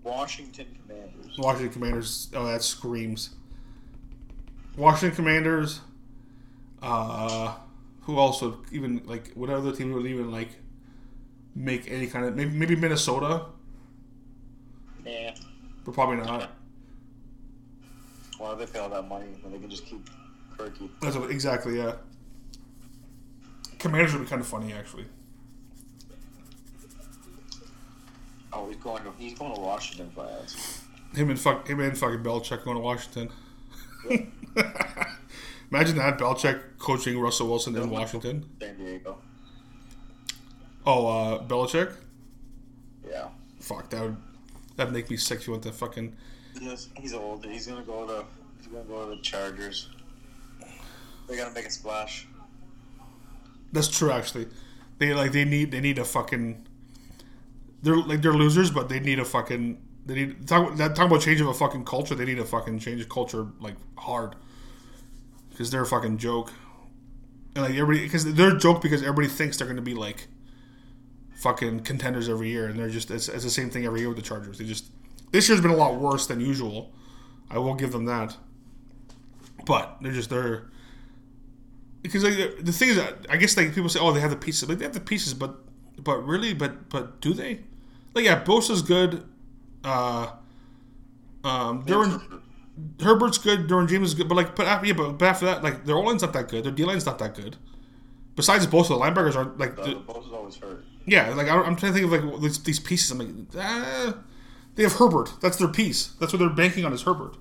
Washington 0.02 0.66
Commanders. 0.82 1.38
Washington 1.38 1.74
Commanders? 1.74 2.32
Oh, 2.34 2.48
that 2.48 2.64
screams. 2.64 3.36
Washington 4.78 5.16
Commanders. 5.16 5.82
Uh, 6.82 7.56
who 8.02 8.18
else 8.18 8.42
would 8.42 8.56
even 8.72 9.02
like? 9.06 9.32
What 9.34 9.50
other 9.50 9.72
team 9.76 9.92
would 9.94 10.06
even 10.06 10.32
like 10.32 10.50
make 11.56 11.90
any 11.92 12.08
kind 12.08 12.26
of 12.26 12.36
maybe 12.36 12.52
maybe 12.52 12.76
Minnesota, 12.76 13.46
Yeah. 15.06 15.36
but 15.84 15.94
probably 15.94 16.18
not. 16.18 16.50
Why 18.38 18.54
do 18.54 18.60
they 18.66 18.72
pay 18.72 18.80
all 18.80 18.90
that 18.90 19.08
money 19.08 19.26
when 19.42 19.52
they 19.52 19.60
can 19.60 19.70
just 19.70 19.86
keep 19.86 20.10
Kirky? 20.58 20.90
That's 21.02 21.18
what, 21.18 21.30
exactly 21.30 21.78
yeah. 21.78 21.96
Commanders 23.80 24.14
would 24.14 24.24
be 24.24 24.30
kind 24.30 24.42
of 24.42 24.48
funny 24.48 24.72
actually. 24.74 25.06
Oh, 28.52 28.68
he's 28.68 28.78
going 28.78 29.04
to 29.04 29.12
he's 29.18 29.38
going 29.38 29.54
to 29.54 29.60
Washington 29.60 30.10
Vance. 30.16 30.82
Him 31.14 31.30
and 31.30 31.40
fuck 31.40 31.68
him 31.68 31.80
and 31.82 31.98
fucking 31.98 32.24
Belichick 32.24 32.64
going 32.64 32.78
to 32.78 32.82
Washington. 32.82 33.30
Imagine 35.72 35.98
that 35.98 36.18
Belichick 36.18 36.62
coaching 36.80 37.20
Russell 37.20 37.48
Wilson 37.48 37.76
in 37.76 37.90
Washington. 37.90 38.50
San 38.60 38.78
Diego. 38.78 39.20
Oh, 40.86 41.08
uh, 41.08 41.44
Belichick. 41.44 41.94
Yeah. 43.08 43.28
Fuck 43.60 43.90
that 43.92 44.02
would 44.02 44.18
that'd 44.76 44.94
make 44.94 45.10
me 45.10 45.18
sick. 45.18 45.46
You 45.46 45.54
want 45.54 45.64
the 45.64 45.72
fucking 45.72 46.16
He's, 46.60 46.90
he's 46.98 47.14
old. 47.14 47.46
He's 47.46 47.68
gonna 47.68 47.84
go 47.84 48.08
to 48.08 48.26
he's 48.58 48.68
gonna 48.68 48.84
go 48.84 49.10
to 49.10 49.16
the 49.16 49.22
Chargers. 49.22 49.90
They're 51.28 51.38
gonna 51.38 51.54
make 51.54 51.66
a 51.66 51.72
splash. 51.72 52.28
That's 53.72 53.88
true. 53.88 54.12
Actually, 54.12 54.48
they 54.98 55.14
like 55.14 55.32
they 55.32 55.46
need 55.46 55.72
they 55.72 55.80
need 55.82 56.00
a 56.00 56.06
fucking. 56.06 56.66
They're 57.82 57.98
like 57.98 58.22
they're 58.22 58.34
losers, 58.34 58.72
but 58.72 58.90
they 58.90 59.00
need 59.00 59.20
a 59.20 59.26
fucking. 59.26 59.82
They 60.10 60.16
need 60.16 60.48
talk 60.48 60.76
talk 60.76 61.00
about 61.00 61.22
change 61.22 61.40
of 61.40 61.48
a 61.48 61.54
fucking 61.54 61.86
culture. 61.86 62.16
They 62.16 62.26
need 62.26 62.38
to 62.38 62.46
fucking 62.46 62.80
change 62.80 63.08
culture 63.08 63.48
like 63.60 63.76
hard, 63.98 64.36
because 65.50 65.72
they're 65.72 65.84
a 65.84 65.86
fucking 65.86 66.18
joke, 66.18 66.52
and 67.56 67.64
like 67.64 67.76
everybody 67.76 68.04
because 68.04 68.34
they're 68.34 68.56
a 68.56 68.60
joke 68.60 68.82
because 68.82 69.02
everybody 69.02 69.28
thinks 69.28 69.58
they're 69.58 69.68
gonna 69.68 69.82
be 69.82 69.96
like. 69.96 70.28
Fucking 71.40 71.84
contenders 71.84 72.28
every 72.28 72.50
year, 72.50 72.66
and 72.68 72.78
they're 72.78 72.90
just 72.90 73.10
it's, 73.10 73.30
it's 73.30 73.46
the 73.46 73.50
same 73.50 73.70
thing 73.70 73.86
every 73.86 74.02
year 74.02 74.10
with 74.10 74.18
the 74.18 74.22
Chargers. 74.22 74.58
They 74.58 74.66
just 74.66 74.92
this 75.32 75.48
year's 75.48 75.62
been 75.62 75.72
a 75.72 75.76
lot 75.78 75.96
worse 75.96 76.28
than 76.28 76.42
usual. 76.42 76.92
I 77.50 77.60
will 77.60 77.76
give 77.76 77.94
them 77.94 78.04
that, 78.08 78.36
but 79.66 79.96
they're 80.02 80.12
just 80.12 80.30
they're 80.30 80.70
because 82.02 82.26
like, 82.26 82.58
the 82.60 82.74
thing 82.74 82.90
is, 82.90 83.00
I 83.30 83.38
guess 83.38 83.56
like 83.56 83.74
people 83.74 83.88
say, 83.88 84.02
oh, 84.02 84.12
they 84.12 84.20
have 84.20 84.32
the 84.32 84.36
pieces. 84.36 84.68
Like 84.68 84.80
they 84.80 84.84
have 84.84 84.94
the 84.94 85.00
pieces, 85.00 85.34
but 85.34 85.60
but 85.98 86.18
really, 86.26 86.54
but 86.54 86.90
but 86.90 87.22
do 87.22 87.34
they? 87.34 87.62
Like 88.14 88.26
yeah, 88.26 88.44
Bosa's 88.44 88.82
good. 88.82 89.24
Uh, 89.84 90.32
um, 91.44 91.86
Derwin, 91.86 92.42
Herbert's 93.02 93.38
good. 93.38 93.68
Derwin 93.68 93.88
James 93.88 94.10
is 94.10 94.14
good, 94.14 94.28
but 94.28 94.36
like, 94.36 94.56
but 94.56 94.68
after, 94.68 94.88
yeah, 94.88 94.94
but, 94.94 95.14
but 95.14 95.26
after 95.28 95.46
that, 95.46 95.64
like 95.64 95.86
their 95.86 95.96
O 95.96 96.02
line's 96.02 96.22
not 96.22 96.34
that 96.34 96.48
good. 96.50 96.64
Their 96.64 96.72
D 96.72 96.84
line's 96.86 97.06
not 97.06 97.20
that 97.20 97.36
good. 97.36 97.56
Besides, 98.36 98.66
both 98.68 98.90
of 98.90 99.00
the 99.00 99.06
linebackers 99.06 99.36
are 99.36 99.46
like, 99.58 99.78
Uh, 99.80 99.84
the- 99.86 99.92
the 99.96 100.20
is 100.20 100.32
always 100.34 100.56
hurt. 100.58 100.86
yeah, 101.06 101.34
like 101.34 101.48
I, 101.48 101.56
I'm 101.62 101.76
trying 101.76 101.94
to 101.94 102.00
think 102.00 102.12
of 102.14 102.32
like 102.32 102.42
these, 102.42 102.62
these 102.64 102.80
pieces. 102.80 103.12
I'm 103.12 103.20
like, 103.20 103.30
ah, 103.58 104.16
they 104.76 104.84
have 104.84 104.94
Herbert. 104.94 105.34
That's 105.42 105.58
their 105.58 105.68
piece. 105.68 106.08
That's 106.20 106.32
what 106.34 106.40
they're 106.40 106.50
banking 106.50 106.86
on 106.86 106.94
is 106.94 107.02
Herbert. 107.04 107.36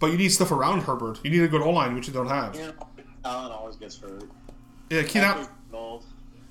But 0.00 0.10
you 0.12 0.18
need 0.18 0.30
stuff 0.30 0.50
around 0.50 0.82
Herbert. 0.82 1.20
You 1.24 1.30
need 1.30 1.42
a 1.42 1.48
good 1.48 1.62
O 1.62 1.70
line, 1.70 1.94
which 1.94 2.06
you 2.08 2.12
don't 2.12 2.28
have. 2.28 2.54
Know, 2.56 2.72
Allen 3.24 3.52
always 3.52 3.76
gets 3.76 3.96
hurt. 3.98 4.24
Yeah, 4.90 5.02
Keenan. 5.04 5.46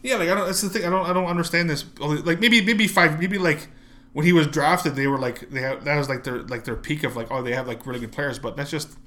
Yeah, 0.01 0.15
like 0.15 0.27
I 0.29 0.33
don't. 0.35 0.45
That's 0.47 0.61
the 0.61 0.69
thing. 0.69 0.85
I 0.85 0.89
don't. 0.89 1.05
I 1.05 1.13
don't 1.13 1.27
understand 1.27 1.69
this. 1.69 1.85
Like 1.99 2.39
maybe 2.39 2.61
maybe 2.61 2.87
five. 2.87 3.19
Maybe 3.19 3.37
like 3.37 3.67
when 4.13 4.25
he 4.25 4.33
was 4.33 4.47
drafted, 4.47 4.95
they 4.95 5.07
were 5.07 5.17
like 5.17 5.49
they 5.49 5.61
have 5.61 5.83
that 5.83 5.97
was 5.97 6.07
like 6.07 6.23
their 6.23 6.43
like 6.43 6.63
their 6.63 6.75
peak 6.75 7.03
of 7.03 7.15
like 7.15 7.27
oh 7.31 7.41
they 7.41 7.53
have 7.53 7.67
like 7.67 7.85
really 7.85 7.99
good 7.99 8.11
players, 8.11 8.39
but 8.39 8.55
that's 8.55 8.71
just. 8.71 8.97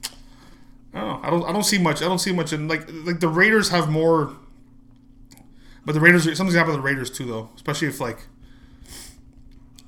I 0.94 1.00
don't 1.00 1.08
know. 1.08 1.28
I 1.28 1.30
don't. 1.30 1.48
I 1.50 1.52
don't 1.52 1.64
see 1.64 1.78
much. 1.78 2.00
I 2.00 2.06
don't 2.06 2.18
see 2.18 2.32
much 2.32 2.52
in 2.52 2.68
like 2.68 2.88
like 2.90 3.20
the 3.20 3.28
Raiders 3.28 3.68
have 3.68 3.88
more. 3.90 4.34
But 5.84 5.92
the 5.92 6.00
Raiders, 6.00 6.24
something's 6.24 6.54
happened 6.54 6.74
to 6.74 6.78
the 6.78 6.82
Raiders 6.82 7.10
too, 7.10 7.26
though. 7.26 7.50
Especially 7.54 7.86
if 7.86 8.00
like, 8.00 8.18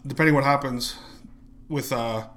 depending 0.06 0.34
what 0.34 0.44
happens 0.44 0.96
with 1.68 1.92
uh, 1.92 2.28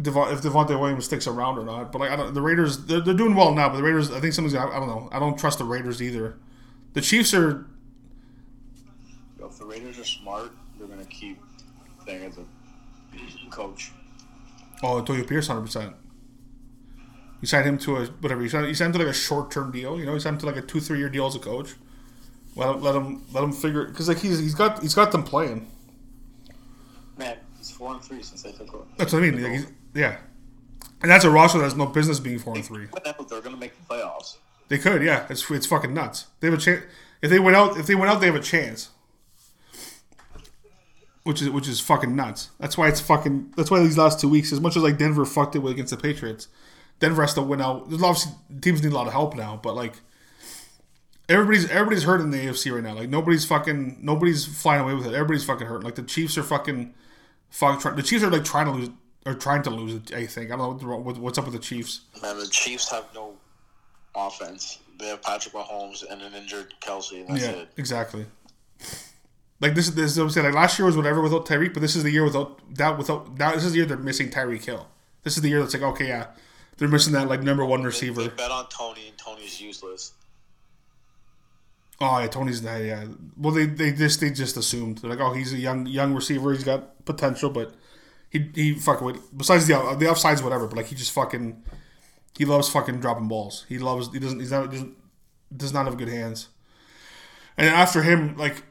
Devon, 0.00 0.32
if 0.32 0.42
Devontae 0.42 0.80
Williams 0.80 1.04
sticks 1.04 1.26
around 1.26 1.58
or 1.58 1.64
not. 1.64 1.92
But 1.92 2.00
like, 2.00 2.10
I 2.10 2.16
don't. 2.16 2.34
The 2.34 2.42
Raiders, 2.42 2.86
they're, 2.86 3.00
they're 3.00 3.14
doing 3.14 3.34
well 3.34 3.54
now. 3.54 3.68
But 3.68 3.76
the 3.76 3.82
Raiders, 3.82 4.10
I 4.10 4.20
think 4.20 4.32
something's. 4.32 4.54
I 4.54 4.64
don't 4.78 4.88
know. 4.88 5.08
I 5.12 5.18
don't 5.18 5.38
trust 5.38 5.58
the 5.58 5.64
Raiders 5.64 6.02
either. 6.02 6.38
The 6.94 7.00
Chiefs 7.00 7.32
are 7.34 7.66
If 9.38 9.58
the 9.58 9.66
Raiders 9.66 9.98
are 9.98 10.04
smart, 10.04 10.52
thing 12.18 12.26
as 12.26 12.38
a 12.38 13.50
coach. 13.50 13.92
Oh, 14.82 14.98
Antonio 14.98 15.24
Pierce, 15.24 15.46
hundred 15.48 15.62
percent. 15.62 15.94
You 17.40 17.46
signed 17.46 17.66
him 17.66 17.78
to 17.78 17.96
a 17.96 18.06
whatever. 18.06 18.42
You 18.42 18.48
signed, 18.48 18.68
you 18.68 18.74
signed 18.74 18.94
him 18.94 19.00
to 19.00 19.06
like 19.06 19.14
a 19.14 19.18
short 19.18 19.50
term 19.50 19.72
deal. 19.72 19.98
You 19.98 20.06
know, 20.06 20.14
you 20.14 20.20
signed 20.20 20.34
him 20.34 20.40
to 20.40 20.46
like 20.46 20.56
a 20.56 20.62
two 20.62 20.80
three 20.80 20.98
year 20.98 21.08
deal 21.08 21.26
as 21.26 21.34
a 21.34 21.38
coach. 21.38 21.74
Let 22.56 22.74
him 22.74 22.82
let 22.82 22.94
him 22.94 23.24
let 23.32 23.44
him 23.44 23.52
figure 23.52 23.86
because 23.86 24.08
like 24.08 24.18
he's 24.18 24.38
he's 24.38 24.54
got 24.54 24.82
he's 24.82 24.94
got 24.94 25.12
them 25.12 25.22
playing. 25.22 25.70
Man, 27.16 27.36
he's 27.58 27.70
four 27.70 27.92
and 27.92 28.02
three 28.02 28.22
since 28.22 28.42
they 28.42 28.52
took 28.52 28.74
over. 28.74 28.84
That's 28.96 29.12
what 29.12 29.22
I 29.22 29.30
mean. 29.30 29.42
Like, 29.42 29.52
he's, 29.52 29.66
yeah, 29.94 30.18
and 31.02 31.10
that's 31.10 31.24
a 31.24 31.30
roster 31.30 31.58
that 31.58 31.64
has 31.64 31.76
no 31.76 31.86
business 31.86 32.18
being 32.18 32.38
four 32.38 32.54
and 32.54 32.64
three. 32.64 32.86
They're 33.04 33.40
gonna 33.40 33.56
make 33.56 33.72
the 33.76 33.94
playoffs. 33.94 34.36
They 34.68 34.78
could, 34.78 35.02
yeah. 35.02 35.26
It's 35.28 35.48
it's 35.50 35.66
fucking 35.66 35.92
nuts. 35.92 36.26
They 36.40 36.48
have 36.48 36.58
a 36.58 36.60
chance. 36.60 36.84
If 37.22 37.30
they 37.30 37.38
went 37.38 37.56
out, 37.56 37.76
if 37.76 37.86
they 37.86 37.94
went 37.94 38.10
out, 38.10 38.20
they 38.20 38.26
have 38.26 38.36
a 38.36 38.40
chance. 38.40 38.90
Which 41.30 41.42
is 41.42 41.50
which 41.50 41.68
is 41.68 41.78
fucking 41.78 42.16
nuts. 42.16 42.50
That's 42.58 42.76
why 42.76 42.88
it's 42.88 43.00
fucking. 43.00 43.54
That's 43.56 43.70
why 43.70 43.78
these 43.78 43.96
last 43.96 44.18
two 44.18 44.28
weeks, 44.28 44.50
as 44.50 44.60
much 44.60 44.76
as 44.76 44.82
like 44.82 44.98
Denver 44.98 45.24
fucked 45.24 45.54
it 45.54 45.60
with 45.60 45.70
against 45.70 45.92
the 45.92 45.96
Patriots, 45.96 46.48
Denver 46.98 47.22
has 47.22 47.34
to 47.34 47.42
win 47.42 47.60
out. 47.60 47.88
There's 47.88 48.02
obviously 48.02 48.32
teams 48.60 48.82
need 48.82 48.90
a 48.90 48.94
lot 48.96 49.06
of 49.06 49.12
help 49.12 49.36
now, 49.36 49.60
but 49.62 49.76
like 49.76 49.94
everybody's 51.28 51.70
everybody's 51.70 52.02
hurt 52.02 52.20
in 52.20 52.32
the 52.32 52.38
AFC 52.38 52.74
right 52.74 52.82
now. 52.82 52.94
Like 52.94 53.08
nobody's 53.08 53.44
fucking 53.44 53.98
nobody's 54.02 54.44
flying 54.44 54.82
away 54.82 54.94
with 54.94 55.06
it. 55.06 55.14
Everybody's 55.14 55.44
fucking 55.44 55.68
hurt. 55.68 55.84
Like 55.84 55.94
the 55.94 56.02
Chiefs 56.02 56.36
are 56.36 56.42
fucking 56.42 56.94
fuck. 57.48 57.80
Try, 57.80 57.92
the 57.92 58.02
Chiefs 58.02 58.24
are 58.24 58.30
like 58.30 58.44
trying 58.44 58.66
to 58.66 58.72
lose 58.72 58.90
or 59.24 59.34
trying 59.34 59.62
to 59.62 59.70
lose 59.70 59.94
it. 59.94 60.12
I 60.12 60.26
think 60.26 60.50
I 60.50 60.56
don't 60.56 60.82
know 60.82 60.96
what, 60.96 61.16
what's 61.16 61.38
up 61.38 61.44
with 61.44 61.54
the 61.54 61.60
Chiefs. 61.60 62.00
Man, 62.20 62.38
the 62.38 62.48
Chiefs 62.48 62.90
have 62.90 63.06
no 63.14 63.34
offense. 64.16 64.80
They 64.98 65.06
have 65.06 65.22
Patrick 65.22 65.54
Mahomes 65.54 66.02
and 66.10 66.20
an 66.22 66.34
injured 66.34 66.74
Kelce, 66.80 67.20
and 67.20 67.28
that's 67.28 67.42
yeah, 67.42 67.50
it. 67.50 67.68
exactly. 67.76 68.26
Like 69.60 69.74
this 69.74 69.88
is 69.88 69.94
this 69.94 70.12
is 70.12 70.18
what 70.18 70.24
I'm 70.24 70.30
saying. 70.30 70.46
Like 70.46 70.54
last 70.54 70.78
year 70.78 70.86
was 70.86 70.96
whatever 70.96 71.20
without 71.20 71.46
Tyreek, 71.46 71.74
but 71.74 71.80
this 71.80 71.94
is 71.94 72.02
the 72.02 72.10
year 72.10 72.24
without 72.24 72.60
that 72.76 72.96
without 72.96 73.36
that. 73.36 73.54
This 73.54 73.64
is 73.64 73.72
the 73.72 73.78
year 73.78 73.86
they're 73.86 73.98
missing 73.98 74.30
Tyreek 74.30 74.64
Hill. 74.64 74.86
This 75.22 75.36
is 75.36 75.42
the 75.42 75.50
year 75.50 75.60
that's 75.60 75.74
like 75.74 75.82
okay, 75.82 76.08
yeah, 76.08 76.28
they're 76.78 76.88
missing 76.88 77.12
that 77.12 77.28
like 77.28 77.42
number 77.42 77.64
one 77.64 77.82
receiver. 77.82 78.22
they 78.22 78.28
bet 78.28 78.50
on 78.50 78.68
Toney, 78.68 79.08
and 79.08 79.18
Toney's 79.18 79.60
useless. 79.60 80.12
Oh 82.00 82.18
yeah, 82.18 82.28
Toney's. 82.28 82.62
Yeah. 82.62 83.04
Well, 83.36 83.52
they 83.52 83.66
they 83.66 83.92
just 83.92 84.20
they 84.20 84.30
just 84.30 84.56
assumed 84.56 84.98
they're 84.98 85.10
like, 85.10 85.20
oh, 85.20 85.34
he's 85.34 85.52
a 85.52 85.58
young 85.58 85.86
young 85.86 86.14
receiver. 86.14 86.52
He's 86.52 86.64
got 86.64 87.04
potential, 87.04 87.50
but 87.50 87.74
he 88.30 88.50
he 88.54 88.74
fucking 88.74 89.06
with, 89.06 89.36
besides 89.36 89.66
the 89.66 89.74
the 89.98 90.06
offsides 90.06 90.42
whatever. 90.42 90.66
But 90.66 90.78
like 90.78 90.86
he 90.86 90.94
just 90.94 91.12
fucking 91.12 91.62
he 92.38 92.46
loves 92.46 92.70
fucking 92.70 93.00
dropping 93.00 93.28
balls. 93.28 93.66
He 93.68 93.78
loves 93.78 94.10
he 94.10 94.18
doesn't 94.18 94.40
he's 94.40 94.50
not 94.50 94.70
doesn't, 94.70 94.96
does 95.54 95.74
not 95.74 95.84
have 95.84 95.98
good 95.98 96.08
hands. 96.08 96.48
And 97.58 97.68
after 97.68 98.02
him, 98.02 98.38
like 98.38 98.62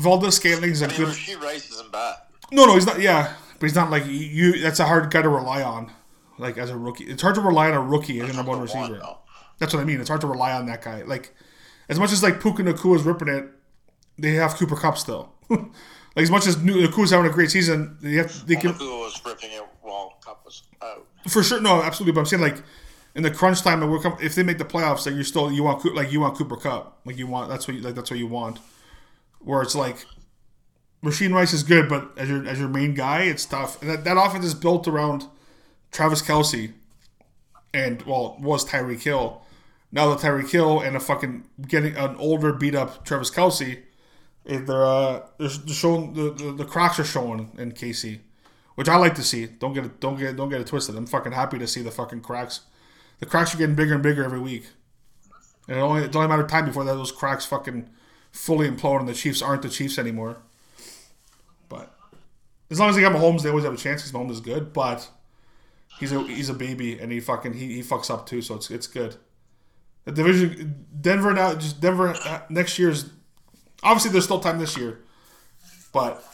Valdes-Scantling's 0.00 0.82
a 0.82 0.86
I 0.86 0.88
mean, 0.88 0.96
good. 0.98 1.08
Isn't 1.54 1.92
bad. 1.92 2.16
No, 2.52 2.64
no, 2.66 2.74
he's 2.74 2.86
not. 2.86 3.00
Yeah, 3.00 3.32
but 3.58 3.66
he's 3.66 3.74
not 3.74 3.90
like 3.90 4.04
you. 4.06 4.60
That's 4.60 4.80
a 4.80 4.86
hard 4.86 5.10
guy 5.10 5.22
to 5.22 5.28
rely 5.28 5.62
on. 5.62 5.92
Like 6.38 6.56
as 6.58 6.70
a 6.70 6.76
rookie, 6.76 7.04
it's 7.04 7.22
hard 7.22 7.34
to 7.34 7.40
rely 7.42 7.68
on 7.70 7.74
a 7.74 7.82
rookie 7.82 8.18
as 8.20 8.30
a 8.30 8.32
number 8.32 8.50
one 8.50 8.58
Number 8.60 8.74
one, 8.74 8.90
receiver. 8.92 9.16
That's 9.58 9.74
what 9.74 9.80
I 9.80 9.84
mean. 9.84 10.00
It's 10.00 10.08
hard 10.08 10.22
to 10.22 10.26
rely 10.26 10.52
on 10.52 10.66
that 10.66 10.82
guy. 10.82 11.02
Like 11.02 11.34
as 11.88 11.98
much 11.98 12.12
as 12.12 12.22
like 12.22 12.40
Puka 12.40 12.62
Nacua's 12.62 13.02
ripping 13.02 13.28
it, 13.28 13.46
they 14.18 14.32
have 14.32 14.54
Cooper 14.54 14.76
Kupp 14.76 14.96
still. 14.96 15.32
like 15.50 15.68
as 16.16 16.30
much 16.30 16.46
as 16.46 16.56
Nacua's 16.56 17.10
having 17.10 17.30
a 17.30 17.34
great 17.34 17.50
season, 17.50 17.98
they 18.00 18.14
have 18.14 18.46
they 18.46 18.56
can 18.56 18.72
Who 18.72 19.00
was 19.00 19.20
ripping 19.24 19.50
it 19.52 19.62
while 19.82 20.18
Kupp 20.24 20.44
was 20.44 20.62
out. 20.82 21.06
for 21.28 21.42
sure. 21.42 21.60
No, 21.60 21.82
absolutely. 21.82 22.12
But 22.14 22.20
I'm 22.20 22.26
saying 22.26 22.42
like 22.42 22.62
in 23.14 23.22
the 23.22 23.30
crunch 23.30 23.60
time, 23.60 23.82
and 23.82 23.92
we're 23.92 24.00
com- 24.00 24.16
if 24.22 24.34
they 24.34 24.42
make 24.42 24.56
the 24.58 24.64
playoffs, 24.64 25.04
like 25.04 25.14
you're 25.14 25.24
still 25.24 25.52
you 25.52 25.62
want 25.62 25.84
like 25.94 26.10
you 26.10 26.20
want 26.20 26.38
Cooper 26.38 26.56
Kupp, 26.56 27.00
like 27.04 27.18
you 27.18 27.26
want 27.26 27.50
that's 27.50 27.68
what 27.68 27.76
you, 27.76 27.82
like 27.82 27.94
that's 27.94 28.10
what 28.10 28.18
you 28.18 28.26
want. 28.28 28.60
Where 29.40 29.62
it's 29.62 29.74
like 29.74 30.06
Rashee 31.02 31.32
Rice 31.32 31.52
is 31.52 31.62
good, 31.62 31.88
but 31.88 32.10
as 32.16 32.28
your 32.28 32.46
as 32.46 32.58
your 32.58 32.68
main 32.68 32.94
guy, 32.94 33.22
it's 33.22 33.46
tough. 33.46 33.80
And 33.80 33.90
that, 33.90 34.04
that 34.04 34.16
offense 34.16 34.44
is 34.44 34.54
built 34.54 34.86
around 34.86 35.24
Travis 35.90 36.20
Kelce, 36.22 36.72
and 37.72 38.02
well, 38.02 38.36
was 38.40 38.68
Tyreek 38.68 39.02
Hill. 39.02 39.42
Now 39.92 40.14
that 40.14 40.18
Tyreek 40.18 40.50
Hill 40.50 40.80
and 40.80 40.96
a 40.96 41.00
fucking 41.00 41.44
getting 41.66 41.96
an 41.96 42.16
older, 42.16 42.52
beat 42.52 42.74
up 42.74 43.04
Travis 43.04 43.30
Kelce, 43.30 43.82
they're 44.44 44.84
uh, 44.84 45.26
they're 45.38 45.48
showing 45.48 46.12
the, 46.12 46.32
the 46.32 46.52
the 46.52 46.64
cracks 46.64 46.98
are 46.98 47.04
showing 47.04 47.50
in 47.56 47.72
KC, 47.72 48.20
which 48.74 48.88
I 48.88 48.96
like 48.96 49.14
to 49.14 49.22
see. 49.22 49.46
Don't 49.46 49.72
get 49.72 49.86
it, 49.86 50.00
don't 50.00 50.18
get 50.18 50.36
don't 50.36 50.50
get 50.50 50.60
it 50.60 50.66
twisted. 50.66 50.96
I'm 50.96 51.06
fucking 51.06 51.32
happy 51.32 51.58
to 51.58 51.66
see 51.66 51.80
the 51.80 51.90
fucking 51.90 52.20
cracks. 52.20 52.60
The 53.20 53.26
cracks 53.26 53.54
are 53.54 53.58
getting 53.58 53.74
bigger 53.74 53.94
and 53.94 54.02
bigger 54.02 54.22
every 54.22 54.40
week, 54.40 54.66
and 55.66 55.78
it 55.78 55.80
only 55.80 56.04
it's 56.04 56.14
only 56.14 56.26
a 56.26 56.28
matter 56.28 56.42
of 56.42 56.50
time 56.50 56.66
before 56.66 56.84
that 56.84 56.94
those 56.94 57.12
cracks 57.12 57.46
fucking 57.46 57.88
fully 58.32 58.68
implode 58.68 59.00
and 59.00 59.08
the 59.08 59.14
Chiefs 59.14 59.42
aren't 59.42 59.62
the 59.62 59.68
Chiefs 59.68 59.98
anymore. 59.98 60.38
But 61.68 61.94
as 62.70 62.80
long 62.80 62.90
as 62.90 62.96
they 62.96 63.02
got 63.02 63.12
Mahomes, 63.12 63.42
they 63.42 63.48
always 63.48 63.64
have 63.64 63.74
a 63.74 63.78
chance 63.78 64.02
because 64.02 64.12
Mahomes 64.12 64.32
is 64.32 64.40
good. 64.40 64.72
But 64.72 65.08
he's 65.98 66.12
a 66.12 66.22
he's 66.22 66.48
a 66.48 66.54
baby 66.54 66.98
and 66.98 67.12
he 67.12 67.20
fucking 67.20 67.54
he, 67.54 67.74
he 67.74 67.82
fucks 67.82 68.10
up 68.10 68.26
too, 68.26 68.42
so 68.42 68.54
it's 68.54 68.70
it's 68.70 68.86
good. 68.86 69.16
The 70.04 70.12
division 70.12 70.86
Denver 71.00 71.32
now 71.32 71.54
just 71.54 71.80
Denver 71.80 72.14
uh, 72.24 72.40
next 72.48 72.78
year's 72.78 73.10
obviously 73.82 74.10
there's 74.10 74.24
still 74.24 74.40
time 74.40 74.58
this 74.58 74.76
year, 74.76 75.00
but 75.92 76.24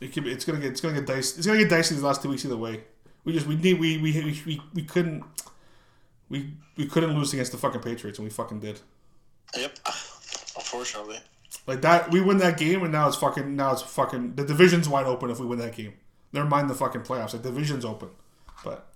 it 0.00 0.12
could 0.12 0.26
it's 0.26 0.44
gonna 0.44 0.60
get 0.60 0.72
it's 0.72 0.80
gonna 0.80 0.94
get 0.94 1.06
dicey. 1.06 1.38
It's 1.38 1.46
gonna 1.46 1.58
get 1.58 1.70
dicey 1.70 1.94
these 1.94 2.02
last 2.02 2.22
two 2.22 2.28
weeks 2.28 2.44
either 2.44 2.56
way. 2.56 2.84
We 3.24 3.32
just 3.32 3.46
we 3.46 3.56
need 3.56 3.78
we 3.78 3.98
we, 3.98 4.42
we, 4.46 4.62
we 4.74 4.82
couldn't 4.82 5.24
we 6.28 6.54
we 6.76 6.86
couldn't 6.86 7.14
lose 7.14 7.32
against 7.32 7.52
the 7.52 7.58
fucking 7.58 7.80
Patriots 7.80 8.18
and 8.18 8.24
we 8.24 8.30
fucking 8.30 8.60
did. 8.60 8.80
Yep. 9.56 9.78
Unfortunately. 10.66 11.18
Like 11.66 11.80
that, 11.82 12.10
we 12.10 12.20
win 12.20 12.38
that 12.38 12.58
game, 12.58 12.82
and 12.82 12.92
now 12.92 13.06
it's 13.08 13.16
fucking. 13.16 13.54
Now 13.56 13.72
it's 13.72 13.82
fucking. 13.82 14.34
The 14.34 14.44
division's 14.44 14.88
wide 14.88 15.06
open 15.06 15.30
if 15.30 15.38
we 15.38 15.46
win 15.46 15.58
that 15.60 15.76
game. 15.76 15.94
Never 16.32 16.48
mind 16.48 16.68
the 16.68 16.74
fucking 16.74 17.02
playoffs. 17.02 17.30
The 17.32 17.38
division's 17.38 17.84
open, 17.84 18.08
but 18.64 18.86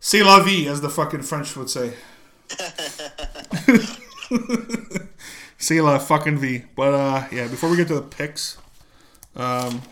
c'est 0.00 0.22
la 0.22 0.40
vie, 0.40 0.66
as 0.68 0.80
the 0.80 0.88
fucking 0.88 1.22
French 1.22 1.56
would 1.56 1.70
say. 1.70 1.94
c'est 5.58 5.80
la 5.80 5.98
fucking 5.98 6.38
vie. 6.38 6.64
But 6.76 6.94
uh, 6.94 7.26
yeah, 7.32 7.48
before 7.48 7.68
we 7.68 7.76
get 7.76 7.88
to 7.88 7.96
the 7.96 8.02
picks, 8.02 8.58
um, 9.36 9.82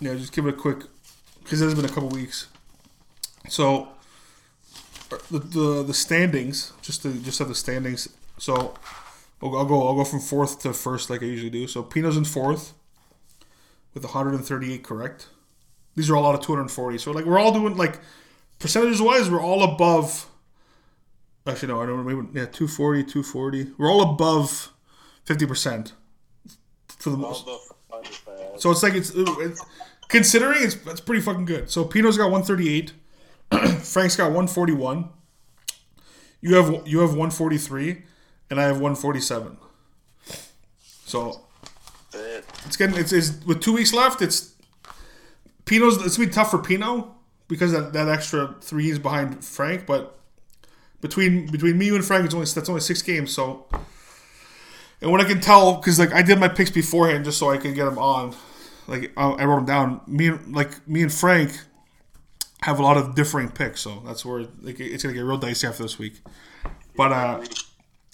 yeah, 0.00 0.14
just 0.14 0.32
give 0.32 0.46
it 0.46 0.54
a 0.54 0.56
quick 0.56 0.84
because 1.42 1.60
it 1.60 1.64
has 1.64 1.74
been 1.74 1.84
a 1.84 1.88
couple 1.88 2.08
weeks. 2.08 2.46
So 3.48 3.88
the, 5.30 5.38
the 5.40 5.82
the 5.82 5.94
standings, 5.94 6.72
just 6.82 7.02
to 7.02 7.12
just 7.14 7.38
have 7.40 7.48
the 7.48 7.54
standings. 7.54 8.08
So 8.38 8.74
I'll, 9.42 9.56
I'll 9.56 9.64
go. 9.64 9.86
I'll 9.86 9.96
go 9.96 10.04
from 10.04 10.20
fourth 10.20 10.60
to 10.60 10.72
first, 10.72 11.10
like 11.10 11.22
I 11.22 11.26
usually 11.26 11.50
do. 11.50 11.66
So 11.66 11.82
Pino's 11.82 12.16
in 12.16 12.24
fourth 12.24 12.74
with 13.94 14.04
138 14.04 14.84
correct. 14.84 15.28
These 15.96 16.08
are 16.08 16.16
all 16.16 16.26
out 16.26 16.34
of 16.34 16.40
240. 16.40 16.98
So 16.98 17.10
like 17.10 17.24
we're 17.24 17.38
all 17.38 17.52
doing 17.52 17.76
like 17.76 18.00
percentages 18.58 19.02
wise, 19.02 19.30
we're 19.30 19.42
all 19.42 19.62
above. 19.62 20.28
Actually, 21.46 21.68
no, 21.68 21.82
I 21.82 21.86
don't 21.86 22.04
remember. 22.04 22.38
Yeah, 22.38 22.46
240, 22.46 23.02
240. 23.02 23.72
We're 23.76 23.90
all 23.90 24.14
above 24.14 24.72
50 25.24 25.46
percent 25.46 25.92
for 26.86 27.10
the 27.10 27.16
most. 27.16 27.46
So 28.58 28.70
it's 28.70 28.82
like 28.82 28.94
it's, 28.94 29.10
it's 29.14 29.64
considering 30.08 30.62
it's 30.62 30.76
it's 30.86 31.00
pretty 31.00 31.20
fucking 31.20 31.44
good. 31.44 31.68
So 31.68 31.84
Pino's 31.84 32.16
got 32.16 32.30
138. 32.30 32.92
Frank's 33.80 34.16
got 34.16 34.26
141. 34.26 35.08
You 36.40 36.54
have 36.54 36.86
you 36.86 37.00
have 37.00 37.10
143 37.10 38.02
and 38.52 38.60
I 38.60 38.64
have 38.64 38.76
147. 38.76 39.56
So 41.06 41.40
it's 42.12 42.76
getting 42.76 42.96
it's, 42.96 43.10
it's 43.10 43.42
with 43.46 43.62
two 43.62 43.72
weeks 43.72 43.94
left. 43.94 44.20
It's 44.20 44.54
Pino's. 45.64 46.04
It's 46.04 46.18
gonna 46.18 46.28
be 46.28 46.34
tough 46.34 46.50
for 46.50 46.58
Pino 46.58 47.14
because 47.48 47.72
that, 47.72 47.94
that 47.94 48.08
extra 48.08 48.54
three 48.60 48.90
is 48.90 48.98
behind 48.98 49.42
Frank. 49.42 49.86
But 49.86 50.18
between 51.00 51.50
between 51.50 51.78
me, 51.78 51.88
and 51.88 52.04
Frank, 52.04 52.26
it's 52.26 52.34
only 52.34 52.44
that's 52.44 52.68
only 52.68 52.82
six 52.82 53.00
games. 53.00 53.32
So 53.32 53.66
and 55.00 55.10
what 55.10 55.22
I 55.22 55.24
can 55.24 55.40
tell 55.40 55.76
because 55.76 55.98
like 55.98 56.12
I 56.12 56.20
did 56.20 56.38
my 56.38 56.48
picks 56.48 56.70
beforehand 56.70 57.24
just 57.24 57.38
so 57.38 57.50
I 57.50 57.56
could 57.56 57.74
get 57.74 57.86
them 57.86 57.98
on. 57.98 58.34
Like 58.86 59.12
I, 59.16 59.30
I 59.30 59.44
wrote 59.46 59.56
them 59.56 59.64
down. 59.64 60.00
Me 60.06 60.26
and 60.26 60.54
like 60.54 60.86
me 60.86 61.00
and 61.00 61.12
Frank 61.12 61.58
have 62.60 62.78
a 62.78 62.82
lot 62.82 62.98
of 62.98 63.14
differing 63.14 63.48
picks, 63.48 63.80
so 63.80 64.02
that's 64.04 64.26
where 64.26 64.42
like, 64.60 64.78
it's 64.78 65.02
gonna 65.02 65.14
get 65.14 65.24
real 65.24 65.38
dicey 65.38 65.66
after 65.66 65.82
this 65.82 65.98
week. 65.98 66.20
But 66.94 67.12
uh, 67.12 67.44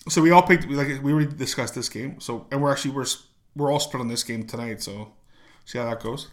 so 0.08 0.22
we 0.22 0.30
all 0.30 0.42
picked 0.42 0.66
We 0.66 0.74
like 0.74 1.02
we 1.02 1.12
already 1.12 1.32
discussed 1.34 1.74
this 1.74 1.88
game. 1.88 2.20
So 2.20 2.46
and 2.50 2.62
we're 2.62 2.72
actually 2.72 2.92
we're 2.92 3.06
we're 3.56 3.72
all 3.72 3.80
split 3.80 4.00
on 4.00 4.08
this 4.08 4.24
game 4.24 4.44
tonight. 4.46 4.82
So 4.82 5.12
see 5.64 5.78
how 5.78 5.84
that 5.86 6.02
goes. 6.02 6.28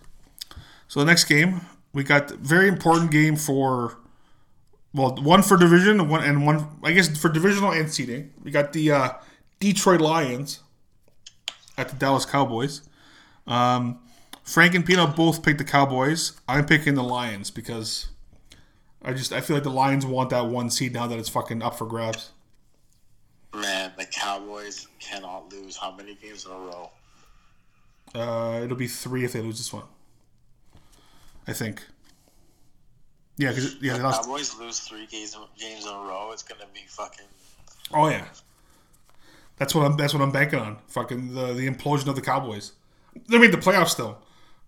So 0.87 0.99
the 0.99 1.05
next 1.05 1.25
game 1.25 1.61
we 1.93 2.03
got 2.03 2.29
very 2.31 2.67
important 2.67 3.11
game 3.11 3.35
for 3.35 3.97
well 4.93 5.15
one 5.15 5.41
for 5.41 5.57
division 5.57 6.07
one 6.09 6.23
and 6.23 6.45
one 6.45 6.67
I 6.83 6.91
guess 6.91 7.17
for 7.17 7.29
divisional 7.29 7.71
and 7.71 7.91
seeding. 7.91 8.33
We 8.43 8.51
got 8.51 8.73
the 8.73 8.91
uh, 8.91 9.09
Detroit 9.59 10.01
Lions 10.01 10.61
at 11.77 11.89
the 11.89 11.95
Dallas 11.95 12.25
Cowboys. 12.25 12.81
Um, 13.47 13.99
Frank 14.43 14.75
and 14.75 14.85
Pino 14.85 15.07
both 15.07 15.43
picked 15.43 15.57
the 15.57 15.63
Cowboys. 15.63 16.39
I'm 16.47 16.65
picking 16.65 16.93
the 16.95 17.03
Lions 17.03 17.49
because 17.49 18.07
I 19.01 19.13
just 19.13 19.33
I 19.33 19.41
feel 19.41 19.55
like 19.55 19.63
the 19.63 19.71
Lions 19.71 20.05
want 20.05 20.29
that 20.29 20.47
one 20.47 20.69
seed 20.69 20.93
now 20.93 21.07
that 21.07 21.17
it's 21.17 21.29
fucking 21.29 21.61
up 21.61 21.77
for 21.77 21.85
grabs. 21.85 22.31
Man, 23.55 23.93
the 23.97 24.05
Cowboys 24.05 24.87
cannot 24.99 25.51
lose 25.51 25.77
how 25.77 25.91
many 25.95 26.15
games 26.15 26.45
in 26.45 26.51
a 26.51 26.55
row? 26.55 26.89
Uh, 28.13 28.61
it'll 28.63 28.77
be 28.77 28.87
three 28.87 29.23
if 29.23 29.33
they 29.33 29.41
lose 29.41 29.57
this 29.57 29.71
one. 29.71 29.85
I 31.47 31.53
think. 31.53 31.81
Yeah, 33.37 33.49
because 33.49 33.75
yeah, 33.81 33.97
they 33.97 34.03
lost. 34.03 34.23
Cowboys 34.23 34.57
lose 34.57 34.79
three 34.79 35.05
games 35.07 35.37
games 35.59 35.85
in 35.85 35.91
a 35.91 35.97
row. 35.97 36.31
It's 36.31 36.43
gonna 36.43 36.65
be 36.73 36.81
fucking. 36.87 37.25
Oh 37.93 38.07
yeah, 38.07 38.25
that's 39.57 39.75
what 39.75 39.85
I'm. 39.85 39.97
That's 39.97 40.13
what 40.13 40.23
I'm 40.23 40.31
banking 40.31 40.59
on. 40.59 40.77
Fucking 40.87 41.33
the 41.33 41.53
the 41.53 41.69
implosion 41.69 42.07
of 42.07 42.15
the 42.15 42.21
Cowboys. 42.21 42.71
They 43.29 43.37
made 43.37 43.51
the 43.51 43.57
playoffs 43.57 43.89
still, 43.89 44.17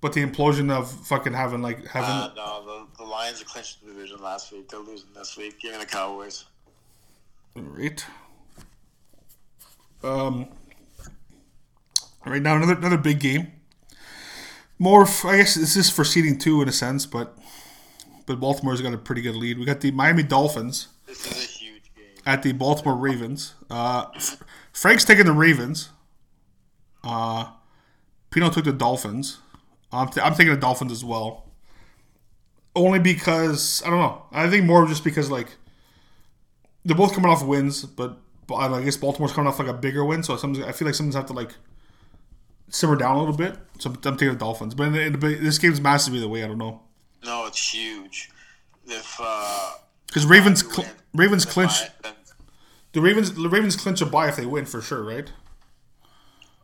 but 0.01 0.13
the 0.13 0.25
implosion 0.25 0.71
of 0.71 0.91
fucking 1.07 1.33
having 1.33 1.61
like 1.61 1.85
having. 1.87 2.09
Uh, 2.09 2.33
no, 2.35 2.65
the, 2.65 3.03
the 3.03 3.09
Lions 3.09 3.41
clinched 3.43 3.81
the 3.81 3.93
division 3.93 4.21
last 4.21 4.51
week. 4.51 4.69
They're 4.69 4.79
losing 4.79 5.09
this 5.15 5.37
week. 5.37 5.59
Give 5.61 5.71
me 5.71 5.79
the 5.79 5.85
Cowboys. 5.85 6.45
Right. 7.55 8.05
Um. 10.07 10.47
Right 12.25 12.41
now, 12.41 12.55
another 12.57 12.73
another 12.75 12.97
big 12.97 13.19
game. 13.19 13.51
More, 14.79 15.03
f- 15.03 15.25
I 15.25 15.37
guess 15.37 15.55
this 15.55 15.75
is 15.75 15.89
for 15.89 16.03
seeding 16.03 16.37
two 16.37 16.61
in 16.61 16.67
a 16.67 16.71
sense, 16.71 17.05
but 17.05 17.37
but 18.25 18.39
Baltimore's 18.39 18.81
got 18.81 18.93
a 18.93 18.97
pretty 18.97 19.21
good 19.21 19.35
lead. 19.35 19.57
We 19.57 19.65
got 19.65 19.79
the 19.81 19.91
Miami 19.91 20.23
Dolphins 20.23 20.89
This 21.07 21.25
is 21.25 21.31
a 21.31 21.47
huge 21.47 21.91
game. 21.95 22.05
at 22.25 22.43
the 22.43 22.51
Baltimore 22.51 22.95
Ravens. 22.97 23.55
Uh, 23.69 24.07
Frank's 24.73 25.05
taking 25.05 25.25
the 25.25 25.31
Ravens. 25.31 25.89
Uh, 27.03 27.51
Pino 28.29 28.49
took 28.49 28.65
the 28.65 28.73
Dolphins. 28.73 29.37
I'm, 29.91 30.09
t- 30.09 30.19
I'm 30.19 30.33
taking 30.35 30.53
the 30.53 30.59
Dolphins 30.59 30.91
as 30.91 31.05
well. 31.05 31.45
Only 32.75 32.99
because 32.99 33.81
I 33.85 33.89
don't 33.89 33.99
know. 33.99 34.23
I 34.33 34.49
think 34.49 34.65
more 34.65 34.85
just 34.85 35.03
because 35.05 35.31
like 35.31 35.47
they're 36.83 36.97
both 36.97 37.13
coming 37.13 37.31
off 37.31 37.43
wins, 37.43 37.85
but 37.85 38.19
I 38.55 38.83
guess 38.83 38.97
Baltimore's 38.97 39.33
coming 39.33 39.47
off 39.47 39.59
like 39.59 39.67
a 39.67 39.73
bigger 39.73 40.05
win, 40.05 40.23
so 40.23 40.37
some 40.37 40.55
I 40.63 40.71
feel 40.71 40.87
like 40.87 40.95
someone's 40.95 41.15
have 41.15 41.25
to 41.27 41.33
like 41.33 41.51
simmer 42.69 42.95
down 42.95 43.15
a 43.15 43.19
little 43.19 43.35
bit. 43.35 43.57
So 43.79 43.89
I'm 43.89 44.17
taking 44.17 44.29
the 44.29 44.35
Dolphins, 44.35 44.75
but 44.75 44.87
in 44.87 44.93
the, 44.93 45.01
in 45.01 45.13
the, 45.13 45.35
this 45.35 45.57
game's 45.57 45.81
massive 45.81 46.13
either 46.15 46.27
way. 46.27 46.43
I 46.43 46.47
don't 46.47 46.57
know 46.57 46.81
No, 47.23 47.45
it's 47.45 47.73
huge. 47.73 48.29
If 48.85 49.17
uh, 49.19 49.73
because 50.07 50.25
Ravens 50.25 50.63
Miami 50.63 50.83
cl- 50.83 50.95
Ravens 51.13 51.45
then 51.45 51.53
clinched 51.53 51.91
The 52.93 53.01
Ravens, 53.01 53.33
the 53.33 53.49
Ravens 53.49 53.75
clinch 53.75 54.01
a 54.01 54.05
bye 54.05 54.29
if 54.29 54.37
they 54.37 54.45
win 54.45 54.65
for 54.65 54.81
sure, 54.81 55.03
right? 55.03 55.31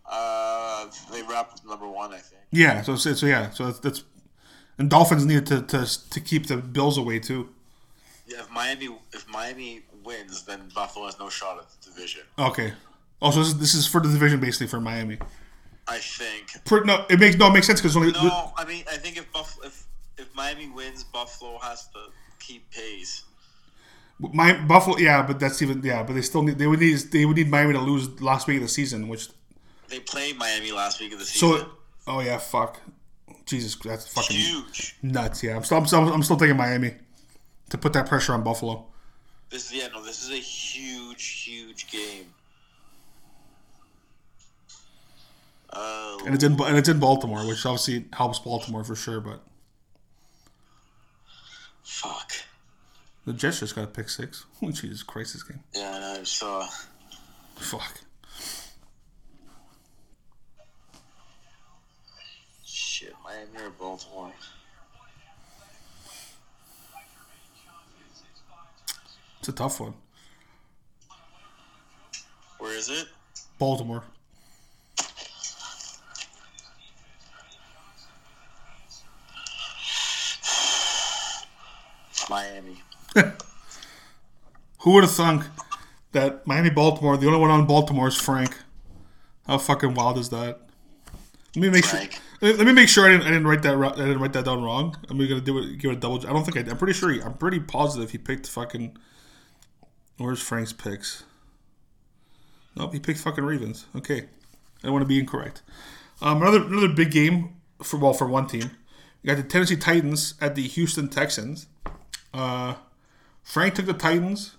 Uh, 0.09 0.88
they 1.11 1.21
wrap 1.21 1.53
with 1.53 1.65
number 1.65 1.88
one, 1.88 2.13
I 2.13 2.17
think. 2.17 2.41
Yeah. 2.51 2.81
So 2.81 2.95
so, 2.95 3.25
yeah. 3.25 3.49
So 3.51 3.65
that's, 3.65 3.79
that's 3.79 4.03
and 4.77 4.89
Dolphins 4.89 5.25
needed 5.25 5.45
to, 5.47 5.61
to 5.61 6.09
to 6.09 6.19
keep 6.19 6.47
the 6.47 6.57
Bills 6.57 6.97
away 6.97 7.19
too. 7.19 7.49
Yeah, 8.26 8.39
if 8.39 8.49
Miami 8.51 8.89
if 9.13 9.28
Miami 9.30 9.82
wins, 10.03 10.43
then 10.45 10.69
Buffalo 10.74 11.05
has 11.05 11.19
no 11.19 11.30
shot 11.30 11.59
at 11.59 11.65
the 11.82 11.89
division. 11.91 12.21
Okay. 12.39 12.74
Oh, 13.21 13.28
also, 13.28 13.39
this 13.39 13.47
is, 13.49 13.57
this 13.59 13.74
is 13.74 13.88
for 13.88 13.99
the 14.01 14.09
division 14.09 14.39
basically 14.39 14.67
for 14.67 14.80
Miami. 14.82 15.17
I 15.88 15.97
think. 15.97 16.47
Per, 16.65 16.84
no, 16.86 17.05
it 17.09 17.19
makes 17.19 17.36
no 17.38 17.47
it 17.47 17.53
makes 17.53 17.67
sense 17.67 17.82
because 17.82 17.95
only 17.97 18.11
No, 18.13 18.53
I 18.57 18.63
mean 18.65 18.84
I 18.89 18.95
think 18.97 19.17
if 19.17 19.32
Buff 19.34 19.57
if 19.63 19.86
if 20.17 20.34
Miami 20.36 20.69
wins, 20.69 21.03
Buffalo 21.03 21.57
has 21.59 21.88
to 21.89 21.99
keep 22.39 22.69
pace. 22.71 23.24
my 24.19 24.53
Buffalo. 24.65 24.97
Yeah, 24.97 25.21
but 25.24 25.39
that's 25.39 25.61
even 25.61 25.82
yeah. 25.84 26.03
But 26.03 26.13
they 26.13 26.21
still 26.21 26.43
need 26.43 26.57
they 26.57 26.67
would 26.67 26.80
need 26.80 26.97
they 27.11 27.26
would 27.26 27.36
need 27.36 27.49
Miami 27.49 27.74
to 27.74 27.80
lose 27.82 28.21
last 28.21 28.47
week 28.47 28.57
of 28.57 28.63
the 28.63 28.69
season, 28.69 29.09
which 29.09 29.28
They 29.89 29.99
played 29.99 30.38
Miami 30.38 30.71
last 30.71 31.01
week 31.01 31.11
of 31.13 31.19
the 31.19 31.26
season. 31.26 31.59
so 31.59 31.69
oh 32.07 32.19
yeah 32.21 32.38
fuck 32.38 32.80
Jesus 33.45 33.76
that's 33.76 34.07
fucking 34.07 34.38
huge. 34.38 34.95
nuts. 35.01 35.43
Yeah, 35.43 35.57
I'm 35.57 35.63
still 35.65 35.78
I'm 35.80 35.86
still, 35.86 36.13
I'm 36.13 36.24
still 36.24 36.38
taking 36.38 36.55
Miami 36.55 36.93
to 37.70 37.78
put 37.78 37.93
that 37.93 38.07
pressure 38.07 38.34
on 38.34 38.43
Buffalo. 38.43 38.86
This 39.49 39.66
is 39.68 39.74
yeah 39.74 39.88
no. 39.88 40.03
This 40.03 40.24
is 40.24 40.32
a 40.32 40.36
huge 40.41 41.24
huge 41.45 41.89
game. 41.91 42.26
Uh, 45.70 46.18
And 46.26 46.36
it's 46.36 46.43
in 46.43 46.59
and 46.61 46.78
it's 46.78 46.89
in 46.89 46.99
Baltimore, 46.99 47.45
which 47.47 47.66
obviously 47.66 48.05
helps 48.14 48.39
Baltimore 48.39 48.84
for 48.84 48.95
sure. 48.95 49.20
But 49.20 49.41
fuck. 51.84 52.32
the 53.26 53.34
Jets 53.34 53.59
just 53.59 53.76
got 53.76 53.84
a 53.86 53.88
pick 53.88 54.09
six. 54.09 54.45
Jesus 54.61 55.03
Christ, 55.03 55.34
this 55.34 55.43
game. 55.43 55.61
Yeah, 55.74 55.91
I 55.95 55.99
know. 55.99 56.20
I 56.22 56.24
saw. 56.24 56.68
Fuck. 57.55 58.01
Shit, 62.66 63.14
Miami 63.24 63.66
or 63.66 63.70
Baltimore. 63.72 64.32
It's 69.43 69.49
a 69.49 69.51
tough 69.51 69.81
one. 69.81 69.93
Where 72.59 72.71
is 72.77 72.87
it? 72.87 73.09
Baltimore. 73.59 74.05
Miami. 82.29 82.81
Who 84.79 84.91
would 84.91 85.03
have 85.03 85.11
thunk 85.11 85.43
that 86.13 86.47
Miami 86.47 86.69
Baltimore, 86.69 87.17
the 87.17 87.27
only 87.27 87.37
one 87.37 87.49
on 87.49 87.67
Baltimore 87.67 88.07
is 88.07 88.15
Frank? 88.15 88.57
How 89.45 89.57
fucking 89.57 89.93
wild 89.93 90.19
is 90.19 90.29
that? 90.29 90.61
Let 91.53 91.61
me 91.61 91.69
make 91.69 91.83
Frank. 91.83 92.13
sure. 92.39 92.53
Let 92.53 92.65
me 92.65 92.71
make 92.71 92.87
sure 92.87 93.09
I 93.09 93.11
didn't, 93.11 93.23
I 93.23 93.31
didn't 93.31 93.47
write 93.47 93.63
that. 93.63 93.75
I 93.75 93.89
didn't 94.05 94.19
write 94.19 94.31
that 94.31 94.45
down 94.45 94.63
wrong. 94.63 94.95
I'm 95.09 95.17
gonna 95.17 95.41
do 95.41 95.57
it. 95.57 95.79
Give 95.79 95.91
it 95.91 95.97
a 95.97 95.99
double. 95.99 96.25
I 96.25 96.31
don't 96.31 96.45
think 96.45 96.65
I. 96.65 96.71
I'm 96.71 96.77
pretty 96.77 96.93
sure. 96.93 97.11
He, 97.11 97.21
I'm 97.21 97.33
pretty 97.33 97.59
positive 97.59 98.09
he 98.11 98.17
picked 98.17 98.47
fucking. 98.47 98.95
Where's 100.18 100.41
Frank's 100.41 100.74
picks? 100.74 101.24
Nope, 102.76 102.93
he 102.93 102.99
picked 102.99 103.20
fucking 103.20 103.43
Ravens. 103.43 103.86
Okay, 103.95 104.26
I 104.84 104.89
want 104.89 105.01
to 105.01 105.07
be 105.07 105.20
incorrect. 105.20 105.61
Um, 106.22 106.41
another 106.41 106.64
another 106.64 106.89
big 106.89 107.11
game 107.11 107.55
for 107.82 107.97
well 107.97 108.14
for 108.14 108.28
one 108.28 108.47
team. 108.47 108.72
You 109.22 109.28
got 109.28 109.38
the 109.38 109.47
Tennessee 109.47 109.78
Titans 109.78 110.36
at 110.41 110.55
the 110.55 110.68
Houston 110.68 111.07
Texans. 111.07 111.68
Uh, 112.34 112.76
Frank 113.41 113.76
took 113.76 113.86
the 113.86 113.93
Titans. 113.93 114.55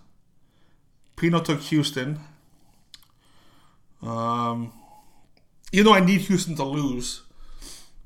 Pino 1.17 1.41
took 1.41 1.61
Houston. 1.61 2.21
Um, 4.03 4.73
even 5.73 5.87
though 5.87 5.95
I 5.95 6.01
need 6.01 6.23
Houston 6.23 6.55
to 6.57 6.65
lose, 6.65 7.23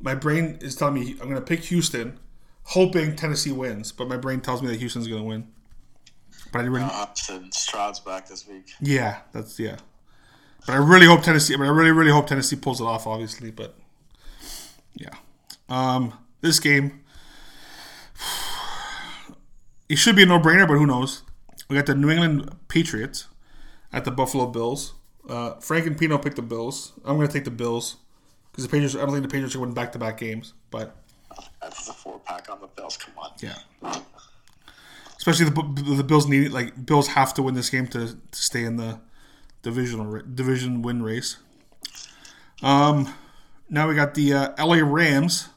my 0.00 0.14
brain 0.14 0.58
is 0.60 0.74
telling 0.76 0.94
me 0.94 1.12
I'm 1.12 1.28
going 1.28 1.34
to 1.34 1.40
pick 1.40 1.64
Houston, 1.64 2.18
hoping 2.64 3.16
Tennessee 3.16 3.52
wins. 3.52 3.92
But 3.92 4.08
my 4.08 4.16
brain 4.16 4.40
tells 4.40 4.62
me 4.62 4.68
that 4.68 4.78
Houston's 4.78 5.08
going 5.08 5.22
to 5.22 5.28
win. 5.28 5.48
But 6.52 6.62
I 6.62 6.64
really, 6.64 6.84
Hudson 6.84 7.52
Stroud's 7.52 8.00
back 8.00 8.28
this 8.28 8.46
week. 8.46 8.70
yeah, 8.80 9.18
that's 9.32 9.58
yeah. 9.58 9.76
But 10.66 10.74
I 10.74 10.78
really 10.78 11.06
hope 11.06 11.22
Tennessee. 11.22 11.56
But 11.56 11.64
I 11.64 11.70
really, 11.70 11.90
really 11.90 12.10
hope 12.10 12.26
Tennessee 12.26 12.56
pulls 12.56 12.80
it 12.80 12.84
off. 12.84 13.06
Obviously, 13.06 13.50
but 13.50 13.76
yeah. 14.94 15.14
Um, 15.68 16.14
this 16.40 16.58
game, 16.60 17.04
it 19.88 19.96
should 19.96 20.16
be 20.16 20.22
a 20.22 20.26
no-brainer, 20.26 20.66
but 20.66 20.74
who 20.78 20.86
knows? 20.86 21.22
We 21.68 21.76
got 21.76 21.86
the 21.86 21.94
New 21.94 22.10
England 22.10 22.50
Patriots 22.68 23.26
at 23.92 24.04
the 24.04 24.10
Buffalo 24.10 24.46
Bills. 24.46 24.94
Uh, 25.28 25.54
Frank 25.56 25.86
and 25.86 25.98
Pino 25.98 26.16
picked 26.16 26.36
the 26.36 26.42
Bills. 26.42 26.92
I'm 27.04 27.16
going 27.16 27.26
to 27.26 27.32
take 27.32 27.44
the 27.44 27.50
Bills 27.50 27.96
because 28.50 28.64
the 28.64 28.70
Patriots. 28.70 28.94
I 28.96 29.00
don't 29.00 29.10
think 29.10 29.22
the 29.22 29.28
Patriots 29.28 29.54
are 29.54 29.60
win 29.60 29.74
back-to-back 29.74 30.16
games, 30.16 30.54
but 30.70 30.96
That's 31.60 31.86
the 31.86 31.92
four 31.92 32.18
pack 32.20 32.48
on 32.50 32.60
the 32.60 32.66
Bills. 32.68 32.96
Come 32.96 33.12
on. 33.18 33.32
yeah. 33.40 33.56
Especially 35.28 35.52
the 35.52 35.94
the 35.96 36.04
Bills 36.04 36.26
need 36.26 36.52
like 36.52 36.86
Bills 36.86 37.08
have 37.08 37.34
to 37.34 37.42
win 37.42 37.54
this 37.54 37.70
game 37.70 37.86
to, 37.88 38.06
to 38.14 38.18
stay 38.32 38.64
in 38.64 38.76
the 38.76 39.00
divisional 39.62 40.22
division 40.22 40.82
win 40.82 41.02
race. 41.02 41.36
Um, 42.62 43.12
now 43.68 43.88
we 43.88 43.94
got 43.94 44.14
the 44.14 44.32
uh, 44.32 44.64
LA 44.64 44.76
Rams 44.76 45.48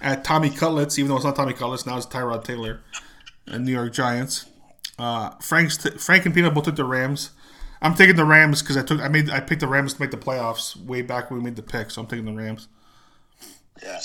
at 0.00 0.24
Tommy 0.24 0.50
Cutlets, 0.50 0.98
even 0.98 1.08
though 1.08 1.16
it's 1.16 1.24
not 1.24 1.36
Tommy 1.36 1.52
Cutlets 1.52 1.86
now 1.86 1.96
it's 1.96 2.06
Tyrod 2.06 2.44
Taylor 2.44 2.80
and 3.46 3.64
New 3.64 3.72
York 3.72 3.92
Giants. 3.92 4.46
Uh, 4.98 5.30
Frank's 5.40 5.76
t- 5.76 5.90
Frank 5.90 6.26
and 6.26 6.34
Peanut 6.34 6.54
both 6.54 6.64
took 6.64 6.76
the 6.76 6.84
Rams. 6.84 7.30
I'm 7.80 7.94
taking 7.94 8.16
the 8.16 8.24
Rams 8.24 8.62
because 8.62 8.76
I 8.76 8.82
took 8.82 9.00
I 9.00 9.08
made 9.08 9.30
I 9.30 9.40
picked 9.40 9.60
the 9.60 9.68
Rams 9.68 9.94
to 9.94 10.00
make 10.00 10.10
the 10.10 10.16
playoffs 10.16 10.76
way 10.76 11.02
back 11.02 11.30
when 11.30 11.38
we 11.38 11.44
made 11.44 11.56
the 11.56 11.62
pick, 11.62 11.90
so 11.90 12.00
I'm 12.00 12.08
taking 12.08 12.24
the 12.24 12.32
Rams. 12.32 12.68
Yeah. 13.82 14.00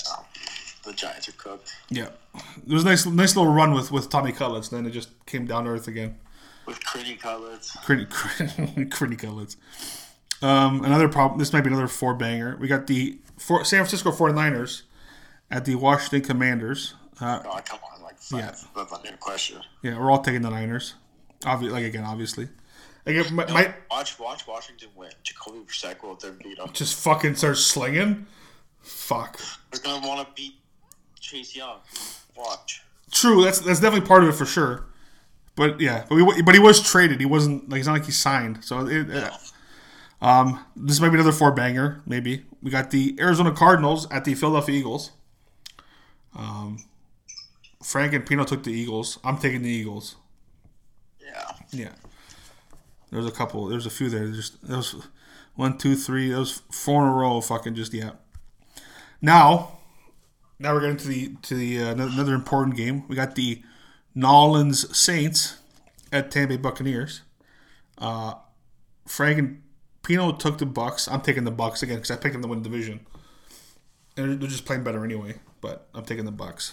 The 0.84 0.92
Giants 0.92 1.28
are 1.28 1.32
cooked. 1.32 1.72
Yeah, 1.90 2.08
it 2.66 2.72
was 2.72 2.82
a 2.82 2.86
nice 2.86 3.06
nice 3.06 3.36
little 3.36 3.52
run 3.52 3.72
with 3.72 3.92
with 3.92 4.08
Tommy 4.10 4.32
Cutlets, 4.32 4.68
then 4.68 4.84
it 4.86 4.90
just 4.90 5.10
came 5.26 5.46
down 5.46 5.64
to 5.64 5.70
earth 5.70 5.86
again. 5.88 6.18
With 6.66 6.80
Critty 6.80 7.18
Cutlets. 7.18 7.76
Pretty 7.84 8.06
pretty 8.90 9.16
cutlets. 9.16 9.56
Um, 10.42 10.84
another 10.84 11.08
problem. 11.08 11.38
This 11.38 11.52
might 11.52 11.60
be 11.62 11.68
another 11.68 11.88
four 11.88 12.14
banger. 12.14 12.56
We 12.60 12.66
got 12.68 12.86
the 12.88 13.18
four, 13.38 13.64
San 13.64 13.78
Francisco 13.80 14.10
49ers 14.10 14.82
at 15.50 15.64
the 15.64 15.74
Washington 15.76 16.22
Commanders. 16.22 16.94
Uh, 17.20 17.40
Oh, 17.44 17.60
come 17.64 17.78
on. 17.94 18.02
Like, 18.02 18.14
Yeah. 18.32 18.52
that's 18.74 18.90
not 18.90 19.00
even 19.04 19.14
a 19.14 19.18
question. 19.18 19.60
yeah, 19.82 19.98
we're 19.98 20.10
all 20.10 20.22
taking 20.22 20.42
the 20.42 20.50
Niners. 20.50 20.94
Obvi- 21.42 21.70
like 21.70 21.84
again, 21.84 22.04
obviously. 22.04 22.48
Again, 23.06 23.34
my, 23.34 23.44
my 23.52 23.74
Watch, 23.90 24.18
watch 24.20 24.46
Washington 24.46 24.88
win. 24.94 25.10
Jacoby 25.24 25.58
Brissett 25.60 26.00
will 26.02 26.14
there 26.14 26.30
beat 26.32 26.56
them. 26.58 26.70
just 26.72 26.94
fucking 27.02 27.34
start 27.36 27.56
slinging. 27.58 28.26
Fuck. 28.80 29.40
They're 29.72 29.80
gonna 29.82 30.06
want 30.06 30.26
to 30.28 30.32
beat 30.40 30.54
Chase 31.22 31.56
Young. 31.56 31.78
Watch. 32.36 32.82
True. 33.10 33.42
That's 33.44 33.60
that's 33.60 33.80
definitely 33.80 34.06
part 34.06 34.22
of 34.22 34.28
it 34.28 34.32
for 34.32 34.44
sure. 34.46 34.84
But 35.56 35.80
yeah, 35.80 36.04
but 36.08 36.16
we, 36.16 36.42
but 36.42 36.54
he 36.54 36.60
was 36.60 36.80
traded. 36.82 37.20
He 37.20 37.26
wasn't 37.26 37.68
like 37.70 37.78
it's 37.78 37.86
not 37.86 37.94
like 37.94 38.06
he 38.06 38.12
signed. 38.12 38.64
So 38.64 38.86
it, 38.86 39.08
it- 39.10 39.32
um, 40.20 40.64
this 40.76 41.00
might 41.00 41.08
be 41.08 41.14
another 41.16 41.32
four 41.32 41.50
banger. 41.50 42.00
Maybe 42.06 42.44
we 42.62 42.70
got 42.70 42.90
the 42.92 43.16
Arizona 43.18 43.50
Cardinals 43.50 44.08
at 44.12 44.24
the 44.24 44.34
Philadelphia 44.34 44.78
Eagles. 44.78 45.10
Um, 46.36 46.84
Frank 47.82 48.12
and 48.12 48.24
Pino 48.24 48.44
took 48.44 48.62
the 48.62 48.72
Eagles. 48.72 49.18
I'm 49.24 49.36
taking 49.38 49.62
the 49.62 49.68
Eagles. 49.70 50.14
Yeah. 51.20 51.52
Yeah. 51.72 51.92
There's 53.10 53.26
a 53.26 53.32
couple. 53.32 53.66
There's 53.66 53.84
a 53.86 53.90
few 53.90 54.08
there. 54.08 54.28
Just 54.28 54.66
there 54.66 54.76
was 54.76 54.94
one, 55.56 55.76
two, 55.76 55.96
three. 55.96 56.30
That 56.30 56.38
was 56.38 56.62
four 56.70 57.02
in 57.02 57.08
a 57.08 57.12
row. 57.14 57.40
Fucking 57.40 57.74
just 57.74 57.92
yeah. 57.92 58.12
Now, 59.20 59.78
now 60.62 60.72
we're 60.74 60.80
getting 60.80 60.96
to 60.98 61.08
the 61.08 61.34
to 61.42 61.54
the 61.54 61.82
uh, 61.82 61.92
another 61.92 62.34
important 62.34 62.76
game. 62.76 63.06
We 63.08 63.16
got 63.16 63.34
the 63.34 63.62
Nolans 64.14 64.96
Saints 64.96 65.58
at 66.12 66.30
Tampa 66.30 66.54
Bay 66.54 66.56
Buccaneers. 66.62 67.22
Uh, 67.98 68.34
Frank 69.06 69.38
and 69.38 69.62
Pino 70.02 70.32
took 70.32 70.58
the 70.58 70.66
Bucks. 70.66 71.08
I'm 71.08 71.20
taking 71.20 71.44
the 71.44 71.50
Bucks 71.50 71.82
again 71.82 71.96
because 71.96 72.10
I 72.10 72.16
picked 72.16 72.32
them 72.34 72.42
to 72.42 72.48
win 72.48 72.62
the 72.62 72.68
division, 72.68 73.04
and 74.16 74.28
they're- 74.30 74.36
they're 74.36 74.48
just 74.48 74.64
playing 74.64 74.84
better 74.84 75.04
anyway. 75.04 75.40
But 75.60 75.88
I'm 75.94 76.04
taking 76.04 76.24
the 76.24 76.32
Bucks. 76.32 76.72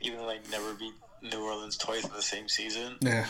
Even 0.00 0.18
though 0.18 0.28
they 0.28 0.38
never 0.50 0.74
beat 0.74 0.92
New 1.22 1.42
Orleans 1.44 1.76
twice 1.76 2.04
in 2.04 2.12
the 2.12 2.22
same 2.22 2.48
season, 2.48 2.96
Yeah. 3.00 3.26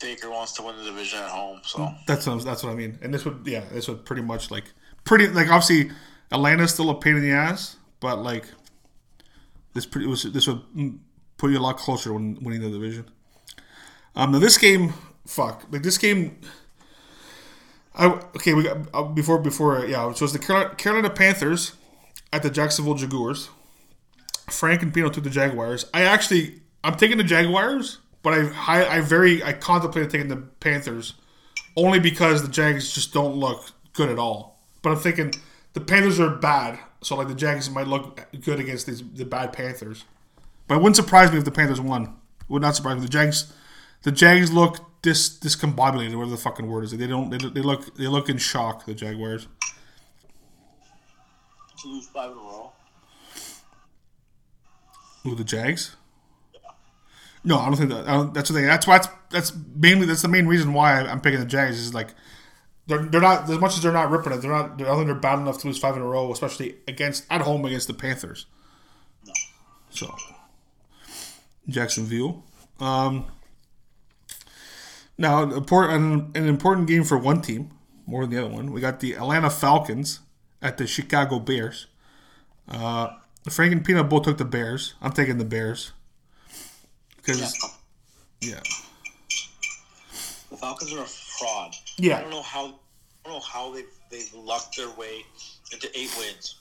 Baker 0.00 0.28
wants 0.30 0.52
to 0.54 0.62
win 0.62 0.76
the 0.76 0.84
division 0.84 1.20
at 1.20 1.30
home. 1.30 1.60
So 1.64 1.94
That's 2.06 2.26
what, 2.26 2.44
that's 2.44 2.62
what 2.62 2.72
I 2.72 2.74
mean. 2.74 2.98
And 3.00 3.14
this 3.14 3.24
would, 3.24 3.42
yeah, 3.46 3.64
this 3.72 3.88
would 3.88 4.04
pretty 4.04 4.22
much 4.22 4.50
like, 4.50 4.64
pretty, 5.06 5.28
like, 5.28 5.48
obviously, 5.48 5.90
Atlanta's 6.30 6.74
still 6.74 6.90
a 6.90 6.94
pain 6.94 7.16
in 7.16 7.22
the 7.22 7.32
ass, 7.32 7.76
but 8.00 8.22
like, 8.22 8.46
this 9.72 9.86
pretty 9.86 10.06
was 10.06 10.22
this 10.24 10.46
would 10.46 10.62
put 11.36 11.50
you 11.50 11.58
a 11.58 11.60
lot 11.60 11.76
closer 11.76 12.12
when 12.12 12.38
winning 12.42 12.62
the 12.62 12.70
division. 12.70 13.04
Um, 14.14 14.32
now 14.32 14.38
this 14.38 14.58
game, 14.58 14.94
fuck, 15.26 15.64
like 15.70 15.82
this 15.82 15.98
game. 15.98 16.40
I 17.94 18.06
okay, 18.06 18.54
we 18.54 18.64
got 18.64 18.78
uh, 18.92 19.02
before 19.04 19.38
before 19.38 19.86
yeah. 19.86 20.12
So 20.14 20.24
it's 20.24 20.32
the 20.32 20.38
Carolina, 20.38 20.74
Carolina 20.74 21.10
Panthers 21.10 21.72
at 22.32 22.42
the 22.42 22.50
Jacksonville 22.50 22.94
Jaguars. 22.94 23.50
Frank 24.48 24.82
and 24.82 24.94
Pino 24.94 25.08
took 25.08 25.24
the 25.24 25.30
Jaguars. 25.30 25.86
I 25.92 26.02
actually, 26.02 26.60
I'm 26.84 26.96
taking 26.96 27.18
the 27.18 27.24
Jaguars, 27.24 27.98
but 28.22 28.32
I, 28.32 28.50
I, 28.66 28.96
I 28.96 29.00
very, 29.00 29.42
I 29.42 29.52
contemplated 29.52 30.10
taking 30.10 30.28
the 30.28 30.36
Panthers, 30.36 31.14
only 31.76 31.98
because 31.98 32.42
the 32.42 32.48
Jags 32.48 32.92
just 32.92 33.12
don't 33.12 33.34
look 33.34 33.72
good 33.92 34.08
at 34.08 34.18
all. 34.18 34.55
But 34.86 34.92
I'm 34.92 34.98
thinking 34.98 35.34
the 35.72 35.80
Panthers 35.80 36.20
are 36.20 36.30
bad, 36.30 36.78
so 37.02 37.16
like 37.16 37.26
the 37.26 37.34
Jags 37.34 37.68
might 37.68 37.88
look 37.88 38.24
good 38.44 38.60
against 38.60 38.86
these 38.86 39.02
the 39.02 39.24
bad 39.24 39.52
Panthers. 39.52 40.04
But 40.68 40.76
it 40.76 40.78
wouldn't 40.78 40.94
surprise 40.94 41.32
me 41.32 41.38
if 41.38 41.44
the 41.44 41.50
Panthers 41.50 41.80
won. 41.80 42.04
It 42.04 42.50
would 42.50 42.62
not 42.62 42.76
surprise 42.76 42.94
me. 42.94 43.00
The 43.00 43.08
Jags, 43.08 43.52
the 44.04 44.12
Jags 44.12 44.52
look 44.52 44.78
dis 45.02 45.40
discombobulated, 45.40 46.14
whatever 46.14 46.26
the 46.26 46.36
fucking 46.36 46.68
word 46.68 46.84
is. 46.84 46.92
They 46.92 47.08
don't. 47.08 47.30
They, 47.30 47.38
they 47.38 47.62
look. 47.62 47.96
They 47.96 48.06
look 48.06 48.28
in 48.28 48.38
shock. 48.38 48.86
The 48.86 48.94
Jaguars. 48.94 49.48
To 51.82 51.88
lose 51.88 52.06
five 52.06 52.30
in 52.30 52.38
a 52.38 52.40
row. 52.40 52.70
Who 55.24 55.34
the 55.34 55.42
Jags? 55.42 55.96
No, 57.42 57.58
I 57.58 57.66
don't 57.66 57.76
think 57.76 57.90
that. 57.90 58.08
I 58.08 58.12
don't, 58.12 58.32
that's 58.32 58.50
the 58.50 58.54
thing. 58.54 58.66
That's 58.66 58.86
why. 58.86 58.98
That's, 58.98 59.08
that's 59.30 59.52
mainly. 59.74 60.06
That's 60.06 60.22
the 60.22 60.28
main 60.28 60.46
reason 60.46 60.72
why 60.72 61.00
I'm 61.00 61.20
picking 61.20 61.40
the 61.40 61.46
Jags. 61.46 61.76
Is 61.76 61.92
like 61.92 62.14
they're 62.86 63.04
they're 63.04 63.20
not 63.20 63.48
as 63.48 63.58
much 63.58 63.76
as 63.76 63.82
they're 63.82 63.92
not 63.92 64.10
ripping 64.10 64.32
it. 64.32 64.38
They're 64.38 64.50
not. 64.50 64.80
I 64.80 64.84
don't 64.84 64.96
think 64.96 65.06
they're 65.06 65.14
bad 65.14 65.38
enough 65.38 65.58
to 65.58 65.66
lose 65.66 65.78
five 65.78 65.96
in 65.96 66.02
a 66.02 66.06
row, 66.06 66.32
especially 66.32 66.76
against 66.86 67.24
at 67.30 67.42
home 67.42 67.64
against 67.64 67.86
the 67.86 67.94
Panthers. 67.94 68.46
No. 69.26 69.32
So 69.90 70.14
Jacksonville. 71.68 72.44
Um, 72.80 73.26
now, 75.18 75.42
an 75.42 75.52
important, 75.52 76.36
an 76.36 76.46
important 76.46 76.88
game 76.88 77.04
for 77.04 77.16
one 77.16 77.40
team 77.40 77.70
more 78.06 78.22
than 78.22 78.30
the 78.30 78.44
other 78.44 78.54
one. 78.54 78.72
We 78.72 78.80
got 78.80 79.00
the 79.00 79.14
Atlanta 79.14 79.50
Falcons 79.50 80.20
at 80.60 80.76
the 80.76 80.86
Chicago 80.86 81.38
Bears. 81.38 81.86
Uh, 82.68 83.08
Frank 83.48 83.72
and 83.72 83.84
Peanut 83.84 84.08
both 84.08 84.24
took 84.24 84.38
the 84.38 84.44
Bears. 84.44 84.94
I'm 85.00 85.12
taking 85.12 85.38
the 85.38 85.44
Bears 85.44 85.92
because 87.16 87.56
yeah, 88.40 88.60
The 90.50 90.56
Falcons 90.56 90.92
are 90.92 91.02
a 91.02 91.06
fraud. 91.38 91.74
Yeah. 91.98 92.18
I 92.18 92.20
don't 92.22 92.30
know 92.30 92.42
how. 92.42 92.66
I 92.66 93.28
don't 93.28 93.34
know 93.34 93.40
how 93.40 93.74
they 93.74 93.82
they 94.10 94.22
lucked 94.34 94.76
their 94.76 94.90
way 94.90 95.24
into 95.72 95.88
eight 95.98 96.14
wins. 96.18 96.56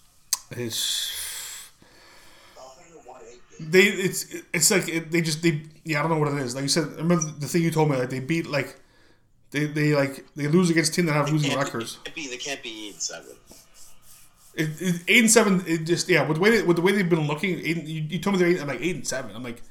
it's 0.52 1.12
they 3.60 3.84
it's 3.84 4.26
it's 4.54 4.72
like 4.72 4.88
it, 4.90 5.12
they 5.12 5.22
just 5.22 5.42
they 5.42 5.62
yeah 5.84 6.00
I 6.00 6.02
don't 6.02 6.12
know 6.12 6.18
what 6.18 6.34
it 6.34 6.42
is. 6.42 6.56
Like 6.56 6.64
you 6.64 6.70
said, 6.70 6.88
remember 6.98 7.26
the 7.40 7.48
thing 7.48 7.62
you 7.62 7.72
told 7.72 7.90
me 7.90 7.98
like 7.98 8.10
they 8.10 8.20
beat 8.20 8.48
like 8.48 8.80
they 9.52 9.66
they 9.66 9.96
like 9.96 10.26
they 10.36 10.48
lose 10.48 10.70
against 10.70 10.94
teams 10.94 11.08
that 11.08 11.14
have 11.14 11.32
losing 11.32 11.52
Can't 11.52 11.62
be- 11.62 11.66
records. 11.66 12.00
Can't 12.04 12.16
be, 12.16 12.28
they 12.28 12.38
can't 12.38 12.62
be 12.62 12.88
eight 12.88 12.94
and 12.94 13.02
seven. 13.02 13.32
It, 14.56 14.70
it, 14.82 15.02
eight 15.08 15.20
and 15.22 15.32
seven. 15.32 15.64
It 15.68 15.86
just 15.86 16.10
yeah. 16.10 16.28
With 16.28 16.38
the 16.38 16.42
way 16.42 16.50
they, 16.52 16.64
with 16.64 16.78
the 16.78 16.82
way 16.82 16.92
they've 16.92 17.10
been 17.10 17.28
looking, 17.28 17.60
eight, 17.60 17.84
you, 17.84 18.02
you 18.10 18.20
told 18.20 18.36
me 18.36 18.40
they're 18.40 18.52
eight. 18.52 18.62
I'm 18.62 18.68
like 18.68 18.82
eight 18.82 18.96
and 18.96 19.08
seven. 19.08 19.36
I'm 19.36 19.44
like 19.44 19.62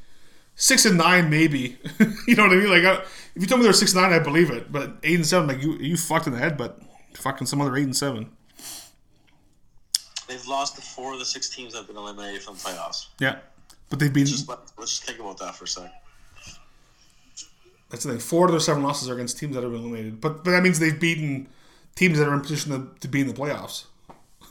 six 0.56 0.84
and 0.84 0.96
nine 0.96 1.30
maybe. 1.30 1.78
you 2.26 2.36
know 2.36 2.44
what 2.44 2.52
I 2.52 2.56
mean? 2.56 2.70
Like 2.70 2.84
I, 2.84 3.04
if 3.34 3.42
you 3.42 3.48
told 3.48 3.60
me 3.60 3.64
they're 3.64 3.72
six 3.72 3.92
and 3.94 4.02
nine, 4.02 4.12
I 4.12 4.22
believe 4.22 4.50
it. 4.50 4.70
But 4.70 4.96
eight 5.02 5.16
and 5.16 5.26
seven, 5.26 5.48
like 5.48 5.62
you 5.62 5.74
you 5.74 5.96
fucked 5.96 6.26
in 6.26 6.32
the 6.32 6.38
head. 6.38 6.56
But 6.56 6.80
fucking 7.14 7.46
some 7.46 7.60
other 7.60 7.76
eight 7.76 7.84
and 7.84 7.96
seven. 7.96 8.30
They've 10.28 10.46
lost 10.46 10.76
to 10.76 10.82
four 10.82 11.12
of 11.12 11.18
the 11.18 11.24
six 11.24 11.50
teams 11.50 11.72
that 11.72 11.80
have 11.80 11.86
been 11.86 11.96
eliminated 11.96 12.42
from 12.42 12.54
the 12.54 12.60
playoffs. 12.60 13.06
Yeah, 13.18 13.38
but 13.90 13.98
they've 13.98 14.12
been. 14.12 14.26
Just 14.26 14.48
let, 14.48 14.58
let's 14.78 14.92
just 14.92 15.04
think 15.04 15.18
about 15.18 15.38
that 15.38 15.54
for 15.54 15.64
a 15.64 15.68
sec. 15.68 15.92
That's 17.90 18.04
the 18.04 18.12
thing. 18.12 18.20
Four 18.20 18.46
of 18.46 18.52
their 18.52 18.60
seven 18.60 18.82
losses 18.82 19.08
are 19.08 19.14
against 19.14 19.38
teams 19.38 19.54
that 19.54 19.62
have 19.62 19.72
been 19.72 19.80
eliminated. 19.80 20.20
But 20.20 20.44
but 20.44 20.52
that 20.52 20.62
means 20.62 20.78
they've 20.78 20.98
beaten 20.98 21.48
teams 21.94 22.18
that 22.18 22.28
are 22.28 22.34
in 22.34 22.40
position 22.40 22.72
to, 22.72 23.00
to 23.00 23.08
be 23.08 23.20
in 23.20 23.28
the 23.28 23.34
playoffs, 23.34 23.84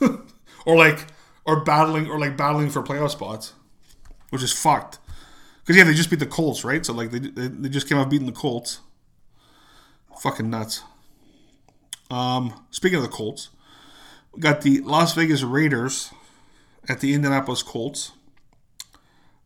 or 0.66 0.76
like 0.76 1.06
or 1.44 1.64
battling 1.64 2.08
or 2.08 2.18
like 2.18 2.36
battling 2.36 2.70
for 2.70 2.82
playoff 2.82 3.10
spots, 3.10 3.54
which 4.30 4.42
is 4.42 4.52
fucked. 4.52 4.98
Because 5.64 5.78
yeah, 5.78 5.84
they 5.84 5.94
just 5.94 6.10
beat 6.10 6.18
the 6.18 6.26
Colts, 6.26 6.62
right? 6.62 6.84
So 6.84 6.92
like 6.92 7.10
they, 7.10 7.18
they 7.18 7.48
they 7.48 7.68
just 7.70 7.88
came 7.88 7.96
out 7.96 8.10
beating 8.10 8.26
the 8.26 8.32
Colts. 8.32 8.80
Fucking 10.20 10.50
nuts. 10.50 10.82
Um, 12.10 12.66
speaking 12.70 12.96
of 12.96 13.02
the 13.02 13.08
Colts, 13.08 13.48
we 14.32 14.40
got 14.40 14.60
the 14.60 14.80
Las 14.80 15.14
Vegas 15.14 15.42
Raiders 15.42 16.12
at 16.88 17.00
the 17.00 17.14
Indianapolis 17.14 17.62
Colts. 17.62 18.12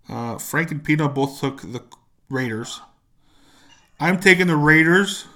Uh, 0.09 0.39
Frank 0.39 0.71
and 0.73 0.83
Pino 0.83 1.09
both 1.09 1.41
took 1.41 1.63
the 1.63 1.83
Raiders. 2.29 2.81
I'm 4.01 4.19
taking 4.19 4.49
the 4.49 4.57
Raiders 4.57 5.27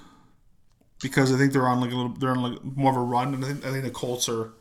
because 1.01 1.33
I 1.33 1.37
think 1.37 1.53
they're 1.53 1.67
on 1.67 1.79
like 1.79 1.91
a 1.91 1.95
little, 1.95 2.13
they're 2.13 2.31
on 2.31 2.41
like 2.41 2.63
more 2.63 2.91
of 2.91 2.97
a 2.97 3.01
run, 3.01 3.33
and 3.33 3.43
I 3.43 3.47
think, 3.47 3.65
I 3.65 3.71
think 3.71 3.83
the 3.85 3.91
Colts 3.91 4.27
are. 4.27 4.51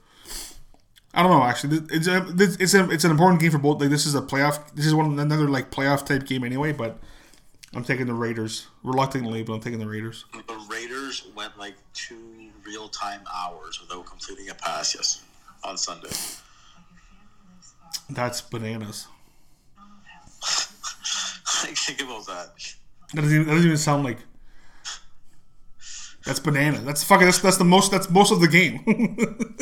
I 1.15 1.23
don't 1.23 1.31
know. 1.31 1.43
Actually, 1.43 1.83
it's 1.91 2.07
a, 2.07 2.27
it's 2.39 2.75
a, 2.75 2.91
it's 2.91 3.05
an 3.05 3.11
important 3.11 3.41
game 3.41 3.51
for 3.51 3.59
both. 3.59 3.81
Like 3.81 3.91
this 3.91 4.07
is 4.07 4.15
a 4.15 4.23
playoff. 4.23 4.75
This 4.75 4.87
is 4.87 4.95
one 4.95 5.19
another 5.19 5.49
like 5.49 5.71
playoff 5.71 6.07
type 6.07 6.27
game 6.27 6.43
anyway. 6.43 6.73
But 6.73 6.99
I'm 7.75 7.85
taking 7.85 8.07
the 8.07 8.15
Raiders 8.15 8.67
reluctantly, 8.83 9.43
but 9.43 9.53
I'm 9.53 9.61
taking 9.61 9.79
the 9.79 9.87
Raiders. 9.87 10.25
The 10.33 10.67
Raiders 10.71 11.27
went 11.37 11.59
like 11.59 11.75
two 11.93 12.51
real 12.65 12.89
time 12.89 13.21
hours 13.35 13.81
without 13.81 14.07
completing 14.07 14.49
a 14.49 14.55
pass. 14.55 14.95
Yes, 14.95 15.23
on 15.65 15.77
Sunday. 15.77 16.11
That's 18.09 18.41
bananas. 18.41 19.07
like, 21.65 21.77
think 21.77 22.03
about 22.03 22.27
that. 22.27 22.53
That 23.15 23.23
doesn't 23.23 23.35
even, 23.35 23.47
that 23.47 23.55
doesn't 23.55 23.67
even 23.67 23.79
sound 23.79 24.05
like. 24.05 24.19
That's 26.25 26.41
banana. 26.41 26.79
That's 26.79 27.05
fucking. 27.05 27.27
That's 27.27 27.41
that's 27.41 27.57
the 27.59 27.65
most. 27.65 27.91
That's 27.91 28.09
most 28.09 28.33
of 28.33 28.41
the 28.41 28.49
game. 28.49 28.85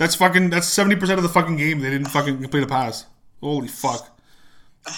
that's 0.00 0.14
fucking. 0.14 0.48
That's 0.48 0.66
seventy 0.66 0.96
percent 0.96 1.18
of 1.18 1.22
the 1.22 1.28
fucking 1.28 1.58
game. 1.58 1.80
They 1.80 1.90
didn't 1.90 2.08
fucking 2.08 2.40
complete 2.40 2.62
a 2.62 2.66
pass. 2.66 3.04
Holy 3.42 3.68
fuck. 3.68 4.18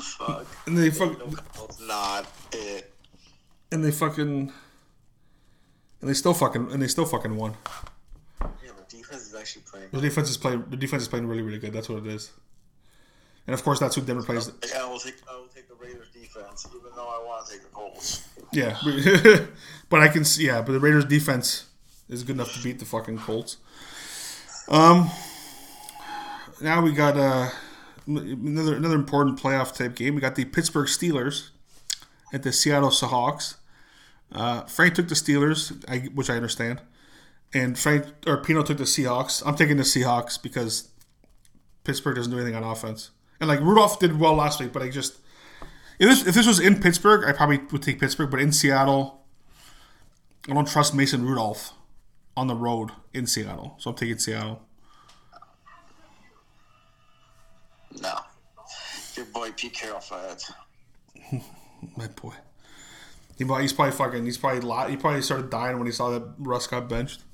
Fuck. 0.00 0.46
And 0.66 0.78
they 0.78 0.88
fucking. 0.88 1.36
Not 1.82 2.26
it. 2.52 2.94
And 3.72 3.84
they 3.84 3.90
fucking. 3.90 4.52
And 6.00 6.08
they 6.08 6.14
still 6.14 6.32
fucking. 6.32 6.70
And 6.72 6.80
they 6.80 6.86
still 6.86 7.04
fucking 7.04 7.36
won. 7.36 7.54
Yeah, 8.40 8.70
the 8.76 8.96
defense 8.96 9.26
is 9.26 9.34
actually 9.34 9.62
playing. 9.62 9.88
The 9.92 10.00
defense 10.00 10.30
is 10.30 10.36
playing. 10.38 10.64
The 10.70 10.76
defense 10.76 11.02
is 11.02 11.08
playing 11.08 11.26
really, 11.26 11.42
really 11.42 11.58
good. 11.58 11.72
That's 11.72 11.88
what 11.88 11.98
it 11.98 12.06
is. 12.06 12.30
And 13.46 13.52
of 13.52 13.62
course, 13.64 13.80
that's 13.80 13.96
who 13.96 14.02
Denver 14.02 14.22
plays. 14.22 14.48
I 14.74 14.88
will 14.88 14.98
take. 14.98 15.16
I 15.28 15.36
will 15.36 15.48
take 15.48 15.68
the 15.68 15.74
Raiders 15.74 16.08
defense, 16.14 16.68
even 16.70 16.92
though 16.94 17.08
I 17.08 17.22
want 17.26 17.46
to 17.46 17.52
take 17.52 17.62
the 17.62 17.68
Colts. 17.68 18.28
Yeah, 18.52 18.78
but 19.90 20.00
I 20.00 20.08
can 20.08 20.24
see. 20.24 20.46
Yeah, 20.46 20.62
but 20.62 20.72
the 20.72 20.80
Raiders' 20.80 21.04
defense 21.04 21.66
is 22.10 22.22
good 22.22 22.36
enough 22.36 22.52
to 22.54 22.62
beat 22.62 22.78
the 22.78 22.84
fucking 22.84 23.18
Colts. 23.18 23.56
Um, 24.68 25.10
now 26.60 26.82
we 26.82 26.92
got 26.92 27.16
uh, 27.16 27.50
another 28.06 28.76
another 28.76 28.94
important 28.94 29.40
playoff 29.40 29.74
type 29.76 29.94
game. 29.94 30.14
We 30.14 30.20
got 30.20 30.34
the 30.34 30.44
Pittsburgh 30.44 30.86
Steelers 30.86 31.50
at 32.32 32.42
the 32.42 32.52
Seattle 32.52 32.90
Seahawks. 32.90 33.56
Uh, 34.32 34.62
Frank 34.62 34.94
took 34.94 35.08
the 35.08 35.14
Steelers, 35.14 35.84
I, 35.88 36.08
which 36.14 36.30
I 36.30 36.36
understand, 36.36 36.80
and 37.52 37.78
Frank 37.78 38.06
or 38.26 38.36
Pino 38.36 38.62
took 38.62 38.78
the 38.78 38.84
Seahawks. 38.84 39.42
I'm 39.44 39.56
taking 39.56 39.76
the 39.76 39.82
Seahawks 39.82 40.40
because 40.40 40.88
Pittsburgh 41.84 42.16
doesn't 42.16 42.30
do 42.30 42.38
anything 42.38 42.54
on 42.54 42.62
offense, 42.62 43.10
and 43.40 43.48
like 43.48 43.60
Rudolph 43.60 43.98
did 43.98 44.20
well 44.20 44.34
last 44.34 44.60
week, 44.60 44.72
but 44.72 44.82
I 44.82 44.90
just 44.90 45.18
if 45.98 46.08
this, 46.08 46.26
if 46.26 46.34
this 46.34 46.46
was 46.46 46.60
in 46.60 46.80
Pittsburgh, 46.80 47.24
I 47.26 47.32
probably 47.32 47.58
would 47.72 47.82
take 47.82 47.98
Pittsburgh, 48.00 48.30
but 48.30 48.40
in 48.40 48.52
Seattle, 48.52 49.22
I 50.48 50.54
don't 50.54 50.66
trust 50.68 50.94
Mason 50.94 51.26
Rudolph 51.26 51.74
on 52.36 52.46
the 52.46 52.54
road 52.54 52.90
in 53.12 53.26
Seattle, 53.26 53.76
so 53.78 53.90
I'm 53.90 53.96
taking 53.96 54.18
Seattle. 54.18 54.62
No, 58.00 58.18
your 59.16 59.26
boy 59.26 59.50
Pete 59.52 59.72
Carroll 59.74 60.00
fired. 60.00 60.42
My 61.96 62.06
boy. 62.08 62.34
He, 63.36 63.44
probably- 63.44 63.62
he's 63.64 63.72
probably 63.72 63.92
fucking. 63.92 64.24
He's 64.24 64.38
probably 64.38 64.60
la- 64.60 64.86
he 64.86 64.96
probably 64.96 65.22
started 65.22 65.50
dying 65.50 65.78
when 65.78 65.86
he 65.86 65.92
saw 65.92 66.10
that 66.10 66.22
Russ 66.38 66.66
got 66.66 66.88
benched. 66.88 67.24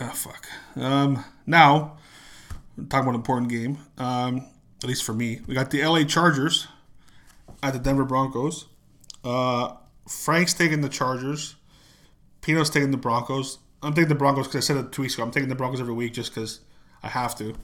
Ah, 0.00 0.10
fuck. 0.10 0.46
Um, 0.76 1.24
now, 1.46 1.96
talking 2.88 3.00
about 3.00 3.08
an 3.10 3.14
important 3.16 3.50
game. 3.50 3.78
Um, 3.98 4.46
at 4.82 4.88
least 4.88 5.04
for 5.04 5.12
me, 5.12 5.40
we 5.46 5.54
got 5.54 5.70
the 5.70 5.84
LA 5.84 6.04
Chargers 6.04 6.66
at 7.62 7.72
the 7.72 7.78
Denver 7.78 8.04
Broncos. 8.04 8.66
Uh, 9.24 9.74
Frank's 10.08 10.54
taking 10.54 10.80
the 10.80 10.88
Chargers. 10.88 11.56
Pino's 12.40 12.70
taking 12.70 12.90
the 12.90 12.96
Broncos. 12.96 13.58
I'm 13.82 13.94
taking 13.94 14.08
the 14.08 14.14
Broncos 14.14 14.46
because 14.46 14.64
I 14.64 14.66
said 14.66 14.84
it 14.84 14.92
two 14.92 15.02
weeks 15.02 15.14
ago. 15.14 15.22
I'm 15.22 15.30
taking 15.30 15.48
the 15.48 15.54
Broncos 15.54 15.80
every 15.80 15.94
week 15.94 16.12
just 16.14 16.34
because 16.34 16.60
I 17.02 17.08
have 17.08 17.36
to. 17.38 17.54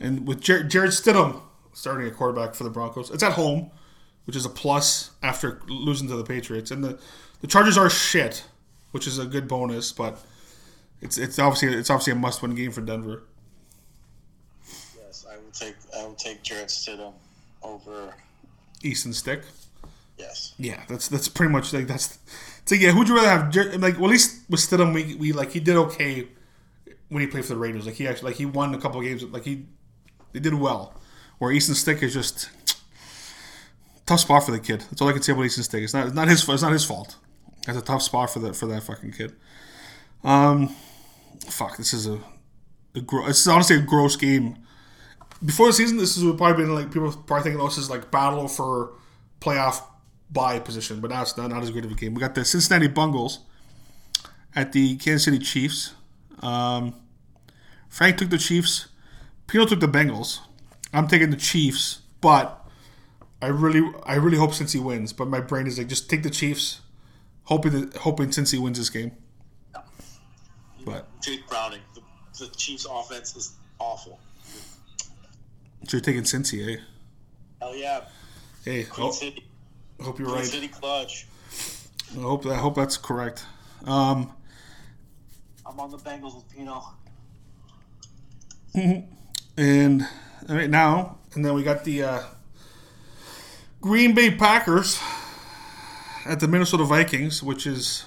And 0.00 0.26
with 0.26 0.40
Jer- 0.40 0.64
Jarrett 0.64 0.90
Stidham 0.90 1.42
starting 1.72 2.06
a 2.06 2.10
quarterback 2.10 2.54
for 2.54 2.64
the 2.64 2.70
Broncos, 2.70 3.10
it's 3.10 3.22
at 3.22 3.32
home, 3.32 3.70
which 4.26 4.36
is 4.36 4.44
a 4.44 4.50
plus 4.50 5.10
after 5.22 5.60
losing 5.68 6.08
to 6.08 6.16
the 6.16 6.24
Patriots. 6.24 6.70
And 6.70 6.82
the, 6.82 6.98
the 7.40 7.46
Chargers 7.46 7.76
are 7.76 7.90
shit, 7.90 8.44
which 8.92 9.06
is 9.06 9.18
a 9.18 9.26
good 9.26 9.48
bonus, 9.48 9.92
but 9.92 10.18
it's 11.00 11.18
it's 11.18 11.38
obviously 11.38 11.76
it's 11.76 11.90
obviously 11.90 12.14
a 12.14 12.16
must 12.16 12.40
win 12.42 12.54
game 12.54 12.72
for 12.72 12.80
Denver. 12.80 13.24
Yes, 14.96 15.26
I 15.30 15.36
would 15.36 15.52
take. 15.52 15.74
I 15.96 16.06
would 16.06 16.18
take 16.18 16.42
Jarrett 16.42 16.68
Stidham 16.68 17.12
over. 17.62 18.14
Easton 18.82 19.12
Stick. 19.12 19.42
Yes. 20.18 20.54
Yeah, 20.58 20.82
that's 20.88 21.08
that's 21.08 21.28
pretty 21.28 21.52
much 21.52 21.72
like 21.72 21.86
that's. 21.86 22.18
So 22.66 22.74
yeah, 22.74 22.92
who'd 22.92 23.08
you 23.08 23.16
rather 23.16 23.28
have? 23.28 23.80
Like, 23.80 23.96
well, 23.96 24.06
at 24.06 24.12
least 24.12 24.48
with 24.48 24.60
Stidham, 24.60 24.94
we, 24.94 25.14
we 25.16 25.32
like 25.32 25.52
he 25.52 25.60
did 25.60 25.76
okay 25.76 26.28
when 27.08 27.20
he 27.20 27.26
played 27.26 27.44
for 27.44 27.54
the 27.54 27.58
Raiders. 27.58 27.86
Like 27.86 27.96
he 27.96 28.08
actually 28.08 28.30
like 28.30 28.36
he 28.36 28.46
won 28.46 28.74
a 28.74 28.80
couple 28.80 29.00
games. 29.02 29.22
Like 29.22 29.44
he 29.44 29.66
they 30.32 30.40
did 30.40 30.54
well. 30.54 30.94
Where 31.38 31.52
Easton 31.52 31.74
Stick 31.74 32.02
is 32.02 32.14
just 32.14 32.48
tough 34.06 34.20
spot 34.20 34.44
for 34.44 34.52
the 34.52 34.60
kid. 34.60 34.80
That's 34.82 35.02
all 35.02 35.08
I 35.08 35.12
can 35.12 35.22
say 35.22 35.32
about 35.32 35.44
Easton 35.44 35.64
Stick. 35.64 35.82
It's 35.82 35.94
not, 35.94 36.06
it's 36.06 36.14
not 36.14 36.28
his. 36.28 36.48
It's 36.48 36.62
not 36.62 36.72
his 36.72 36.84
fault. 36.84 37.16
That's 37.66 37.78
a 37.78 37.82
tough 37.82 38.02
spot 38.02 38.30
for 38.30 38.38
that 38.40 38.56
for 38.56 38.66
that 38.66 38.82
fucking 38.82 39.12
kid. 39.12 39.34
Um, 40.22 40.74
fuck. 41.48 41.76
This 41.76 41.92
is 41.92 42.06
a, 42.06 42.18
a 42.94 43.00
gro- 43.00 43.26
This 43.26 43.40
is 43.40 43.48
honestly 43.48 43.76
a 43.76 43.80
gross 43.80 44.16
game. 44.16 44.56
Before 45.44 45.66
the 45.66 45.72
season, 45.72 45.98
this 45.98 46.16
is 46.16 46.24
would 46.24 46.38
probably 46.38 46.64
been 46.64 46.74
like 46.74 46.92
people 46.92 47.12
probably 47.12 47.42
thinking, 47.42 47.60
oh, 47.60 47.66
this 47.66 47.78
is 47.78 47.90
like 47.90 48.10
battle 48.10 48.48
for 48.48 48.92
playoff 49.40 49.82
bye 50.34 50.58
position, 50.58 51.00
but 51.00 51.10
now 51.10 51.22
it's 51.22 51.36
not, 51.38 51.48
not 51.48 51.62
as 51.62 51.70
great 51.70 51.86
of 51.86 51.92
a 51.92 51.94
game. 51.94 52.12
We 52.12 52.20
got 52.20 52.34
the 52.34 52.44
Cincinnati 52.44 52.88
Bungles 52.88 53.40
at 54.54 54.72
the 54.72 54.96
Kansas 54.96 55.24
City 55.24 55.38
Chiefs. 55.38 55.94
Um, 56.40 56.94
Frank 57.88 58.18
took 58.18 58.28
the 58.28 58.38
Chiefs. 58.38 58.88
Pino 59.46 59.64
took 59.64 59.80
the 59.80 59.88
Bengals. 59.88 60.40
I'm 60.92 61.08
taking 61.08 61.30
the 61.30 61.36
Chiefs, 61.36 62.00
but 62.20 62.66
I 63.40 63.46
really, 63.46 63.90
I 64.04 64.16
really 64.16 64.36
hope 64.36 64.50
Cincy 64.50 64.82
wins. 64.82 65.12
But 65.12 65.28
my 65.28 65.40
brain 65.40 65.66
is 65.66 65.78
like, 65.78 65.86
just 65.86 66.10
take 66.10 66.22
the 66.22 66.30
Chiefs, 66.30 66.80
hoping 67.44 67.72
that, 67.72 67.96
hoping 67.98 68.28
Cincy 68.28 68.58
wins 68.58 68.78
this 68.78 68.90
game. 68.90 69.12
But 70.84 71.08
Jake 71.22 71.48
Browning, 71.48 71.80
the, 71.94 72.02
the 72.38 72.54
Chiefs' 72.54 72.86
offense 72.90 73.34
is 73.36 73.54
awful. 73.78 74.18
so 75.84 75.96
you're 75.96 76.00
taking 76.00 76.22
Cincy, 76.22 76.76
eh? 76.76 76.80
Hell 77.60 77.74
yeah, 77.74 78.02
Hey, 78.64 78.84
Queen 78.84 79.08
oh, 79.08 79.10
City, 79.10 79.44
I 80.00 80.04
hope 80.04 80.18
you're 80.18 80.28
right. 80.28 80.44
City 80.44 80.68
clutch. 80.68 81.26
I 82.16 82.20
hope 82.20 82.46
I 82.46 82.56
hope 82.56 82.74
that's 82.74 82.96
correct. 82.96 83.44
Um, 83.86 84.32
I'm 85.66 85.78
on 85.80 85.90
the 85.90 85.98
Bengals 85.98 86.36
with 86.36 86.48
Pino. 86.54 86.82
and 89.56 90.08
right 90.48 90.70
now, 90.70 91.18
and 91.34 91.44
then 91.44 91.54
we 91.54 91.62
got 91.62 91.84
the 91.84 92.02
uh, 92.02 92.22
Green 93.80 94.14
Bay 94.14 94.30
Packers 94.30 95.00
at 96.26 96.40
the 96.40 96.48
Minnesota 96.48 96.84
Vikings, 96.84 97.42
which 97.42 97.66
is 97.66 98.04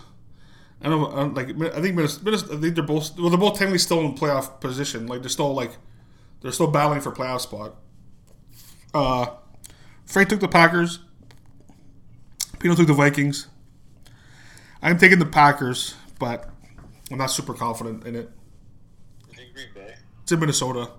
I 0.82 0.90
don't 0.90 1.02
know, 1.02 1.42
like 1.42 1.50
I 1.74 1.82
think 1.82 1.96
Minnesota, 1.96 2.54
I 2.54 2.58
think 2.58 2.76
they're 2.76 2.84
both 2.84 3.18
well, 3.18 3.30
they're 3.30 3.40
both 3.40 3.58
technically 3.58 3.80
still 3.80 4.02
in 4.02 4.14
playoff 4.16 4.60
position. 4.62 5.08
Like 5.08 5.22
they're 5.22 5.30
still 5.30 5.54
like 5.54 5.72
they're 6.42 6.52
still 6.52 6.68
battling 6.68 7.02
for 7.02 7.12
playoff 7.12 7.42
spot. 7.42 7.76
Uh, 8.94 9.28
Frank 10.06 10.30
took 10.30 10.40
the 10.40 10.48
Packers. 10.48 11.00
Pino 12.60 12.76
took 12.76 12.88
the 12.88 12.94
Vikings. 12.94 13.48
I'm 14.82 14.98
taking 14.98 15.20
the 15.20 15.26
Packers, 15.26 15.96
but 16.20 16.50
I'm 17.12 17.18
not 17.18 17.28
super 17.28 17.54
confident 17.54 18.06
in 18.06 18.16
it. 18.16 18.30
Think 19.36 19.54
Green 19.54 19.68
Bay? 19.74 19.96
It's 20.24 20.32
in 20.32 20.40
Minnesota. 20.40 20.92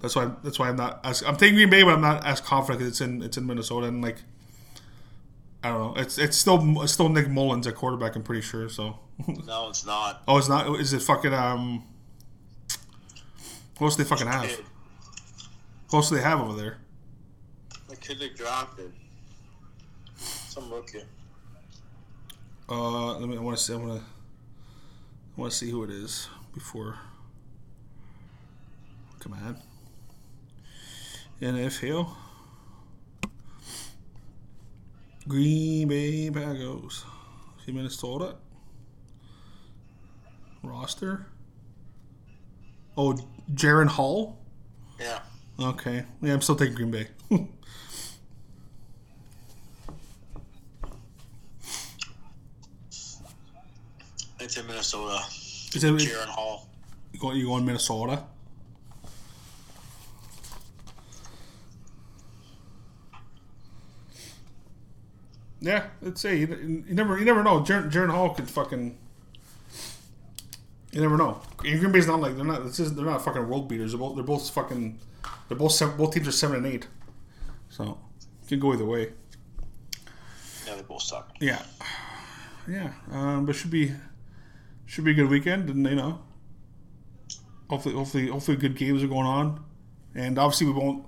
That's 0.00 0.16
why. 0.16 0.30
That's 0.42 0.58
why 0.58 0.68
I'm 0.68 0.76
not. 0.76 1.00
As, 1.04 1.22
I'm 1.22 1.36
taking 1.36 1.54
Green 1.56 1.70
Bay, 1.70 1.82
but 1.82 1.94
I'm 1.94 2.00
not 2.00 2.26
as 2.26 2.40
confident 2.40 2.80
'cause 2.80 2.88
it's 2.88 3.00
in. 3.00 3.22
It's 3.22 3.36
in 3.36 3.46
Minnesota, 3.46 3.86
and 3.86 4.02
like, 4.02 4.22
I 5.62 5.68
don't 5.70 5.78
know. 5.96 6.00
It's 6.02 6.18
it's 6.18 6.36
still 6.36 6.82
it's 6.82 6.92
still 6.92 7.08
Nick 7.08 7.28
Mullens 7.28 7.66
at 7.68 7.74
quarterback. 7.76 8.16
I'm 8.16 8.22
pretty 8.24 8.42
sure. 8.42 8.68
So, 8.68 8.98
No, 9.46 9.68
it's 9.68 9.86
not. 9.86 10.22
oh, 10.26 10.38
it's 10.38 10.48
not. 10.48 10.80
Is 10.80 10.92
it 10.92 11.02
fucking 11.02 11.32
um? 11.32 11.84
What 13.78 13.86
else 13.88 13.96
do 13.96 14.02
they 14.02 14.08
fucking 14.08 14.26
have? 14.26 14.50
What 15.90 15.98
else 16.00 16.08
do 16.08 16.16
they 16.16 16.22
have 16.22 16.40
over 16.40 16.54
there? 16.60 16.78
the 17.88 17.96
kid 17.96 18.18
they 18.18 18.30
drafted. 18.30 18.92
Some 20.52 20.70
rookie. 20.70 21.02
Uh, 22.68 23.16
let 23.16 23.26
me. 23.26 23.38
I 23.38 23.40
want 23.40 23.56
to 23.56 23.64
see. 23.64 23.72
I 23.72 23.76
want 23.76 24.00
to. 24.00 24.04
I 24.04 25.40
want 25.40 25.50
to 25.50 25.56
see 25.56 25.70
who 25.70 25.82
it 25.82 25.88
is 25.88 26.28
before. 26.52 26.98
Come 29.20 29.32
on. 29.32 29.56
NFL. 31.40 32.06
Green 35.26 35.88
Bay 35.88 36.30
Packers. 36.30 37.02
See 37.64 37.72
Minnesota. 37.72 38.34
Roster. 40.62 41.28
Oh, 42.98 43.16
Jaren 43.54 43.88
Hall. 43.88 44.36
Yeah. 45.00 45.20
Okay. 45.58 46.04
Yeah, 46.20 46.34
I'm 46.34 46.42
still 46.42 46.56
taking 46.56 46.74
Green 46.74 46.90
Bay. 46.90 47.06
It's 54.42 54.56
in 54.56 54.66
Minnesota. 54.66 55.20
Is 55.28 55.84
it, 55.84 55.94
Jaren 55.94 56.26
Hall. 56.26 56.68
you 57.12 57.20
going? 57.20 57.36
You 57.36 57.46
going 57.46 57.64
Minnesota? 57.64 58.24
Yeah, 65.60 65.86
let's 66.00 66.20
say 66.20 66.38
you, 66.38 66.82
you 66.88 66.94
never 66.94 67.20
you 67.20 67.24
never 67.24 67.44
know. 67.44 67.60
Jaren, 67.60 67.88
Jaren 67.88 68.10
Hall 68.10 68.30
could 68.30 68.50
fucking. 68.50 68.98
You 70.90 71.00
never 71.00 71.16
know. 71.16 71.40
And 71.64 71.78
Green 71.78 71.92
Bay's 71.92 72.08
not 72.08 72.20
like 72.20 72.34
they're 72.34 72.44
not. 72.44 72.64
This 72.64 72.80
is 72.80 72.96
they're 72.96 73.04
not 73.04 73.24
fucking 73.24 73.48
world 73.48 73.68
beaters. 73.68 73.92
They're 73.92 74.00
both 74.00 74.16
they're 74.16 74.24
both 74.24 74.50
fucking. 74.50 74.98
They're 75.48 75.56
both 75.56 75.70
seven, 75.70 75.96
both 75.96 76.14
teams 76.14 76.26
are 76.26 76.32
seven 76.32 76.56
and 76.56 76.66
eight, 76.66 76.88
so 77.68 77.96
it 78.42 78.48
can 78.48 78.58
go 78.58 78.72
either 78.72 78.84
way. 78.84 79.12
Yeah, 80.66 80.74
they 80.74 80.82
both 80.82 81.02
suck. 81.02 81.32
Yeah, 81.40 81.62
yeah. 82.68 82.90
Um, 83.12 83.46
but 83.46 83.54
should 83.54 83.70
be 83.70 83.92
should 84.92 85.04
be 85.04 85.12
a 85.12 85.14
good 85.14 85.30
weekend, 85.30 85.70
and 85.70 85.86
you 85.86 85.94
know, 85.94 86.20
hopefully, 87.70 87.94
hopefully, 87.94 88.26
hopefully, 88.28 88.58
good 88.58 88.76
games 88.76 89.02
are 89.02 89.06
going 89.06 89.26
on, 89.26 89.64
and 90.14 90.38
obviously 90.38 90.66
we 90.66 90.74
won't. 90.74 91.06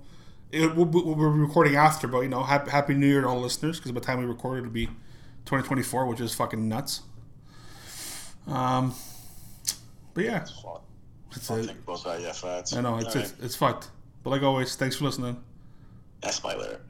It, 0.51 0.75
we'll, 0.75 0.87
we'll, 0.87 1.15
we're 1.15 1.29
recording 1.29 1.77
after, 1.77 2.09
but 2.09 2.21
you 2.21 2.31
know, 2.31 2.43
happy, 2.45 2.71
happy 2.71 2.95
New 2.95 3.07
Year 3.07 3.21
to 3.21 3.29
all 3.29 3.41
listeners 3.41 3.79
because 3.79 3.93
by 3.93 4.01
the 4.01 4.07
time 4.07 4.21
we 4.21 4.25
record, 4.25 4.61
it'll 4.61 4.71
be 4.71 4.87
2024, 4.87 6.07
which 6.07 6.21
is 6.21 6.35
fucking 6.35 6.67
nuts. 6.67 7.03
Um, 8.47 8.95
but 10.15 10.25
yeah, 10.25 10.41
It's 10.41 10.51
fun. 10.63 10.81
it's 11.33 11.51
I'll 11.51 11.59
a, 11.59 11.63
think 11.65 11.79
about 11.81 12.05
that, 12.05 12.21
yeah. 12.23 12.79
I 12.79 12.81
know 12.81 12.97
it's, 12.97 13.15
All 13.15 13.23
it's 13.23 13.35
it's 13.43 13.57
fucked. 13.57 13.91
But 14.23 14.31
like 14.31 14.43
always, 14.43 14.77
thanks 14.77 14.97
for 14.97 15.05
listening. 15.05 15.45
That's 16.23 16.43
my 16.43 16.55
later. 16.57 16.81